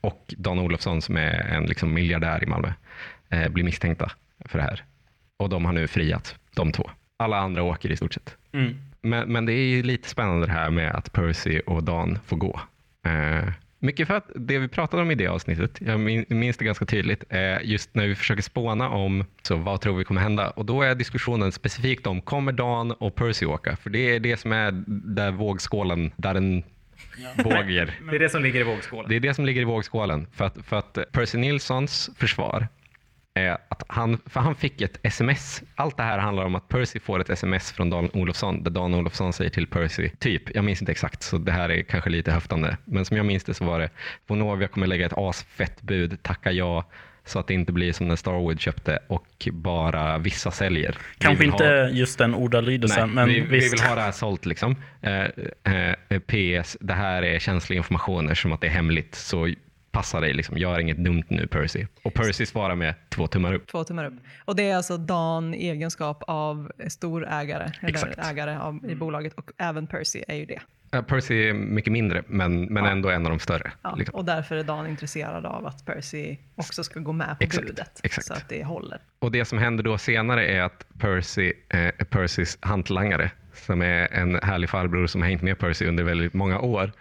Och 0.00 0.34
Dan 0.36 0.58
Olofsson 0.58 1.02
som 1.02 1.16
är 1.16 1.40
en 1.40 1.64
liksom, 1.64 1.94
miljardär 1.94 2.42
i 2.42 2.46
Malmö, 2.46 2.72
blir 3.50 3.64
misstänkta 3.64 4.10
för 4.44 4.58
det 4.58 4.64
här. 4.64 4.84
Och 5.36 5.48
de 5.48 5.64
har 5.64 5.72
nu 5.72 5.86
friat, 5.86 6.36
de 6.54 6.72
två. 6.72 6.90
Alla 7.16 7.38
andra 7.38 7.62
åker 7.62 7.92
i 7.92 7.96
stort 7.96 8.14
sett. 8.14 8.36
Mm. 8.52 8.76
Men, 9.02 9.32
men 9.32 9.46
det 9.46 9.52
är 9.52 9.66
ju 9.66 9.82
lite 9.82 10.08
spännande 10.08 10.46
det 10.46 10.52
här 10.52 10.70
med 10.70 10.94
att 10.94 11.12
Percy 11.12 11.60
och 11.66 11.84
Dan 11.84 12.18
får 12.26 12.36
gå. 12.36 12.60
Eh, 13.06 13.48
mycket 13.78 14.06
för 14.08 14.14
att 14.14 14.30
det 14.34 14.58
vi 14.58 14.68
pratade 14.68 15.02
om 15.02 15.10
i 15.10 15.14
det 15.14 15.26
avsnittet, 15.26 15.78
jag 15.80 16.00
min- 16.00 16.24
minns 16.28 16.56
det 16.56 16.64
ganska 16.64 16.84
tydligt, 16.86 17.24
är 17.28 17.60
just 17.60 17.94
när 17.94 18.06
vi 18.06 18.14
försöker 18.14 18.42
spåna 18.42 18.88
om 18.88 19.24
så 19.42 19.56
vad 19.56 19.80
tror 19.80 19.96
vi 19.98 20.04
kommer 20.04 20.20
hända. 20.20 20.50
Och 20.50 20.64
då 20.66 20.82
är 20.82 20.94
diskussionen 20.94 21.52
specifikt 21.52 22.06
om, 22.06 22.20
kommer 22.20 22.52
Dan 22.52 22.92
och 22.92 23.14
Percy 23.14 23.46
åka? 23.46 23.76
För 23.76 23.90
det 23.90 23.98
är 24.16 24.20
det 24.20 24.36
som 24.36 24.52
är 24.52 24.72
där 25.14 25.30
vågskålen, 25.30 26.10
där 26.16 26.34
den 26.34 26.62
våger. 27.44 27.94
Det 28.10 28.16
är 28.16 28.18
det 28.18 28.28
som 28.28 28.42
ligger 28.42 28.60
i 28.60 28.64
vågskålen. 28.64 29.08
Det 29.08 29.16
är 29.16 29.20
det 29.20 29.34
som 29.34 29.44
ligger 29.44 29.60
i 29.60 29.64
vågskålen. 29.64 30.26
För 30.32 30.44
att, 30.44 30.56
för 30.64 30.78
att 30.78 30.98
Percy 31.12 31.38
Nilssons 31.38 32.10
försvar 32.16 32.68
att 33.46 33.82
han, 33.88 34.18
för 34.26 34.40
han 34.40 34.54
fick 34.54 34.80
ett 34.80 34.98
sms. 35.02 35.62
Allt 35.74 35.96
det 35.96 36.02
här 36.02 36.18
handlar 36.18 36.44
om 36.44 36.54
att 36.54 36.68
Percy 36.68 37.00
får 37.00 37.20
ett 37.20 37.30
sms 37.30 37.72
från 37.72 37.90
Dan 37.90 38.10
Olofsson, 38.12 38.62
där 38.62 38.70
Dan 38.70 38.94
Olofsson 38.94 39.32
säger 39.32 39.50
till 39.50 39.66
Percy, 39.66 40.08
typ, 40.18 40.54
jag 40.54 40.64
minns 40.64 40.82
inte 40.82 40.92
exakt, 40.92 41.22
så 41.22 41.38
det 41.38 41.52
här 41.52 41.68
är 41.70 41.82
kanske 41.82 42.10
lite 42.10 42.32
höftande, 42.32 42.76
men 42.84 43.04
som 43.04 43.16
jag 43.16 43.26
minns 43.26 43.44
det 43.44 43.54
så 43.54 43.64
var 43.64 43.78
det, 43.80 43.90
Vonovia 44.26 44.68
kommer 44.68 44.86
lägga 44.86 45.06
ett 45.06 45.18
asfett 45.18 45.82
bud, 45.82 46.22
tacka 46.22 46.52
ja, 46.52 46.84
så 47.24 47.38
att 47.38 47.46
det 47.46 47.54
inte 47.54 47.72
blir 47.72 47.92
som 47.92 48.08
när 48.08 48.16
Starwood 48.16 48.60
köpte 48.60 48.98
och 49.06 49.48
bara 49.52 50.18
vissa 50.18 50.50
säljer. 50.50 50.90
Vi 50.90 51.18
Kanske 51.24 51.40
vill 51.40 51.50
inte 51.52 51.64
ha- 51.64 51.88
just 51.88 52.18
den 52.18 52.34
ordalydelsen, 52.34 53.10
men 53.10 53.28
vi, 53.28 53.40
vi 53.40 53.46
visst. 53.46 53.72
vill 53.72 53.80
ha 53.80 53.94
det 53.94 54.00
här 54.00 54.12
sålt. 54.12 54.46
Liksom. 54.46 54.76
Eh, 55.00 55.22
eh, 55.74 56.18
PS, 56.18 56.76
det 56.80 56.92
här 56.94 57.22
är 57.22 57.38
känslig 57.38 57.76
information 57.76 58.28
eftersom 58.28 58.52
att 58.52 58.60
det 58.60 58.66
är 58.66 58.70
hemligt. 58.70 59.14
Så 59.14 59.54
passa 59.90 60.20
dig, 60.20 60.32
liksom. 60.32 60.58
gör 60.58 60.78
inget 60.80 60.96
dumt 60.96 61.24
nu 61.28 61.46
Percy. 61.46 61.86
Och 62.02 62.14
Percy 62.14 62.46
svarar 62.46 62.74
med 62.74 62.94
två 63.08 63.26
tummar 63.26 63.54
upp. 63.54 63.66
Två 63.66 63.84
tummar 63.84 64.04
upp. 64.04 64.14
Och 64.44 64.56
det 64.56 64.70
är 64.70 64.76
alltså 64.76 64.96
Dan 64.96 65.54
i 65.54 65.68
egenskap 65.68 66.22
av 66.26 66.72
storägare, 66.88 67.72
eller 67.80 67.90
Exakt. 67.90 68.18
ägare 68.18 68.56
av, 68.56 68.90
i 68.90 68.94
bolaget 68.94 69.34
och 69.34 69.50
även 69.58 69.86
Percy 69.86 70.22
är 70.28 70.34
ju 70.34 70.46
det. 70.46 70.60
Percy 71.06 71.48
är 71.48 71.52
mycket 71.54 71.92
mindre, 71.92 72.22
men, 72.26 72.64
men 72.64 72.84
ändå 72.84 73.10
en 73.10 73.26
av 73.26 73.30
de 73.30 73.38
större. 73.38 73.72
Ja, 73.82 73.94
liksom. 73.94 74.14
Och 74.18 74.24
därför 74.24 74.56
är 74.56 74.64
Dan 74.64 74.86
intresserad 74.86 75.46
av 75.46 75.66
att 75.66 75.84
Percy 75.86 76.36
också 76.54 76.84
ska 76.84 77.00
gå 77.00 77.12
med 77.12 77.38
på 77.38 77.44
Exakt, 77.44 77.66
budet. 77.66 78.00
exakt. 78.02 78.26
Så 78.26 78.34
att 78.34 78.48
det 78.48 78.64
håller. 78.64 78.98
Och 79.18 79.32
det 79.32 79.44
som 79.44 79.58
händer 79.58 79.84
då 79.84 79.98
senare 79.98 80.46
är 80.46 80.62
att 80.62 80.86
Percy, 80.98 81.52
eh, 81.68 81.90
Percys 82.04 82.58
hantlangare, 82.60 83.30
som 83.52 83.82
är 83.82 84.12
en 84.12 84.34
härlig 84.42 84.70
farbror 84.70 85.06
som 85.06 85.22
har 85.22 85.28
hängt 85.28 85.42
med 85.42 85.58
Percy 85.58 85.86
under 85.86 86.04
väldigt 86.04 86.34
många 86.34 86.60
år, 86.60 86.92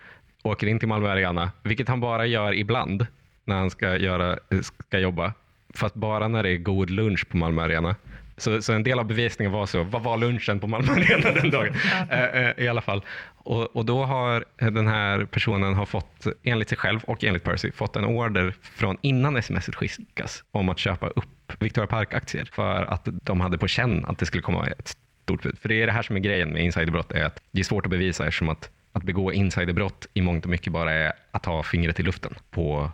åker 0.44 0.68
in 0.68 0.80
till 0.80 0.88
Malmö 0.88 1.10
Arena, 1.10 1.52
vilket 1.64 1.88
han 1.88 2.00
bara 2.00 2.26
gör 2.26 2.54
ibland 2.54 3.08
när 3.46 3.56
han 3.56 3.70
ska, 3.70 3.98
göra, 3.98 4.40
ska 4.62 5.00
jobba. 5.00 5.34
Fast 5.74 5.96
bara 5.96 6.28
när 6.28 6.44
det 6.44 6.50
är 6.50 6.58
god 6.58 6.90
lunch 6.90 7.30
på 7.30 7.38
Malmö 7.38 7.62
Arena. 7.62 7.96
Så, 8.38 8.62
så 8.62 8.74
en 8.74 8.84
del 8.84 9.00
av 9.00 9.06
bevisningen 9.06 9.52
var 9.52 9.66
så, 9.66 9.84
vad 9.84 10.04
var 10.04 10.18
lunchen 10.18 10.60
på 10.60 10.68
Malmö 10.68 10.92
Arena 10.92 11.32
den 11.32 11.50
dagen? 11.50 11.74
Eh, 12.10 12.24
eh, 12.24 12.54
I 12.58 12.68
alla 12.68 12.82
fall. 12.82 13.02
Och, 13.38 13.76
och 13.76 13.86
då 13.86 14.04
har 14.04 14.46
den 14.58 14.88
här 14.88 15.26
personen 15.26 15.74
har 15.74 15.86
fått, 15.86 16.28
enligt 16.44 16.70
sig 16.70 16.78
själv 16.78 17.00
och 17.04 17.24
enligt 17.24 17.44
Percy, 17.44 17.72
fått 17.72 17.96
en 17.96 18.06
order 18.06 18.54
från 18.62 18.98
innan 19.02 19.44
smset 19.44 19.76
skickas 19.76 20.44
om 20.52 20.70
att 20.70 20.80
köpa 20.80 21.08
upp 21.08 21.54
Victoria 21.60 21.88
Park-aktier 21.88 22.50
för 22.52 22.86
att 22.86 23.08
de 23.24 23.42
hade 23.42 23.58
på 23.58 23.68
känn 23.68 24.06
att 24.06 24.18
det 24.18 24.26
skulle 24.26 24.44
komma 24.44 24.68
ett 24.68 24.98
stort 25.24 25.44
bud. 25.44 25.58
För 25.60 25.70
det 25.70 25.82
är 25.82 25.86
det 25.86 25.92
här 25.92 26.02
som 26.02 26.16
är 26.16 26.20
grejen 26.20 26.50
med 26.50 26.64
insiderbrott, 26.64 27.12
är 27.12 27.24
att 27.24 27.42
det 27.52 27.60
är 27.60 27.64
svårt 27.64 27.86
att 27.86 27.92
bevisa 27.92 28.26
eftersom 28.26 28.50
att, 28.50 28.70
att 28.98 29.04
begå 29.04 29.34
insiderbrott 29.34 30.08
i 30.14 30.22
mångt 30.22 30.46
och 30.46 30.50
mycket 30.52 30.74
bara 30.74 30.94
är 30.94 31.14
att 31.32 31.46
ha 31.46 31.64
fingret 31.64 32.00
i 32.00 32.04
luften 32.04 32.34
på 32.52 32.92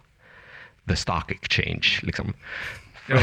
the 0.89 0.95
stock 0.95 1.31
exchange. 1.31 1.99
Liksom. 2.01 2.33
Ja, 3.07 3.17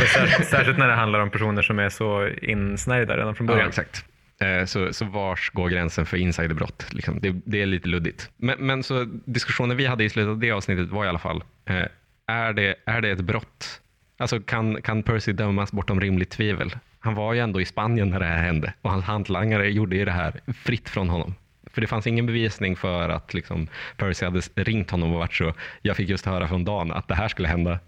särskilt 0.44 0.78
när 0.78 0.88
det 0.88 0.94
handlar 0.94 1.20
om 1.20 1.30
personer 1.30 1.62
som 1.62 1.78
är 1.78 1.88
så 1.88 2.28
insnärjda 2.42 3.16
redan 3.16 3.34
från 3.34 3.46
början. 3.46 3.62
Ja, 3.62 3.68
exakt. 3.68 4.04
Eh, 4.40 4.64
Så, 4.64 4.92
så 4.92 5.04
vars 5.04 5.50
går 5.50 5.68
gränsen 5.68 6.06
för 6.06 6.16
insiderbrott? 6.16 6.86
Liksom? 6.92 7.20
Det, 7.20 7.34
det 7.44 7.62
är 7.62 7.66
lite 7.66 7.88
luddigt. 7.88 8.30
Men, 8.36 8.56
men 8.58 8.82
så 8.82 9.04
diskussionen 9.24 9.76
vi 9.76 9.86
hade 9.86 10.04
i 10.04 10.08
slutet 10.08 10.28
av 10.30 10.38
det 10.38 10.50
avsnittet 10.50 10.88
var 10.88 11.04
i 11.04 11.08
alla 11.08 11.18
fall, 11.18 11.42
eh, 11.64 11.84
är, 12.26 12.52
det, 12.52 12.74
är 12.86 13.00
det 13.00 13.10
ett 13.10 13.20
brott? 13.20 13.80
Alltså 14.18 14.40
kan, 14.40 14.82
kan 14.82 15.02
Percy 15.02 15.32
dömas 15.32 15.72
bortom 15.72 16.00
rimligt 16.00 16.30
tvivel? 16.30 16.76
Han 17.00 17.14
var 17.14 17.32
ju 17.34 17.40
ändå 17.40 17.60
i 17.60 17.64
Spanien 17.64 18.10
när 18.10 18.20
det 18.20 18.26
här 18.26 18.42
hände 18.42 18.72
och 18.82 18.90
hans 18.90 19.04
hantlangare 19.04 19.70
gjorde 19.70 19.96
ju 19.96 20.04
det 20.04 20.10
här 20.12 20.40
fritt 20.64 20.88
från 20.88 21.08
honom. 21.08 21.34
För 21.72 21.80
det 21.80 21.86
fanns 21.86 22.06
ingen 22.06 22.26
bevisning 22.26 22.76
för 22.76 23.08
att 23.08 23.34
liksom, 23.34 23.68
Percy 23.96 24.24
hade 24.26 24.40
ringt 24.54 24.90
honom 24.90 25.12
och 25.12 25.18
varit 25.18 25.34
så, 25.34 25.54
jag 25.82 25.96
fick 25.96 26.08
just 26.08 26.26
höra 26.26 26.48
från 26.48 26.64
Dan 26.64 26.92
att 26.92 27.08
det 27.08 27.14
här 27.14 27.28
skulle 27.28 27.48
hända, 27.48 27.78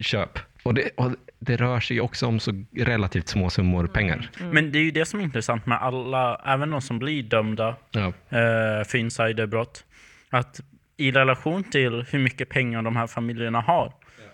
köp. 0.00 0.38
Och 0.62 0.74
det, 0.74 0.90
och 0.96 1.10
det 1.38 1.56
rör 1.56 1.80
sig 1.80 2.00
också 2.00 2.26
om 2.26 2.40
så 2.40 2.64
relativt 2.76 3.28
små 3.28 3.50
summor 3.50 3.86
pengar. 3.86 4.30
Men 4.52 4.72
det 4.72 4.78
är 4.78 4.82
ju 4.82 4.90
det 4.90 5.04
som 5.06 5.20
är 5.20 5.24
intressant 5.24 5.66
med 5.66 5.78
alla, 5.82 6.40
även 6.46 6.70
de 6.70 6.80
som 6.80 6.98
blir 6.98 7.22
dömda 7.22 7.76
Ja. 7.90 8.06
eh, 8.06 8.84
för 8.86 8.96
insiderbrott. 8.96 9.84
Att 10.30 10.60
i 10.96 11.12
relation 11.12 11.64
till 11.64 12.04
hur 12.10 12.18
mycket 12.18 12.48
pengar 12.48 12.82
de 12.82 12.96
här 12.96 13.06
familjerna 13.06 13.60
har, 13.60 13.92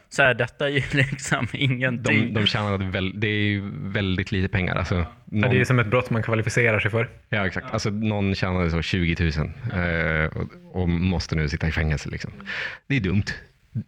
så 0.08 0.22
är 0.22 0.34
detta 0.34 0.68
ju 0.68 0.82
liksom 0.92 1.46
ingenting. 1.52 2.34
De, 2.34 2.40
de 2.40 2.46
tjänade 2.46 2.84
väl, 2.84 3.20
det 3.20 3.26
är 3.26 3.48
ju 3.48 3.62
väldigt 3.74 4.32
lite 4.32 4.48
pengar. 4.48 4.76
Alltså, 4.76 5.06
Ja, 5.30 5.40
någon, 5.40 5.50
det 5.50 5.56
är 5.56 5.58
ju 5.58 5.64
som 5.64 5.78
ett 5.78 5.86
brott 5.86 6.10
man 6.10 6.22
kvalificerar 6.22 6.80
sig 6.80 6.90
för. 6.90 7.08
ja, 7.28 7.46
exakt. 7.46 7.66
Alltså, 7.72 7.90
någon 7.90 8.34
tjänade 8.34 8.70
så 8.70 8.82
20 8.82 9.16
000 9.20 9.32
eh, 9.84 10.26
och, 10.26 10.80
och 10.82 10.88
måste 10.88 11.36
nu 11.36 11.48
sitta 11.48 11.68
i 11.68 11.72
fängelse. 11.72 12.10
Liksom. 12.10 12.32
Det 12.86 12.96
är 12.96 13.00
dumt. 13.00 13.24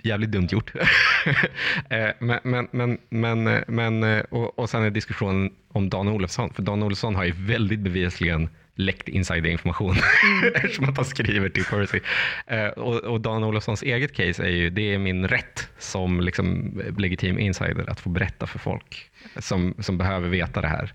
Jävligt 0.02 0.30
dumt 0.30 0.48
gjort. 0.50 0.72
eh, 1.90 2.08
men, 2.18 2.38
men, 2.42 2.68
men, 2.70 2.98
men, 3.10 3.46
eh, 3.46 3.60
men, 3.68 4.02
eh, 4.02 4.20
och, 4.20 4.58
och 4.58 4.70
sen 4.70 4.82
är 4.82 4.90
diskussionen 4.90 5.50
om 5.68 5.88
Dan 5.88 6.08
Olofsson. 6.08 6.52
För 6.52 6.62
Dan 6.62 6.82
Olofsson 6.82 7.14
har 7.14 7.24
ju 7.24 7.32
väldigt 7.36 7.80
bevisligen 7.80 8.48
läckt 8.78 9.08
insiderinformation 9.08 9.96
eftersom 10.54 10.88
att 10.88 10.96
han 10.96 11.04
skriver 11.04 11.48
till 11.48 11.64
Percy. 11.64 12.00
Eh, 12.46 12.66
och, 12.66 12.94
och 12.94 13.20
Dan 13.20 13.44
Olofssons 13.44 13.82
eget 13.82 14.14
case 14.14 14.42
är 14.42 14.50
ju, 14.50 14.70
det 14.70 14.94
är 14.94 14.98
min 14.98 15.28
rätt 15.28 15.68
som 15.78 16.20
liksom 16.20 16.72
legitim 16.98 17.38
insider 17.38 17.90
att 17.90 18.00
få 18.00 18.08
berätta 18.08 18.46
för 18.46 18.58
folk 18.58 19.10
som, 19.36 19.74
som 19.78 19.98
behöver 19.98 20.28
veta 20.28 20.60
det 20.60 20.68
här. 20.68 20.92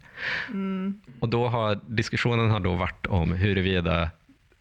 Mm. 0.50 1.02
Och 1.20 1.30
då 1.30 1.48
har 1.48 1.80
diskussionen 1.88 2.50
har 2.52 2.60
då 2.60 2.74
varit 2.74 3.06
om 3.06 3.32
huruvida 3.32 4.10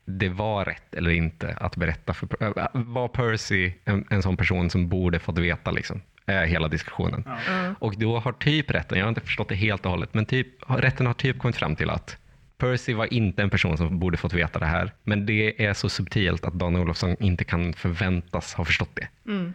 det 0.05 0.29
var 0.29 0.65
rätt 0.65 0.95
eller 0.95 1.11
inte 1.11 1.57
att 1.61 1.77
berätta 1.77 2.15
för 2.15 2.29
äh, 2.41 2.67
Var 2.73 3.09
Percy 3.09 3.73
en, 3.85 4.05
en 4.11 4.23
sån 4.23 4.37
person 4.37 4.71
som 4.71 4.89
borde 4.89 5.19
fått 5.19 5.39
veta 5.39 5.71
liksom? 5.71 6.01
Hela 6.27 6.69
diskussionen. 6.69 7.25
Ja. 7.27 7.75
Och 7.79 7.95
då 7.99 8.19
har 8.19 8.33
typ 8.33 8.71
rätten, 8.71 8.99
jag 8.99 9.05
har 9.05 9.09
inte 9.09 9.21
förstått 9.21 9.49
det 9.49 9.55
helt 9.55 9.85
och 9.85 9.91
hållet, 9.91 10.15
men 10.15 10.27
typ, 10.27 10.49
rätten 10.67 11.07
har 11.07 11.15
typ 11.15 11.39
kommit 11.39 11.57
fram 11.57 11.77
till 11.77 11.91
att 11.91 12.19
Percy 12.63 12.95
var 12.95 13.15
inte 13.15 13.43
en 13.43 13.51
person 13.51 13.77
som 13.77 13.99
borde 13.99 14.17
fått 14.17 14.33
veta 14.33 14.59
det 14.59 14.67
här, 14.67 14.93
men 15.03 15.27
det 15.27 15.65
är 15.67 15.75
så 15.75 15.89
subtilt 15.89 16.45
att 16.45 16.55
Dan 16.55 16.77
Olofsson 16.77 17.17
inte 17.21 17.45
kan 17.45 17.73
förväntas 17.73 18.55
ha 18.55 18.65
förstått 18.65 18.91
det. 18.95 19.09
Mm. 19.27 19.55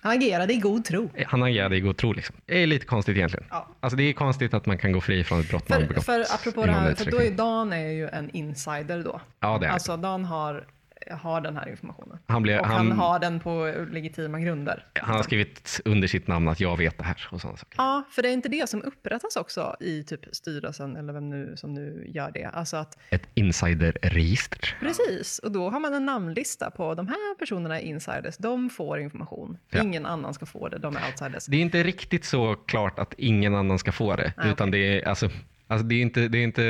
Han 0.00 0.12
agerade 0.12 0.52
i 0.52 0.56
god 0.56 0.84
tro. 0.84 1.10
Han 1.26 1.42
agerade 1.42 1.76
i 1.76 1.80
god 1.80 1.96
tro. 1.96 2.12
Liksom. 2.12 2.36
Det 2.46 2.62
är 2.62 2.66
lite 2.66 2.86
konstigt 2.86 3.16
egentligen. 3.16 3.46
Alltså, 3.80 3.96
det 3.96 4.02
är 4.02 4.12
konstigt 4.12 4.54
att 4.54 4.66
man 4.66 4.78
kan 4.78 4.92
gå 4.92 5.00
fri 5.00 5.24
från 5.24 5.40
ett 5.40 5.48
brott 5.50 5.68
man 5.68 5.80
För, 5.80 5.88
begått. 5.88 6.04
för 6.04 6.20
apropå 6.20 6.66
det 6.66 6.72
här, 6.72 6.94
för 6.94 7.10
då 7.10 7.20
är. 7.20 7.30
Dan 7.30 7.72
är 7.72 7.90
ju 7.90 8.08
en 8.08 8.30
insider 8.30 9.04
då. 9.04 9.20
Ja, 9.40 9.58
det 9.58 9.66
är 9.66 9.70
Alltså 9.70 9.96
Dan 9.96 10.24
har, 10.24 10.66
har 11.10 11.40
den 11.40 11.56
här 11.56 11.68
informationen. 11.68 12.18
Han 12.26 12.42
blev- 12.42 12.60
och 12.60 12.66
han, 12.66 12.76
han- 12.90 12.98
har 12.98 13.18
den 13.18 13.40
på 13.40 13.74
legitima 13.90 14.40
grunder. 14.40 14.86
Han 14.94 15.16
har 15.16 15.22
skrivit 15.22 15.80
under 15.84 16.08
sitt 16.08 16.26
namn 16.26 16.48
att 16.48 16.60
jag 16.60 16.76
vet 16.76 16.98
det 16.98 17.04
här 17.04 17.28
och 17.30 17.40
sådana 17.40 17.56
saker. 17.56 17.74
Ja, 17.78 18.04
för 18.10 18.22
det 18.22 18.28
är 18.28 18.32
inte 18.32 18.48
det 18.48 18.68
som 18.68 18.82
upprättas 18.82 19.36
också 19.36 19.76
i 19.80 20.02
typ 20.02 20.20
styrelsen 20.32 20.96
eller 20.96 21.12
vem 21.12 21.30
nu 21.30 21.56
som 21.56 21.74
nu 21.74 22.04
gör 22.14 22.30
det. 22.30 22.44
Alltså 22.44 22.76
att 22.76 22.98
Ett 23.10 23.28
insiderregister. 23.34 24.76
Precis, 24.80 25.38
och 25.38 25.52
då 25.52 25.70
har 25.70 25.80
man 25.80 25.94
en 25.94 26.06
namnlista 26.06 26.70
på 26.70 26.94
de 26.94 27.08
här 27.08 27.34
personerna 27.38 27.80
är 27.80 27.84
insiders, 27.84 28.36
de 28.36 28.70
får 28.70 28.98
information. 29.00 29.58
Ja. 29.70 29.82
Ingen 29.82 30.06
annan 30.06 30.34
ska 30.34 30.46
få 30.46 30.68
det, 30.68 30.78
de 30.78 30.96
är 30.96 31.06
outsiders. 31.06 31.46
Det 31.46 31.56
är 31.56 31.60
inte 31.60 31.82
riktigt 31.82 32.24
så 32.24 32.54
klart 32.54 32.98
att 32.98 33.14
ingen 33.18 33.54
annan 33.54 33.78
ska 33.78 33.92
få 33.92 34.16
det. 34.16 34.32
Nej, 34.36 34.50
utan 34.50 34.70
det 34.70 34.78
är, 34.78 35.08
alltså, 35.08 35.30
alltså 35.66 35.86
det 35.86 35.94
är 35.94 36.02
inte, 36.02 36.28
det 36.28 36.38
är 36.38 36.42
inte, 36.42 36.64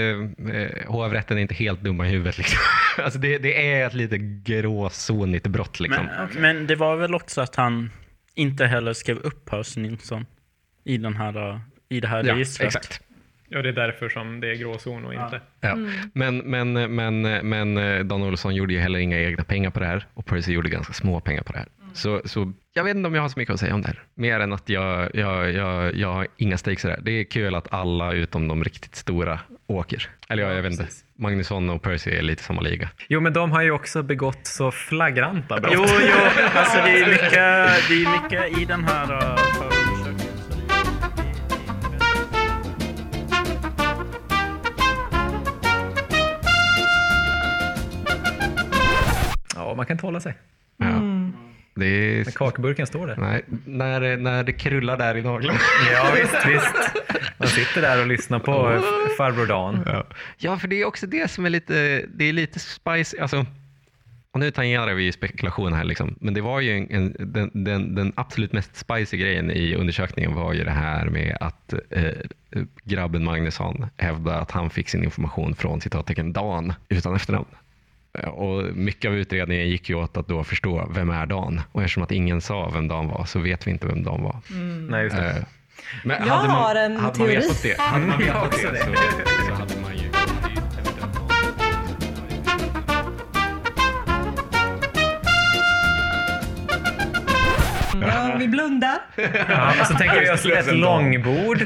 eh, 0.53 0.93
hovrätten 0.93 1.39
är 1.39 1.43
inte 1.43 1.55
helt 1.55 1.81
dumma 1.81 2.07
i 2.07 2.11
huvudet. 2.11 2.39
Liksom. 2.39 2.59
Alltså 2.99 3.19
det, 3.19 3.39
det 3.39 3.73
är 3.73 3.87
ett 3.87 3.95
lite 3.95 4.19
gråzonigt 4.19 5.47
brott. 5.47 5.81
Liksom. 5.81 6.07
Men, 6.07 6.29
men 6.43 6.67
det 6.67 6.77
var 6.77 6.97
väl 6.97 7.15
också 7.15 7.41
att 7.41 7.57
han 7.57 7.91
inte 8.35 8.67
heller 8.67 8.93
skrev 8.93 9.17
upp 9.19 9.45
Percy 9.45 9.81
Nilsson 9.81 10.27
i, 10.85 10.97
den 10.99 11.17
här, 11.17 11.51
uh, 11.51 11.61
i 11.89 12.01
det 12.01 12.09
här 12.09 12.25
Ja, 12.25 12.35
registret. 12.35 12.67
exakt. 12.67 13.01
Ja, 13.49 13.63
det 13.63 13.69
är 13.69 13.73
därför 13.73 14.09
som 14.09 14.41
det 14.41 14.51
är 14.51 14.55
gråzon 14.55 15.05
och 15.05 15.15
inte. 15.15 15.41
Ja. 15.61 15.69
Mm. 15.73 15.91
Men, 16.13 16.39
men, 16.39 16.95
men, 16.95 17.23
men 17.49 17.77
eh, 17.77 18.05
Dan 18.05 18.23
Olsson 18.23 18.55
gjorde 18.55 18.73
ju 18.73 18.81
heller 18.81 18.99
inga 18.99 19.21
egna 19.21 19.45
pengar 19.45 19.71
på 19.71 19.81
det 19.81 19.87
här 19.87 20.07
och 20.15 20.27
Percy 20.27 20.53
gjorde 20.53 20.69
ganska 20.71 20.93
små 20.93 21.21
pengar 21.21 21.43
på 21.43 21.53
det 21.53 21.59
här. 21.59 21.69
Så, 21.97 22.21
så 22.25 22.53
jag 22.73 22.85
vet 22.85 22.97
inte 22.97 23.07
om 23.07 23.15
jag 23.15 23.23
har 23.23 23.29
så 23.29 23.39
mycket 23.39 23.55
att 23.55 23.61
säga 23.61 23.75
om 23.75 23.83
det 23.83 23.89
här. 23.89 24.03
Mer 24.15 24.41
än 24.41 24.53
att 24.53 24.69
jag, 24.69 25.11
jag, 25.15 25.53
jag, 25.53 25.95
jag 25.95 26.13
har 26.13 26.27
inga 26.37 26.59
stakes 26.59 26.85
i 26.85 26.95
det 27.03 27.11
är 27.11 27.25
kul 27.25 27.55
att 27.55 27.73
alla 27.73 28.13
utom 28.13 28.49
de 28.49 28.65
riktigt 28.65 28.95
stora 28.95 29.41
åker. 29.67 30.11
Eller 30.29 30.43
jag, 30.43 30.57
jag 30.57 30.63
vet 30.63 30.73
inte. 30.73 30.87
Magnusson 31.19 31.71
och 31.71 31.83
Percy 31.83 32.11
är 32.11 32.23
lite 32.23 32.43
samma 32.43 32.61
liga. 32.61 32.91
Jo, 33.09 33.21
men 33.21 33.33
de 33.33 33.51
har 33.51 33.63
ju 33.63 33.71
också 33.71 34.03
begått 34.03 34.47
så 34.47 34.71
flagranta 34.71 35.61
brott. 35.61 35.73
Jo, 35.75 35.85
jo, 35.89 36.17
alltså 36.55 36.79
det 36.79 37.01
är 37.01 37.07
mycket, 37.09 37.33
det 37.89 37.95
är 37.95 38.23
mycket 38.23 38.59
i 38.59 38.65
den 38.65 38.85
här 38.85 39.13
uh, 39.13 39.37
förundersökningen. 39.37 40.33
Ja, 49.55 49.75
man 49.75 49.87
kan 49.87 49.95
inte 49.95 50.07
hålla 50.07 50.21
sig. 50.21 50.35
Det 51.77 51.87
är... 51.87 52.25
När 52.25 52.33
kakburken 52.33 52.87
står 52.87 53.07
där. 53.07 53.17
Nej, 53.17 53.43
när, 53.65 54.17
när 54.17 54.45
det 54.45 54.53
krullar 54.53 54.97
där 54.97 55.17
i 55.17 55.23
naglarna. 55.23 55.59
Ja, 55.93 56.13
visst, 56.15 56.47
visst. 56.47 56.75
Man 57.39 57.49
sitter 57.49 57.83
där 57.83 58.01
och 58.01 58.07
lyssnar 58.07 58.39
på 58.39 58.83
farbror 59.19 59.47
Dan. 59.47 59.83
Ja. 59.87 60.07
ja, 60.37 60.59
för 60.59 60.69
det 60.69 60.81
är 60.81 60.85
också 60.85 61.07
det 61.07 61.31
som 61.31 61.47
är 61.47 61.51
lite, 61.51 62.05
det 62.15 62.25
är 62.25 62.33
lite 62.33 62.59
spicy. 62.59 63.19
Alltså, 63.19 63.47
och 64.37 64.41
nu 64.41 64.51
tangerar 64.51 64.95
vi 64.95 65.03
ju 65.03 65.13
spekulation 65.13 65.73
här, 65.73 65.85
liksom. 65.85 66.17
men 66.21 66.35
det 66.35 66.41
var 66.41 66.61
ju 66.61 66.77
en, 66.77 66.91
en, 66.91 67.17
den, 67.19 67.51
den, 67.65 67.95
den 67.95 68.13
absolut 68.17 68.53
mest 68.53 68.77
spicy 68.77 69.17
grejen 69.17 69.51
i 69.51 69.75
undersökningen 69.75 70.35
var 70.35 70.53
ju 70.53 70.65
det 70.65 70.71
här 70.71 71.07
med 71.07 71.37
att 71.41 71.75
eh, 71.91 72.13
grabben 72.85 73.25
Magnusson 73.25 73.87
hävdade 73.97 74.39
att 74.39 74.51
han 74.51 74.71
fick 74.71 74.89
sin 74.89 75.05
information 75.05 75.55
från 75.55 75.81
citattecken 75.81 76.33
Dan 76.33 76.73
utan 76.89 77.17
efternamn. 77.17 77.47
Eh, 78.23 78.29
Och 78.29 78.77
mycket 78.77 79.09
av 79.09 79.15
utredningen 79.17 79.69
gick 79.69 79.89
ju 79.89 79.95
åt 79.95 80.17
att 80.17 80.29
då 80.29 80.45
förstå 80.45 80.91
vem 80.95 81.11
är 81.11 81.27
Dan? 81.27 81.61
Och 81.73 81.83
eftersom 81.83 82.03
att 82.03 82.13
ingen 82.13 82.41
sa 82.41 82.71
vem 82.75 82.89
Dan 82.89 83.09
var 83.09 83.25
så 83.25 83.39
vet 83.39 83.67
vi 83.67 83.71
inte 83.71 83.87
vem 83.87 84.03
Dan 84.03 84.23
var. 84.23 84.37
Mm. 84.51 84.87
Nej, 84.87 85.05
just 85.05 85.17
det. 85.17 85.31
Eh, 85.31 85.37
Men 86.05 86.17
Jag 86.27 86.35
hade 86.35 86.49
man, 86.49 86.57
har 86.57 86.75
en 86.75 86.97
hade 86.97 87.17
teori. 87.17 87.35
Man 87.35 87.43
vetat 87.43 87.63
det, 87.63 87.81
hade 87.83 88.07
man 88.07 88.19
vetat 88.19 88.51
det, 88.53 88.73
det. 88.73 88.79
Så, 88.79 89.47
så 89.47 89.53
hade 89.55 89.81
man 89.83 89.97
ju 89.97 90.11
Ja, 98.01 98.37
vi 98.39 98.49
blundar. 98.49 98.99
Ja, 99.49 99.73
så 99.85 99.95
tänker 99.95 100.21
vi 100.21 100.31
oss 100.31 100.47
ett 100.67 100.75
långbord. 100.77 101.63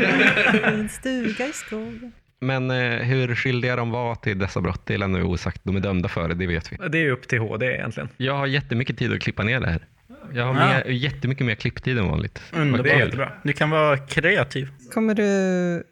En 0.64 0.88
stuga 0.88 1.46
i 1.46 1.52
skogen. 1.52 2.12
Men 2.40 2.70
eh, 2.70 2.76
hur 2.98 3.34
skyldiga 3.34 3.76
de 3.76 3.90
var 3.90 4.14
till 4.14 4.38
dessa 4.38 4.60
brott, 4.60 4.82
det 4.86 4.96
lämnar 4.98 5.18
vi 5.18 5.24
osagt. 5.24 5.60
De 5.64 5.76
är 5.76 5.80
dömda 5.80 6.08
för 6.08 6.28
det, 6.28 6.34
det 6.34 6.46
vet 6.46 6.72
vi. 6.72 6.76
Det 6.88 6.98
är 6.98 7.10
upp 7.10 7.28
till 7.28 7.38
HD 7.38 7.66
egentligen. 7.74 8.08
Jag 8.16 8.34
har 8.36 8.46
jättemycket 8.46 8.98
tid 8.98 9.12
att 9.12 9.20
klippa 9.20 9.42
ner 9.42 9.60
det 9.60 9.66
här. 9.70 9.86
Jag 10.32 10.44
har 10.46 10.54
Ja. 10.60 10.66
mer, 10.66 10.84
jättemycket 10.86 11.46
mer 11.46 11.54
klipptid 11.54 11.98
än 11.98 12.08
vanligt. 12.08 12.42
Underbart. 12.52 12.84
Det 12.84 12.90
är 12.92 12.98
jättebra. 12.98 13.32
Du 13.42 13.52
kan 13.52 13.70
vara 13.70 13.96
kreativ. 13.98 14.68
Kommer 14.94 15.14
du 15.14 15.82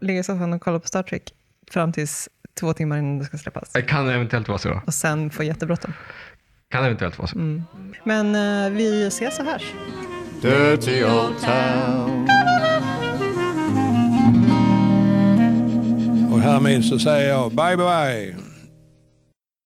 ligga 0.00 0.20
i 0.20 0.22
soffan 0.22 0.52
och 0.52 0.60
kolla 0.60 0.78
på 0.80 0.86
Star 0.88 1.02
Trek 1.02 1.22
fram 1.70 1.92
tills 1.92 2.28
två 2.60 2.72
timmar 2.72 2.98
innan 2.98 3.18
det 3.18 3.24
ska 3.24 3.38
släppas? 3.38 3.72
Det 3.72 3.82
kan 3.82 4.08
eventuellt 4.08 4.48
vara 4.48 4.58
så. 4.58 4.80
Och 4.86 4.94
sen 4.94 5.30
få 5.30 5.42
jättebråttom? 5.42 5.92
Kan 6.70 6.84
eventuellt 6.84 7.18
vara 7.18 7.28
så. 7.28 7.38
Mm. 7.38 7.62
Men 8.04 8.34
eh, 8.66 8.70
vi 8.76 9.06
ses 9.06 9.38
och 9.38 9.44
hörs. 9.46 9.72
Dirty 10.42 11.04
old 11.04 11.38
town. 11.40 12.28
Härmed 16.40 16.84
så 16.84 16.98
säger 16.98 17.28
jag 17.28 17.50
bye 17.50 17.76
bye. 17.76 18.49